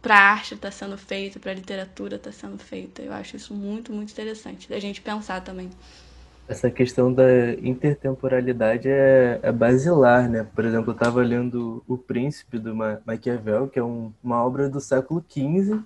para 0.00 0.14
a 0.14 0.32
arte 0.32 0.54
está 0.54 0.70
sendo 0.70 0.96
feita, 0.96 1.38
para 1.38 1.50
a 1.50 1.54
literatura 1.54 2.16
está 2.16 2.32
sendo 2.32 2.56
feita. 2.56 3.02
Eu 3.02 3.12
acho 3.12 3.36
isso 3.36 3.52
muito, 3.52 3.92
muito 3.92 4.10
interessante 4.10 4.70
da 4.70 4.78
gente 4.78 5.02
pensar 5.02 5.42
também. 5.42 5.68
Essa 6.48 6.70
questão 6.70 7.12
da 7.12 7.52
intertemporalidade 7.62 8.88
é, 8.88 9.38
é 9.42 9.52
basilar, 9.52 10.30
né? 10.30 10.46
Por 10.54 10.64
exemplo, 10.64 10.92
eu 10.92 10.94
estava 10.94 11.20
lendo 11.20 11.84
O 11.86 11.98
Príncipe, 11.98 12.58
do 12.58 12.74
Maquiavel, 12.74 13.68
que 13.68 13.78
é 13.78 13.84
um, 13.84 14.10
uma 14.22 14.42
obra 14.42 14.66
do 14.66 14.80
século 14.80 15.22
XV 15.28 15.78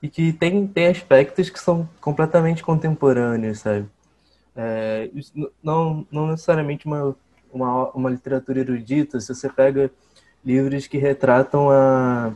e 0.00 0.08
que 0.08 0.32
tem, 0.32 0.64
tem 0.68 0.86
aspectos 0.86 1.50
que 1.50 1.58
são 1.58 1.88
completamente 2.00 2.62
contemporâneos, 2.62 3.58
sabe? 3.58 3.88
É, 4.54 5.10
não, 5.62 6.06
não 6.10 6.26
necessariamente 6.28 6.84
uma, 6.86 7.16
uma, 7.52 7.90
uma 7.90 8.10
literatura 8.10 8.60
erudita, 8.60 9.20
se 9.20 9.34
você 9.34 9.48
pega 9.48 9.90
livros 10.44 10.86
que 10.86 10.98
retratam 10.98 11.70
a 11.70 12.32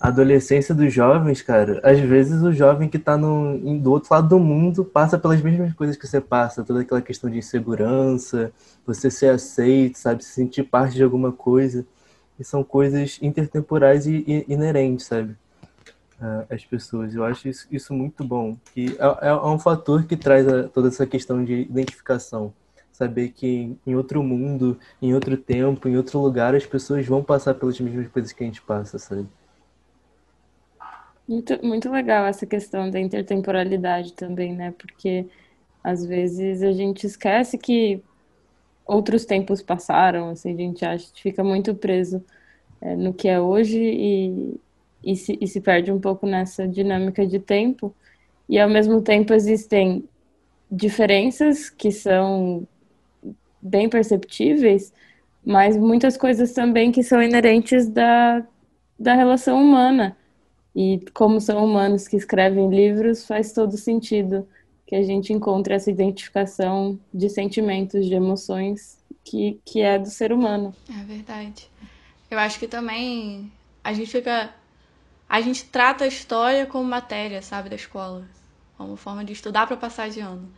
adolescência 0.00 0.74
dos 0.74 0.92
jovens, 0.92 1.42
cara, 1.42 1.80
às 1.82 1.98
vezes 1.98 2.42
o 2.42 2.52
jovem 2.52 2.88
que 2.88 2.98
tá 2.98 3.16
no, 3.16 3.58
do 3.80 3.90
outro 3.90 4.14
lado 4.14 4.28
do 4.28 4.38
mundo 4.38 4.84
passa 4.84 5.18
pelas 5.18 5.42
mesmas 5.42 5.72
coisas 5.72 5.96
que 5.96 6.06
você 6.06 6.20
passa, 6.20 6.62
toda 6.62 6.82
aquela 6.82 7.02
questão 7.02 7.28
de 7.28 7.38
insegurança, 7.38 8.52
você 8.86 9.10
ser 9.10 9.30
aceito, 9.30 9.98
sabe, 9.98 10.24
se 10.24 10.30
sentir 10.30 10.64
parte 10.64 10.94
de 10.94 11.02
alguma 11.02 11.32
coisa. 11.32 11.84
E 12.38 12.44
são 12.44 12.62
coisas 12.62 13.18
intertemporais 13.20 14.06
e, 14.06 14.24
e 14.28 14.52
inerentes, 14.52 15.06
sabe, 15.06 15.36
às 16.48 16.64
pessoas. 16.64 17.12
Eu 17.12 17.24
acho 17.24 17.48
isso, 17.48 17.66
isso 17.68 17.92
muito 17.92 18.22
bom, 18.22 18.56
que 18.72 18.96
é, 19.20 19.28
é 19.28 19.34
um 19.34 19.58
fator 19.58 20.04
que 20.04 20.16
traz 20.16 20.46
a, 20.46 20.68
toda 20.68 20.86
essa 20.86 21.04
questão 21.04 21.44
de 21.44 21.62
identificação. 21.62 22.52
Saber 22.98 23.28
que 23.28 23.76
em 23.86 23.94
outro 23.94 24.24
mundo, 24.24 24.76
em 25.00 25.14
outro 25.14 25.36
tempo, 25.36 25.88
em 25.88 25.96
outro 25.96 26.18
lugar, 26.18 26.56
as 26.56 26.66
pessoas 26.66 27.06
vão 27.06 27.22
passar 27.22 27.54
pelas 27.54 27.78
mesmas 27.78 28.08
coisas 28.08 28.32
que 28.32 28.42
a 28.42 28.46
gente 28.46 28.60
passa, 28.60 28.98
sabe? 28.98 29.24
Muito, 31.28 31.64
muito 31.64 31.88
legal 31.92 32.26
essa 32.26 32.44
questão 32.44 32.90
da 32.90 32.98
intertemporalidade 32.98 34.14
também, 34.14 34.52
né? 34.52 34.74
Porque 34.76 35.28
às 35.84 36.04
vezes 36.04 36.60
a 36.60 36.72
gente 36.72 37.06
esquece 37.06 37.56
que 37.56 38.02
outros 38.84 39.24
tempos 39.24 39.62
passaram, 39.62 40.30
assim, 40.30 40.52
a 40.52 40.56
gente 40.56 40.84
acha, 40.84 41.06
fica 41.14 41.44
muito 41.44 41.76
preso 41.76 42.20
é, 42.80 42.96
no 42.96 43.14
que 43.14 43.28
é 43.28 43.40
hoje 43.40 43.78
e, 43.80 44.60
e, 45.04 45.14
se, 45.14 45.38
e 45.40 45.46
se 45.46 45.60
perde 45.60 45.92
um 45.92 46.00
pouco 46.00 46.26
nessa 46.26 46.66
dinâmica 46.66 47.24
de 47.24 47.38
tempo. 47.38 47.94
E 48.48 48.58
ao 48.58 48.68
mesmo 48.68 49.00
tempo 49.02 49.32
existem 49.32 50.02
diferenças 50.68 51.70
que 51.70 51.92
são 51.92 52.66
bem 53.60 53.88
perceptíveis, 53.88 54.92
mas 55.44 55.76
muitas 55.76 56.16
coisas 56.16 56.52
também 56.52 56.92
que 56.92 57.02
são 57.02 57.22
inerentes 57.22 57.88
da, 57.88 58.44
da 58.98 59.14
relação 59.14 59.62
humana. 59.62 60.16
E 60.74 61.00
como 61.12 61.40
são 61.40 61.64
humanos 61.64 62.06
que 62.06 62.16
escrevem 62.16 62.70
livros, 62.70 63.26
faz 63.26 63.52
todo 63.52 63.76
sentido 63.76 64.46
que 64.86 64.94
a 64.94 65.02
gente 65.02 65.32
encontre 65.32 65.74
essa 65.74 65.90
identificação 65.90 66.98
de 67.12 67.28
sentimentos, 67.28 68.06
de 68.06 68.14
emoções 68.14 68.98
que, 69.24 69.60
que 69.64 69.80
é 69.80 69.98
do 69.98 70.08
ser 70.08 70.32
humano. 70.32 70.74
É 70.88 71.04
verdade. 71.04 71.70
Eu 72.30 72.38
acho 72.38 72.58
que 72.58 72.66
também 72.66 73.52
a 73.82 73.92
gente 73.92 74.10
fica. 74.10 74.54
A 75.28 75.40
gente 75.40 75.64
trata 75.66 76.04
a 76.04 76.08
história 76.08 76.64
como 76.64 76.84
matéria, 76.84 77.42
sabe, 77.42 77.68
da 77.68 77.76
escola. 77.76 78.26
Como 78.76 78.96
forma 78.96 79.24
de 79.24 79.32
estudar 79.32 79.66
para 79.66 79.76
passar 79.76 80.08
de 80.08 80.20
ano. 80.20 80.48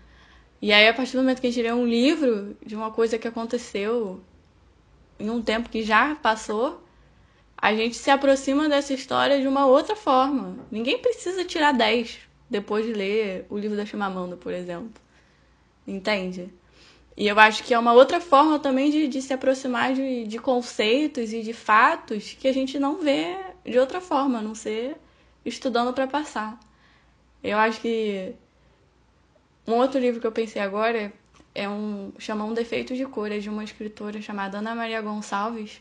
E 0.63 0.73
aí, 0.73 0.89
a 0.89 0.95
partir 0.95 1.13
do 1.13 1.19
momento 1.19 1.41
que 1.41 1.47
a 1.47 1.51
gente 1.51 1.63
lê 1.63 1.73
um 1.73 1.87
livro 1.87 2.57
de 2.65 2.77
uma 2.77 2.91
coisa 2.91 3.19
que 3.19 3.27
aconteceu 3.27 4.21
em 5.19 5.31
um 5.31 5.41
tempo 5.41 5.71
que 5.71 5.83
já 5.83 6.15
passou, 6.15 6.83
a 7.57 7.75
gente 7.75 7.97
se 7.97 8.11
aproxima 8.11 8.69
dessa 8.69 8.93
história 8.93 9.41
de 9.41 9.47
uma 9.47 9.67
outra 9.67 9.97
forma. 9.97 10.59
Ninguém 10.71 10.99
precisa 10.99 11.45
tirar 11.45 11.73
10 11.73 12.19
depois 12.49 12.85
de 12.85 12.93
ler 12.93 13.47
o 13.49 13.57
livro 13.57 13.77
da 13.77 13.87
Chimamanda, 13.87 14.37
por 14.37 14.53
exemplo. 14.53 15.01
Entende? 15.87 16.53
E 17.17 17.27
eu 17.27 17.39
acho 17.39 17.65
que 17.65 17.75
é 17.75 17.79
uma 17.79 17.93
outra 17.93 18.21
forma 18.21 18.59
também 18.59 18.91
de, 18.91 19.09
de 19.09 19.21
se 19.21 19.33
aproximar 19.33 19.95
de, 19.95 20.27
de 20.27 20.39
conceitos 20.39 21.33
e 21.33 21.43
de 21.43 21.53
fatos 21.53 22.33
que 22.39 22.49
a 22.49 22.53
gente 22.53 22.79
não 22.79 22.97
vê 22.97 23.37
de 23.65 23.79
outra 23.79 24.01
forma, 24.01 24.39
a 24.39 24.43
não 24.43 24.55
ser 24.55 24.97
estudando 25.45 25.93
para 25.93 26.07
passar. 26.07 26.59
Eu 27.43 27.59
acho 27.59 27.81
que 27.81 28.35
um 29.67 29.75
outro 29.75 30.01
livro 30.01 30.21
que 30.21 30.27
eu 30.27 30.33
pensei 30.33 30.61
agora 30.61 31.13
é 31.55 31.69
um 31.69 32.13
chama 32.19 32.45
Um 32.45 32.55
Defeito 32.55 32.95
de 32.95 33.05
Cor, 33.07 33.31
é 33.31 33.39
de 33.39 33.49
uma 33.49 33.65
escritora 33.65 34.21
chamada 34.23 34.59
Ana 34.59 34.75
Maria 34.75 35.01
Gonçalves 35.01 35.81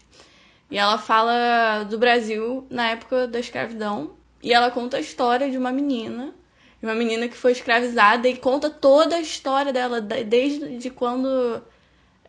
e 0.72 0.78
ela 0.78 0.98
fala 0.98 1.84
do 1.84 1.98
Brasil 1.98 2.66
na 2.70 2.90
época 2.92 3.28
da 3.28 3.40
escravidão. 3.40 4.12
E 4.42 4.54
ela 4.54 4.72
conta 4.72 4.98
a 4.98 5.00
história 5.00 5.50
de 5.50 5.58
uma 5.58 5.72
menina, 5.72 6.34
de 6.80 6.86
uma 6.86 6.96
menina 6.96 7.28
que 7.28 7.36
foi 7.36 7.52
escravizada 7.52 8.28
e 8.28 8.38
conta 8.38 8.70
toda 8.70 9.16
a 9.16 9.20
história 9.20 9.74
dela, 9.74 10.00
desde 10.00 10.90
quando 10.92 11.62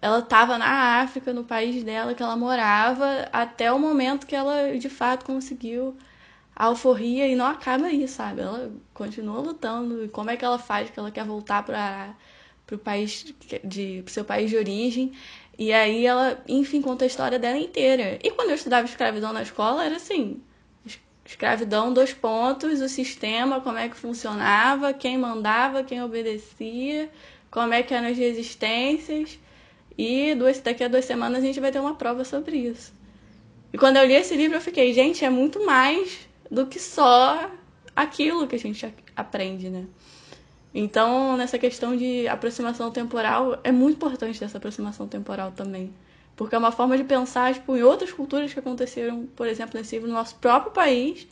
ela 0.00 0.20
estava 0.20 0.56
na 0.58 1.00
África, 1.02 1.32
no 1.32 1.44
país 1.44 1.84
dela 1.84 2.14
que 2.14 2.22
ela 2.22 2.36
morava, 2.36 3.28
até 3.32 3.70
o 3.70 3.78
momento 3.78 4.26
que 4.26 4.34
ela 4.34 4.76
de 4.76 4.88
fato 4.88 5.24
conseguiu 5.24 5.96
a 6.60 6.66
alforria 6.66 7.26
e 7.26 7.34
não 7.34 7.46
acaba 7.46 7.86
aí, 7.86 8.06
sabe? 8.06 8.42
Ela 8.42 8.70
continua 8.92 9.40
lutando. 9.40 10.04
E 10.04 10.08
como 10.08 10.28
é 10.28 10.36
que 10.36 10.44
ela 10.44 10.58
faz 10.58 10.90
que 10.90 10.98
ela 10.98 11.10
quer 11.10 11.24
voltar 11.24 11.62
para 11.64 12.14
o 12.70 12.76
país 12.76 13.34
de 13.64 14.02
pro 14.04 14.12
seu 14.12 14.26
país 14.26 14.50
de 14.50 14.58
origem? 14.58 15.12
E 15.58 15.72
aí 15.72 16.04
ela, 16.04 16.38
enfim, 16.46 16.82
conta 16.82 17.04
a 17.04 17.06
história 17.06 17.38
dela 17.38 17.56
inteira. 17.56 18.18
E 18.22 18.30
quando 18.30 18.50
eu 18.50 18.56
estudava 18.56 18.86
escravidão 18.86 19.32
na 19.32 19.40
escola, 19.40 19.86
era 19.86 19.96
assim: 19.96 20.42
escravidão, 21.24 21.94
dois 21.94 22.12
pontos, 22.12 22.82
o 22.82 22.90
sistema, 22.90 23.62
como 23.62 23.78
é 23.78 23.88
que 23.88 23.96
funcionava, 23.96 24.92
quem 24.92 25.16
mandava, 25.16 25.82
quem 25.82 26.02
obedecia, 26.02 27.10
como 27.50 27.72
é 27.72 27.82
que 27.82 27.94
eram 27.94 28.08
as 28.08 28.18
resistências. 28.18 29.38
E 29.96 30.34
duas, 30.34 30.60
daqui 30.60 30.84
a 30.84 30.88
duas 30.88 31.06
semanas 31.06 31.42
a 31.42 31.46
gente 31.46 31.58
vai 31.58 31.72
ter 31.72 31.80
uma 31.80 31.94
prova 31.94 32.22
sobre 32.22 32.58
isso. 32.58 32.92
E 33.72 33.78
quando 33.78 33.96
eu 33.96 34.04
li 34.04 34.12
esse 34.12 34.36
livro, 34.36 34.58
eu 34.58 34.60
fiquei, 34.60 34.92
gente, 34.92 35.24
é 35.24 35.30
muito 35.30 35.64
mais 35.64 36.28
do 36.50 36.66
que 36.66 36.78
só 36.80 37.50
aquilo 37.94 38.46
que 38.46 38.56
a 38.56 38.58
gente 38.58 38.92
aprende, 39.16 39.70
né? 39.70 39.86
Então, 40.74 41.36
nessa 41.36 41.58
questão 41.58 41.96
de 41.96 42.28
aproximação 42.28 42.90
temporal, 42.90 43.58
é 43.64 43.72
muito 43.72 43.96
importante 43.96 44.42
essa 44.42 44.58
aproximação 44.58 45.08
temporal 45.08 45.52
também. 45.52 45.92
Porque 46.36 46.54
é 46.54 46.58
uma 46.58 46.72
forma 46.72 46.96
de 46.96 47.04
pensar 47.04 47.54
tipo, 47.54 47.76
em 47.76 47.82
outras 47.82 48.12
culturas 48.12 48.52
que 48.52 48.58
aconteceram, 48.60 49.26
por 49.36 49.46
exemplo, 49.46 49.78
nesse 49.78 49.96
livro, 49.96 50.08
no 50.08 50.14
nosso 50.14 50.36
próprio 50.36 50.72
país. 50.72 51.26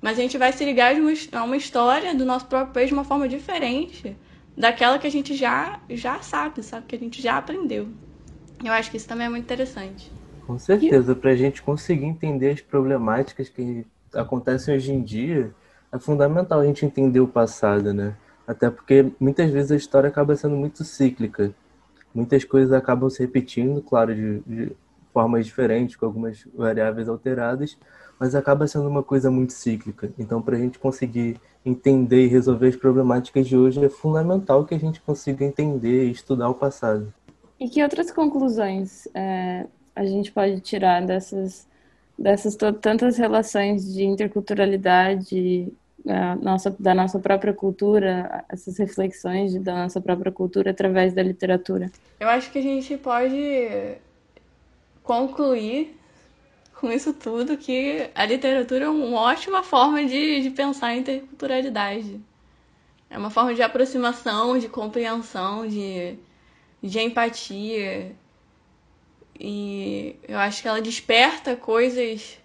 Mas 0.00 0.18
a 0.18 0.22
gente 0.22 0.36
vai 0.38 0.52
se 0.52 0.64
ligar 0.64 0.94
a 1.32 1.44
uma 1.44 1.56
história 1.56 2.14
do 2.14 2.24
nosso 2.24 2.46
próprio 2.46 2.74
país 2.74 2.88
de 2.88 2.94
uma 2.94 3.04
forma 3.04 3.28
diferente 3.28 4.16
daquela 4.56 4.98
que 4.98 5.06
a 5.06 5.10
gente 5.10 5.34
já, 5.34 5.80
já 5.88 6.20
sabe, 6.20 6.62
sabe? 6.62 6.86
Que 6.86 6.96
a 6.96 6.98
gente 6.98 7.22
já 7.22 7.38
aprendeu. 7.38 7.88
Eu 8.64 8.72
acho 8.72 8.90
que 8.90 8.96
isso 8.96 9.08
também 9.08 9.26
é 9.26 9.30
muito 9.30 9.44
interessante. 9.44 10.10
Com 10.46 10.58
certeza, 10.58 11.14
para 11.14 11.30
a 11.30 11.36
gente 11.36 11.62
conseguir 11.62 12.04
entender 12.04 12.50
as 12.50 12.60
problemáticas 12.60 13.48
que 13.48 13.86
acontecem 14.14 14.74
hoje 14.74 14.92
em 14.92 15.02
dia, 15.02 15.52
é 15.92 15.98
fundamental 15.98 16.60
a 16.60 16.64
gente 16.64 16.86
entender 16.86 17.20
o 17.20 17.28
passado, 17.28 17.92
né? 17.92 18.14
Até 18.46 18.70
porque 18.70 19.12
muitas 19.20 19.50
vezes 19.50 19.70
a 19.70 19.76
história 19.76 20.08
acaba 20.08 20.34
sendo 20.36 20.56
muito 20.56 20.84
cíclica. 20.84 21.54
Muitas 22.14 22.44
coisas 22.44 22.72
acabam 22.72 23.08
se 23.08 23.20
repetindo, 23.20 23.80
claro, 23.82 24.14
de, 24.14 24.40
de 24.40 24.76
formas 25.12 25.46
diferentes, 25.46 25.96
com 25.96 26.06
algumas 26.06 26.46
variáveis 26.54 27.08
alteradas, 27.08 27.78
mas 28.18 28.34
acaba 28.34 28.66
sendo 28.66 28.88
uma 28.88 29.02
coisa 29.02 29.30
muito 29.30 29.52
cíclica. 29.52 30.12
Então, 30.18 30.40
para 30.40 30.56
a 30.56 30.58
gente 30.58 30.78
conseguir 30.78 31.40
entender 31.64 32.24
e 32.24 32.28
resolver 32.28 32.68
as 32.68 32.76
problemáticas 32.76 33.46
de 33.46 33.56
hoje, 33.56 33.84
é 33.84 33.88
fundamental 33.88 34.64
que 34.64 34.74
a 34.74 34.78
gente 34.78 35.00
consiga 35.00 35.44
entender 35.44 36.06
e 36.06 36.10
estudar 36.10 36.48
o 36.48 36.54
passado. 36.54 37.12
E 37.58 37.68
que 37.68 37.82
outras 37.82 38.10
conclusões 38.10 39.06
é, 39.14 39.66
a 39.94 40.04
gente 40.04 40.32
pode 40.32 40.60
tirar 40.60 41.04
dessas, 41.04 41.66
dessas 42.22 42.56
tantas 42.80 43.18
relações 43.18 43.92
de 43.92 44.04
interculturalidade 44.04 45.72
da 46.04 46.36
nossa, 46.36 46.76
da 46.78 46.94
nossa 46.94 47.18
própria 47.18 47.52
cultura, 47.52 48.44
essas 48.48 48.78
reflexões 48.78 49.54
da 49.60 49.74
nossa 49.74 50.00
própria 50.00 50.30
cultura 50.30 50.70
através 50.70 51.12
da 51.12 51.22
literatura? 51.22 51.90
Eu 52.20 52.28
acho 52.28 52.50
que 52.52 52.60
a 52.60 52.62
gente 52.62 52.96
pode 52.96 53.96
concluir 55.02 55.98
com 56.80 56.92
isso 56.92 57.12
tudo 57.12 57.56
que 57.56 58.08
a 58.14 58.24
literatura 58.24 58.84
é 58.84 58.88
uma 58.88 59.20
ótima 59.20 59.64
forma 59.64 60.04
de, 60.04 60.42
de 60.42 60.50
pensar 60.50 60.88
a 60.88 60.96
interculturalidade. 60.96 62.20
É 63.10 63.18
uma 63.18 63.30
forma 63.30 63.52
de 63.52 63.62
aproximação, 63.62 64.58
de 64.58 64.68
compreensão, 64.68 65.66
de, 65.66 66.16
de 66.80 67.00
empatia. 67.00 68.12
E 69.44 70.14
eu 70.28 70.38
acho 70.38 70.62
que 70.62 70.68
ela 70.68 70.80
desperta 70.80 71.56
coisas 71.56 72.38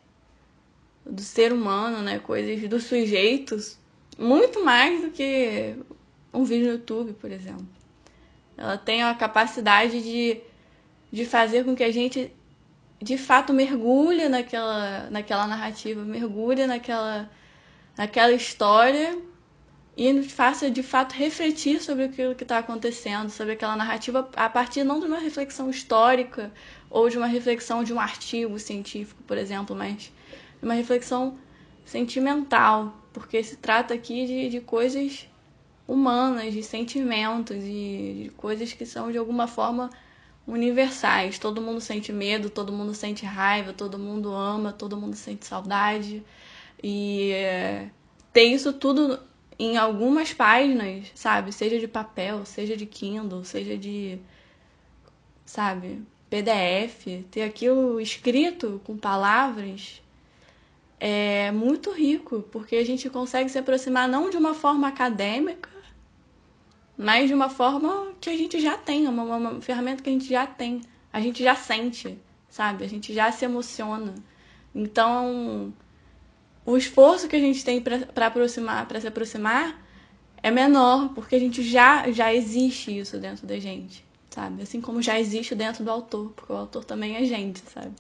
do 1.06 1.22
ser 1.22 1.54
humano, 1.54 2.02
né? 2.02 2.18
Coisas 2.18 2.68
dos 2.68 2.86
sujeitos, 2.86 3.78
muito 4.18 4.66
mais 4.66 5.02
do 5.02 5.12
que 5.12 5.76
um 6.34 6.44
vídeo 6.44 6.66
no 6.66 6.72
YouTube, 6.72 7.14
por 7.14 7.32
exemplo. 7.32 7.68
Ela 8.58 8.80
tem 8.80 9.04
a 9.04 9.14
capacidade 9.14 10.02
de, 10.02 10.42
de 11.12 11.24
fazer 11.24 11.64
com 11.64 11.76
que 11.76 11.84
a 11.84 11.92
gente 11.92 12.34
de 13.00 13.16
fato 13.16 13.54
mergulha 13.54 14.28
naquela, 14.28 15.08
naquela 15.12 15.46
narrativa, 15.46 16.04
mergulha 16.04 16.66
naquela, 16.66 17.30
naquela 17.96 18.32
história 18.32 19.16
e 19.98 20.22
faça 20.24 20.70
de 20.70 20.84
fato 20.84 21.14
refletir 21.14 21.82
sobre 21.82 22.04
aquilo 22.04 22.36
que 22.36 22.44
está 22.44 22.60
acontecendo, 22.60 23.32
sobre 23.32 23.54
aquela 23.54 23.76
narrativa, 23.76 24.30
a 24.36 24.48
partir 24.48 24.84
não 24.84 25.00
de 25.00 25.08
uma 25.08 25.18
reflexão 25.18 25.72
histórica 25.72 26.54
ou 26.88 27.10
de 27.10 27.18
uma 27.18 27.26
reflexão 27.26 27.84
de 27.84 27.92
um 27.92 28.00
artigo 28.00 28.60
científico, 28.60 29.24
por 29.24 29.40
exemplo, 29.40 29.76
mas 29.76 29.98
de 29.98 30.12
uma 30.62 30.76
reflexão 30.76 31.40
sentimental, 31.84 32.96
porque 33.12 33.42
se 33.42 33.56
trata 33.56 33.96
aqui 33.96 34.28
de, 34.28 34.50
de 34.50 34.62
coisas 34.62 35.28
humanas, 35.88 36.54
de 36.54 36.62
sentimentos, 36.62 37.58
de, 37.58 38.24
de 38.26 38.32
coisas 38.38 38.72
que 38.74 38.86
são 38.86 39.12
de 39.12 39.18
alguma 39.18 39.48
forma 39.48 39.90
universais. 40.46 41.40
Todo 41.40 41.60
mundo 41.60 41.82
sente 41.82 42.14
medo, 42.14 42.52
todo 42.52 42.72
mundo 42.72 42.94
sente 42.94 43.26
raiva, 43.26 43.74
todo 43.74 43.98
mundo 43.98 44.32
ama, 44.32 44.72
todo 44.72 44.96
mundo 44.96 45.16
sente 45.16 45.48
saudade. 45.48 46.24
E 46.84 47.32
é, 47.32 47.90
tem 48.32 48.54
isso 48.54 48.72
tudo 48.74 49.20
em 49.60 49.78
algumas 49.78 50.34
páginas, 50.34 51.12
sabe? 51.16 51.52
Seja 51.52 51.80
de 51.80 51.88
papel, 51.88 52.46
seja 52.46 52.78
de 52.78 52.86
Kindle, 52.86 53.44
seja 53.44 53.78
de, 53.78 54.20
sabe, 55.46 56.02
PDF, 56.30 57.26
ter 57.32 57.44
aquilo 57.44 58.00
escrito 58.00 58.82
com 58.86 58.98
palavras 58.98 60.02
é 61.00 61.52
muito 61.52 61.92
rico, 61.92 62.44
porque 62.52 62.76
a 62.76 62.86
gente 62.86 63.10
consegue 63.10 63.50
se 63.50 63.58
aproximar 63.58 64.08
não 64.08 64.30
de 64.30 64.38
uma 64.38 64.54
forma 64.54 64.88
acadêmica, 64.88 65.70
mas 66.98 67.28
de 67.28 67.34
uma 67.34 67.50
forma 67.50 68.14
que 68.20 68.30
a 68.30 68.38
gente 68.38 68.60
já 68.60 68.76
tem, 68.78 69.08
uma, 69.08 69.24
uma 69.24 69.62
ferramenta 69.62 70.02
que 70.02 70.10
a 70.10 70.14
gente 70.14 70.28
já 70.28 70.48
tem, 70.48 70.82
a 71.14 71.22
gente 71.22 71.44
já 71.44 71.56
sente, 71.56 72.18
sabe? 72.50 72.84
A 72.84 72.90
gente 72.90 73.14
já 73.14 73.32
se 73.32 73.46
emociona. 73.46 74.16
Então, 74.74 75.72
o 76.68 76.76
esforço 76.76 77.30
que 77.30 77.36
a 77.38 77.40
gente 77.40 77.64
tem 77.64 77.80
para 77.82 78.28
aproximar, 78.28 78.86
para 78.90 79.00
se 79.00 79.08
aproximar, 79.08 79.82
é 80.44 80.52
menor, 80.52 81.14
porque 81.16 81.38
a 81.38 81.40
gente 81.40 81.64
já 81.64 82.12
já 82.12 82.34
existe 82.34 83.00
isso 83.00 83.18
dentro 83.18 83.48
da 83.48 83.58
gente, 83.58 84.04
sabe? 84.30 84.64
Assim 84.64 84.82
como 84.82 85.02
já 85.02 85.18
existe 85.18 85.56
dentro 85.56 85.82
do 85.86 85.90
autor, 85.90 86.34
porque 86.36 86.52
o 86.52 86.58
autor 86.58 86.84
também 86.84 87.16
é 87.16 87.24
gente, 87.24 87.64
sabe? 87.74 87.94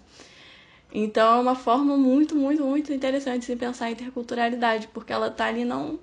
Então 0.94 1.38
é 1.38 1.42
uma 1.42 1.56
forma 1.56 1.96
muito, 1.96 2.36
muito, 2.36 2.62
muito 2.62 2.92
interessante 2.92 3.40
de 3.40 3.46
se 3.46 3.56
pensar 3.56 3.90
em 3.90 3.94
interculturalidade, 3.94 4.90
porque 4.90 5.14
ela 5.14 5.28
está 5.28 5.46
ali 5.46 5.64
não 5.64 5.98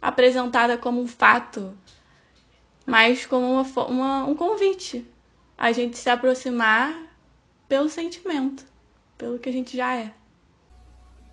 apresentada 0.00 0.78
como 0.78 1.02
um 1.02 1.08
fato, 1.08 1.76
mas 2.86 3.26
como 3.26 3.44
uma, 3.54 3.86
uma, 3.88 4.24
um 4.24 4.36
convite 4.36 5.04
a 5.58 5.72
gente 5.72 5.98
se 5.98 6.08
aproximar 6.08 6.96
pelo 7.68 7.88
sentimento, 7.88 8.64
pelo 9.18 9.36
que 9.36 9.48
a 9.48 9.52
gente 9.52 9.76
já 9.76 9.96
é. 9.96 10.12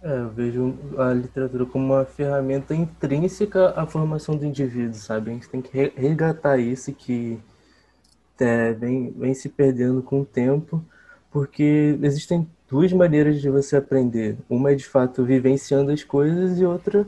É, 0.04 0.18
eu 0.18 0.30
vejo 0.30 0.76
a 0.98 1.14
literatura 1.14 1.64
como 1.66 1.94
uma 1.94 2.06
ferramenta 2.06 2.74
intrínseca 2.74 3.70
à 3.80 3.86
formação 3.86 4.36
do 4.36 4.44
indivíduo, 4.44 4.96
sabe? 4.96 5.30
A 5.30 5.34
gente 5.34 5.48
tem 5.48 5.62
que 5.62 5.94
resgatar 5.96 6.58
isso 6.58 6.92
que 6.92 7.40
é, 8.40 8.74
vem, 8.74 9.12
vem 9.12 9.34
se 9.36 9.48
perdendo 9.48 10.02
com 10.02 10.22
o 10.22 10.26
tempo, 10.26 10.84
porque 11.30 12.00
existem 12.02 12.50
duas 12.68 12.92
maneiras 12.92 13.40
de 13.40 13.50
você 13.50 13.78
aprender. 13.78 14.38
Uma 14.50 14.72
é 14.72 14.76
de 14.76 14.88
fato 14.88 15.24
vivenciando 15.24 15.92
as 15.92 16.04
coisas 16.04 16.60
e 16.60 16.66
outra 16.66 17.08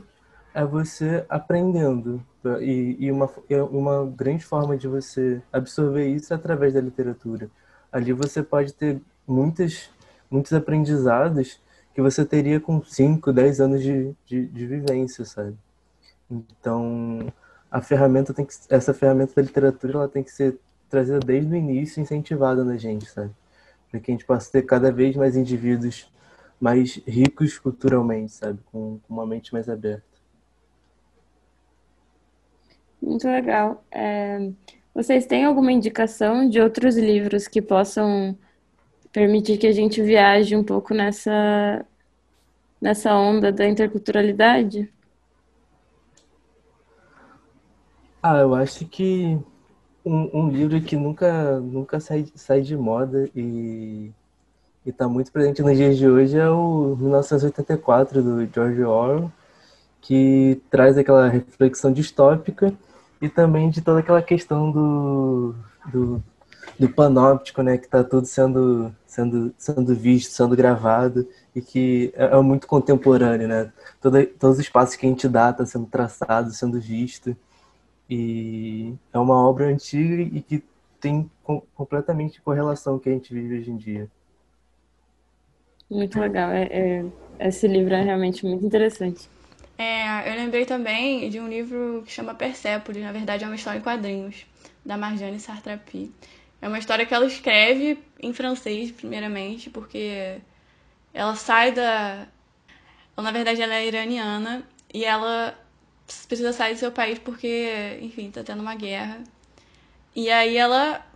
é 0.54 0.64
você 0.64 1.24
aprendendo. 1.28 2.24
E, 2.60 2.96
e 3.00 3.10
uma, 3.10 3.28
uma 3.70 4.06
grande 4.06 4.44
forma 4.44 4.76
de 4.76 4.86
você 4.86 5.42
absorver 5.52 6.06
isso 6.06 6.32
é 6.32 6.36
através 6.36 6.74
da 6.74 6.80
literatura. 6.80 7.50
Ali 7.90 8.12
você 8.12 8.40
pode 8.40 8.72
ter 8.72 9.00
muitas, 9.26 9.90
muitos 10.30 10.52
aprendizados 10.52 11.63
que 11.94 12.02
você 12.02 12.24
teria 12.24 12.60
com 12.60 12.82
5, 12.82 13.32
10 13.32 13.60
anos 13.60 13.82
de, 13.82 14.14
de, 14.26 14.46
de, 14.46 14.66
vivência, 14.66 15.24
sabe? 15.24 15.56
Então, 16.30 17.32
a 17.70 17.80
ferramenta 17.80 18.34
tem 18.34 18.44
que, 18.44 18.54
essa 18.68 18.92
ferramenta 18.92 19.34
da 19.36 19.42
literatura 19.42 19.98
ela 19.98 20.08
tem 20.08 20.22
que 20.22 20.32
ser 20.32 20.58
trazida 20.90 21.20
desde 21.20 21.52
o 21.52 21.56
início, 21.56 22.02
incentivada 22.02 22.64
na 22.64 22.76
gente, 22.76 23.06
sabe? 23.06 23.30
Para 23.90 24.00
que 24.00 24.10
a 24.10 24.14
gente 24.14 24.24
possa 24.24 24.50
ter 24.50 24.62
cada 24.62 24.90
vez 24.90 25.14
mais 25.14 25.36
indivíduos 25.36 26.12
mais 26.60 26.96
ricos 27.06 27.58
culturalmente, 27.58 28.32
sabe? 28.32 28.58
Com, 28.72 28.98
com 28.98 29.14
uma 29.14 29.26
mente 29.26 29.52
mais 29.52 29.68
aberta. 29.68 30.02
Muito 33.00 33.28
legal. 33.28 33.84
É, 33.90 34.50
vocês 34.94 35.26
têm 35.26 35.44
alguma 35.44 35.70
indicação 35.70 36.48
de 36.48 36.60
outros 36.60 36.96
livros 36.96 37.46
que 37.46 37.60
possam 37.60 38.36
permitir 39.14 39.58
que 39.58 39.68
a 39.68 39.72
gente 39.72 40.02
viaje 40.02 40.56
um 40.56 40.64
pouco 40.64 40.92
nessa, 40.92 41.86
nessa 42.80 43.14
onda 43.14 43.52
da 43.52 43.64
interculturalidade? 43.64 44.92
Ah, 48.20 48.38
eu 48.38 48.52
acho 48.56 48.84
que 48.86 49.38
um, 50.04 50.30
um 50.34 50.50
livro 50.50 50.80
que 50.80 50.96
nunca, 50.96 51.60
nunca 51.60 52.00
sai, 52.00 52.26
sai 52.34 52.60
de 52.60 52.76
moda 52.76 53.30
e 53.36 54.10
está 54.84 55.06
muito 55.06 55.30
presente 55.30 55.62
nos 55.62 55.76
dias 55.76 55.96
de 55.96 56.08
hoje 56.08 56.36
é 56.36 56.50
o 56.50 56.96
1984 56.98 58.20
do 58.20 58.52
George 58.52 58.82
Orwell, 58.82 59.32
que 60.00 60.60
traz 60.68 60.98
aquela 60.98 61.28
reflexão 61.28 61.92
distópica 61.92 62.74
e 63.22 63.28
também 63.28 63.70
de 63.70 63.80
toda 63.80 64.00
aquela 64.00 64.20
questão 64.20 64.72
do, 64.72 65.54
do 65.92 66.22
do 66.78 66.88
panóptico, 66.88 67.62
né, 67.62 67.78
que 67.78 67.86
está 67.86 68.02
tudo 68.02 68.26
sendo, 68.26 68.94
sendo, 69.06 69.54
sendo 69.56 69.94
visto, 69.94 70.32
sendo 70.32 70.56
gravado 70.56 71.28
e 71.54 71.60
que 71.60 72.12
é, 72.16 72.24
é 72.24 72.40
muito 72.40 72.66
contemporâneo, 72.66 73.48
né? 73.48 73.72
Todo, 74.00 74.24
todos 74.26 74.58
os 74.58 74.68
passos 74.68 74.96
que 74.96 75.06
a 75.06 75.08
gente 75.08 75.28
dá 75.28 75.50
está 75.50 75.64
sendo 75.64 75.86
traçado, 75.86 76.50
sendo 76.50 76.80
visto 76.80 77.36
e 78.08 78.94
é 79.12 79.18
uma 79.18 79.36
obra 79.48 79.66
antiga 79.66 80.22
e 80.22 80.40
que 80.40 80.62
tem 81.00 81.30
com, 81.42 81.62
completamente 81.74 82.40
correlação 82.40 82.94
com 82.94 82.98
o 82.98 83.00
que 83.00 83.08
a 83.08 83.12
gente 83.12 83.32
vive 83.32 83.58
hoje 83.58 83.70
em 83.70 83.76
dia. 83.76 84.08
Muito 85.90 86.18
legal, 86.18 86.50
é, 86.50 86.64
é, 86.70 87.04
esse 87.38 87.68
livro 87.68 87.94
é 87.94 88.02
realmente 88.02 88.44
muito 88.46 88.64
interessante. 88.64 89.28
É, 89.76 90.30
eu 90.30 90.36
lembrei 90.36 90.64
também 90.64 91.28
de 91.28 91.40
um 91.40 91.48
livro 91.48 92.02
que 92.06 92.12
chama 92.12 92.34
Persepolis, 92.34 93.02
na 93.02 93.12
verdade 93.12 93.44
é 93.44 93.46
uma 93.46 93.56
história 93.56 93.78
em 93.78 93.82
quadrinhos, 93.82 94.46
da 94.84 94.96
Marjane 94.96 95.40
Sartrapi. 95.40 96.12
É 96.64 96.66
uma 96.66 96.78
história 96.78 97.04
que 97.04 97.12
ela 97.12 97.26
escreve 97.26 97.98
em 98.18 98.32
francês, 98.32 98.90
primeiramente, 98.90 99.68
porque 99.68 100.40
ela 101.12 101.36
sai 101.36 101.72
da. 101.72 102.26
na 103.18 103.30
verdade, 103.30 103.60
ela 103.60 103.74
é 103.74 103.86
iraniana 103.86 104.66
e 104.92 105.04
ela 105.04 105.54
precisa 106.26 106.54
sair 106.54 106.72
do 106.72 106.80
seu 106.80 106.90
país 106.90 107.18
porque, 107.18 107.98
enfim, 108.00 108.30
tá 108.30 108.42
tendo 108.42 108.62
uma 108.62 108.74
guerra. 108.74 109.22
E 110.16 110.30
aí 110.30 110.56
ela, 110.56 111.06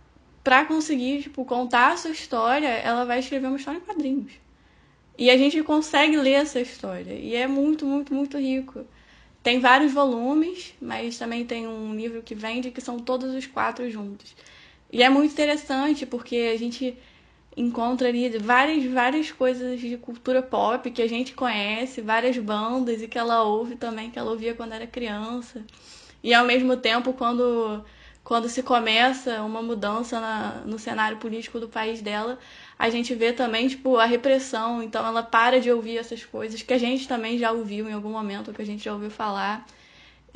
pra 0.43 0.65
conseguir, 0.65 1.23
tipo, 1.23 1.43
contar 1.43 1.93
a 1.93 1.97
sua 1.97 2.11
história, 2.11 2.67
ela 2.67 3.03
vai 3.03 3.17
escrever 3.17 3.47
uma 3.47 3.57
história 3.57 3.79
em 3.79 3.81
quadrinhos. 3.81 4.33
E 5.17 5.31
a 5.31 5.37
gente 5.37 5.63
consegue 5.63 6.15
ler 6.15 6.33
essa 6.33 6.61
história. 6.61 7.13
E 7.13 7.33
é 7.33 7.47
muito, 7.47 7.87
muito, 7.87 8.13
muito 8.13 8.37
rico. 8.37 8.85
Tem 9.41 9.59
vários 9.59 9.91
volumes, 9.93 10.75
mas 10.79 11.17
também 11.17 11.43
tem 11.43 11.67
um 11.67 11.95
livro 11.95 12.21
que 12.21 12.35
vende 12.35 12.69
que 12.69 12.81
são 12.81 12.99
todos 12.99 13.33
os 13.33 13.47
quatro 13.47 13.89
juntos. 13.89 14.35
E 14.91 15.03
é 15.03 15.09
muito 15.09 15.31
interessante 15.31 16.05
porque 16.05 16.51
a 16.53 16.57
gente 16.57 16.97
encontra 17.55 18.07
ali 18.07 18.29
várias, 18.37 18.85
várias 18.85 19.31
coisas 19.31 19.79
de 19.79 19.97
cultura 19.97 20.41
pop 20.41 20.89
que 20.91 21.01
a 21.01 21.07
gente 21.07 21.33
conhece, 21.33 22.01
várias 22.01 22.37
bandas 22.37 23.01
e 23.01 23.07
que 23.07 23.17
ela 23.17 23.43
ouve 23.43 23.75
também, 23.75 24.09
que 24.09 24.17
ela 24.17 24.31
ouvia 24.31 24.53
quando 24.53 24.73
era 24.73 24.87
criança. 24.87 25.63
E 26.23 26.33
ao 26.33 26.45
mesmo 26.45 26.77
tempo, 26.77 27.13
quando, 27.13 27.83
quando 28.23 28.49
se 28.49 28.63
começa 28.63 29.41
uma 29.41 29.61
mudança 29.61 30.19
na, 30.19 30.61
no 30.65 30.79
cenário 30.79 31.17
político 31.17 31.59
do 31.59 31.67
país 31.67 32.01
dela, 32.01 32.39
a 32.77 32.89
gente 32.89 33.13
vê 33.13 33.33
também 33.33 33.67
tipo, 33.67 33.97
a 33.97 34.05
repressão. 34.05 34.81
Então 34.81 35.05
ela 35.05 35.23
para 35.23 35.59
de 35.59 35.71
ouvir 35.71 35.97
essas 35.97 36.25
coisas 36.25 36.61
que 36.61 36.73
a 36.73 36.77
gente 36.77 37.07
também 37.07 37.37
já 37.37 37.51
ouviu 37.51 37.89
em 37.89 37.93
algum 37.93 38.09
momento, 38.09 38.53
que 38.53 38.61
a 38.61 38.65
gente 38.65 38.83
já 38.83 38.93
ouviu 38.93 39.11
falar. 39.11 39.65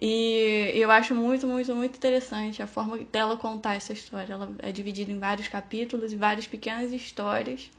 E 0.05 0.69
eu 0.75 0.91
acho 0.91 1.15
muito, 1.15 1.47
muito, 1.47 1.73
muito 1.73 1.95
interessante 1.95 2.61
a 2.61 2.67
forma 2.67 2.97
dela 3.09 3.37
contar 3.37 3.75
essa 3.75 3.93
história. 3.93 4.33
Ela 4.33 4.51
é 4.59 4.69
dividida 4.69 5.09
em 5.09 5.17
vários 5.17 5.47
capítulos 5.47 6.11
e 6.11 6.17
várias 6.17 6.45
pequenas 6.45 6.91
histórias. 6.91 7.71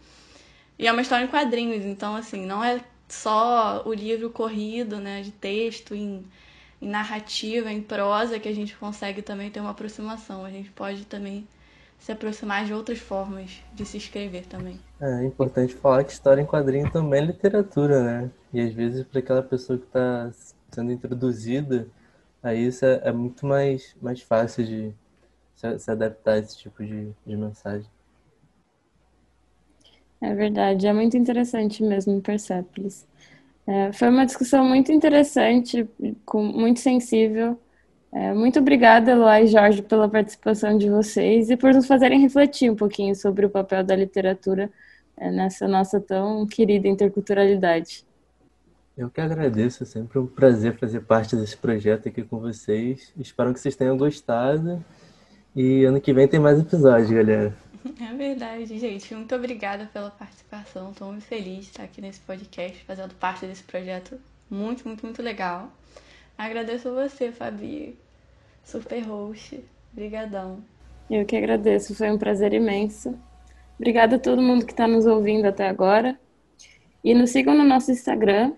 E 0.78 0.86
é 0.86 0.92
uma 0.92 1.02
história 1.02 1.26
em 1.26 1.28
quadrinhos, 1.28 1.84
então, 1.84 2.16
assim, 2.16 2.46
não 2.46 2.64
é 2.64 2.80
só 3.06 3.82
o 3.84 3.92
livro 3.92 4.30
corrido, 4.30 4.98
né, 4.98 5.20
de 5.20 5.32
texto, 5.32 5.94
em, 5.94 6.24
em 6.80 6.88
narrativa, 6.88 7.70
em 7.70 7.82
prosa, 7.82 8.38
que 8.38 8.48
a 8.48 8.54
gente 8.54 8.74
consegue 8.74 9.20
também 9.20 9.50
ter 9.50 9.60
uma 9.60 9.72
aproximação. 9.72 10.46
A 10.46 10.50
gente 10.50 10.70
pode 10.70 11.04
também 11.04 11.46
se 11.98 12.10
aproximar 12.10 12.64
de 12.64 12.72
outras 12.72 13.00
formas 13.00 13.50
de 13.74 13.84
se 13.84 13.98
escrever 13.98 14.46
também. 14.46 14.80
É, 14.98 15.24
é 15.24 15.26
importante 15.26 15.74
falar 15.74 16.02
que 16.02 16.12
história 16.12 16.40
em 16.40 16.46
quadrinho 16.46 16.90
também 16.90 17.20
é 17.20 17.26
literatura, 17.26 18.02
né? 18.02 18.30
E 18.50 18.62
às 18.62 18.72
vezes 18.72 19.04
para 19.04 19.18
aquela 19.18 19.42
pessoa 19.42 19.78
que 19.78 19.84
está 19.84 20.30
sendo 20.72 20.90
introduzida 20.90 21.86
Aí 22.45 22.66
isso 22.66 22.84
é, 22.84 23.01
é 23.05 23.11
muito 23.11 23.47
mais, 23.47 23.97
mais 24.03 24.20
fácil 24.20 24.66
de 24.66 24.95
se, 25.55 25.78
se 25.78 25.90
adaptar 25.90 26.34
a 26.34 26.38
esse 26.38 26.59
tipo 26.59 26.84
de, 26.84 27.11
de 27.26 27.36
mensagem. 27.38 27.90
É 30.20 30.34
verdade, 30.34 30.86
é 30.86 30.92
muito 30.92 31.16
interessante 31.16 31.82
mesmo, 31.82 32.20
Persepolis. 32.20 33.07
É, 33.66 33.92
foi 33.95 34.11
uma 34.11 34.26
discussão 34.26 34.62
muito 34.62 34.92
interessante, 34.92 35.88
com, 36.26 36.42
muito 36.42 36.80
sensível. 36.80 37.59
É, 38.12 38.34
muito 38.34 38.59
obrigada, 38.59 39.12
Eloá 39.12 39.40
e 39.40 39.47
Jorge, 39.47 39.80
pela 39.80 40.07
participação 40.07 40.76
de 40.76 40.90
vocês 40.90 41.49
e 41.49 41.57
por 41.57 41.72
nos 41.72 41.86
fazerem 41.86 42.20
refletir 42.20 42.70
um 42.70 42.76
pouquinho 42.76 43.16
sobre 43.16 43.47
o 43.47 43.51
papel 43.51 43.82
da 43.82 43.97
literatura 43.97 44.70
é, 45.16 45.30
nessa 45.30 45.66
nossa 45.66 45.99
tão 45.99 46.47
querida 46.47 46.88
interculturalidade. 46.88 48.05
Eu 48.97 49.11
que 49.11 49.20
agradeço, 49.20 49.82
é 49.82 49.86
sempre 49.86 50.20
um 50.20 50.26
prazer 50.26 50.78
fazer 50.78 51.01
parte 51.01 51.34
desse 51.34 51.57
projeto 51.57 52.09
aqui 52.09 52.22
com 52.22 52.38
vocês. 52.38 53.12
Espero 53.18 53.53
que 53.53 53.59
vocês 53.59 53.74
tenham 53.74 53.97
gostado. 53.97 54.84
E 55.55 55.84
ano 55.84 56.01
que 56.01 56.12
vem 56.12 56.28
tem 56.28 56.38
mais 56.38 56.61
episódios, 56.61 57.11
galera. 57.11 57.57
É 58.01 58.14
verdade, 58.14 58.78
gente. 58.78 59.12
Muito 59.12 59.34
obrigada 59.34 59.90
pela 59.92 60.11
participação. 60.11 60.92
Estou 60.92 61.09
muito 61.11 61.24
feliz 61.24 61.64
de 61.64 61.70
estar 61.70 61.82
aqui 61.82 62.01
nesse 62.01 62.20
podcast, 62.20 62.84
fazendo 62.84 63.14
parte 63.16 63.45
desse 63.47 63.64
projeto 63.64 64.16
muito, 64.49 64.86
muito, 64.86 65.05
muito 65.05 65.20
legal. 65.20 65.72
Agradeço 66.38 66.88
a 66.88 66.92
você, 66.92 67.32
Fabi, 67.32 67.99
super 68.62 69.03
host. 69.03 69.62
Obrigadão. 69.92 70.62
Eu 71.11 71.26
que 71.26 71.36
agradeço, 71.36 71.95
foi 71.97 72.11
um 72.11 72.18
prazer 72.18 72.53
imenso. 72.55 73.18
Obrigada 73.76 74.16
a 74.16 74.20
todo 74.20 74.40
mundo 74.40 74.64
que 74.64 74.72
está 74.72 74.86
nos 74.86 75.05
ouvindo 75.05 75.47
até 75.47 75.68
agora. 75.68 76.18
E 77.05 77.14
nos 77.14 77.30
sigam 77.30 77.55
no 77.55 77.62
nosso 77.64 77.92
Instagram, 77.92 78.52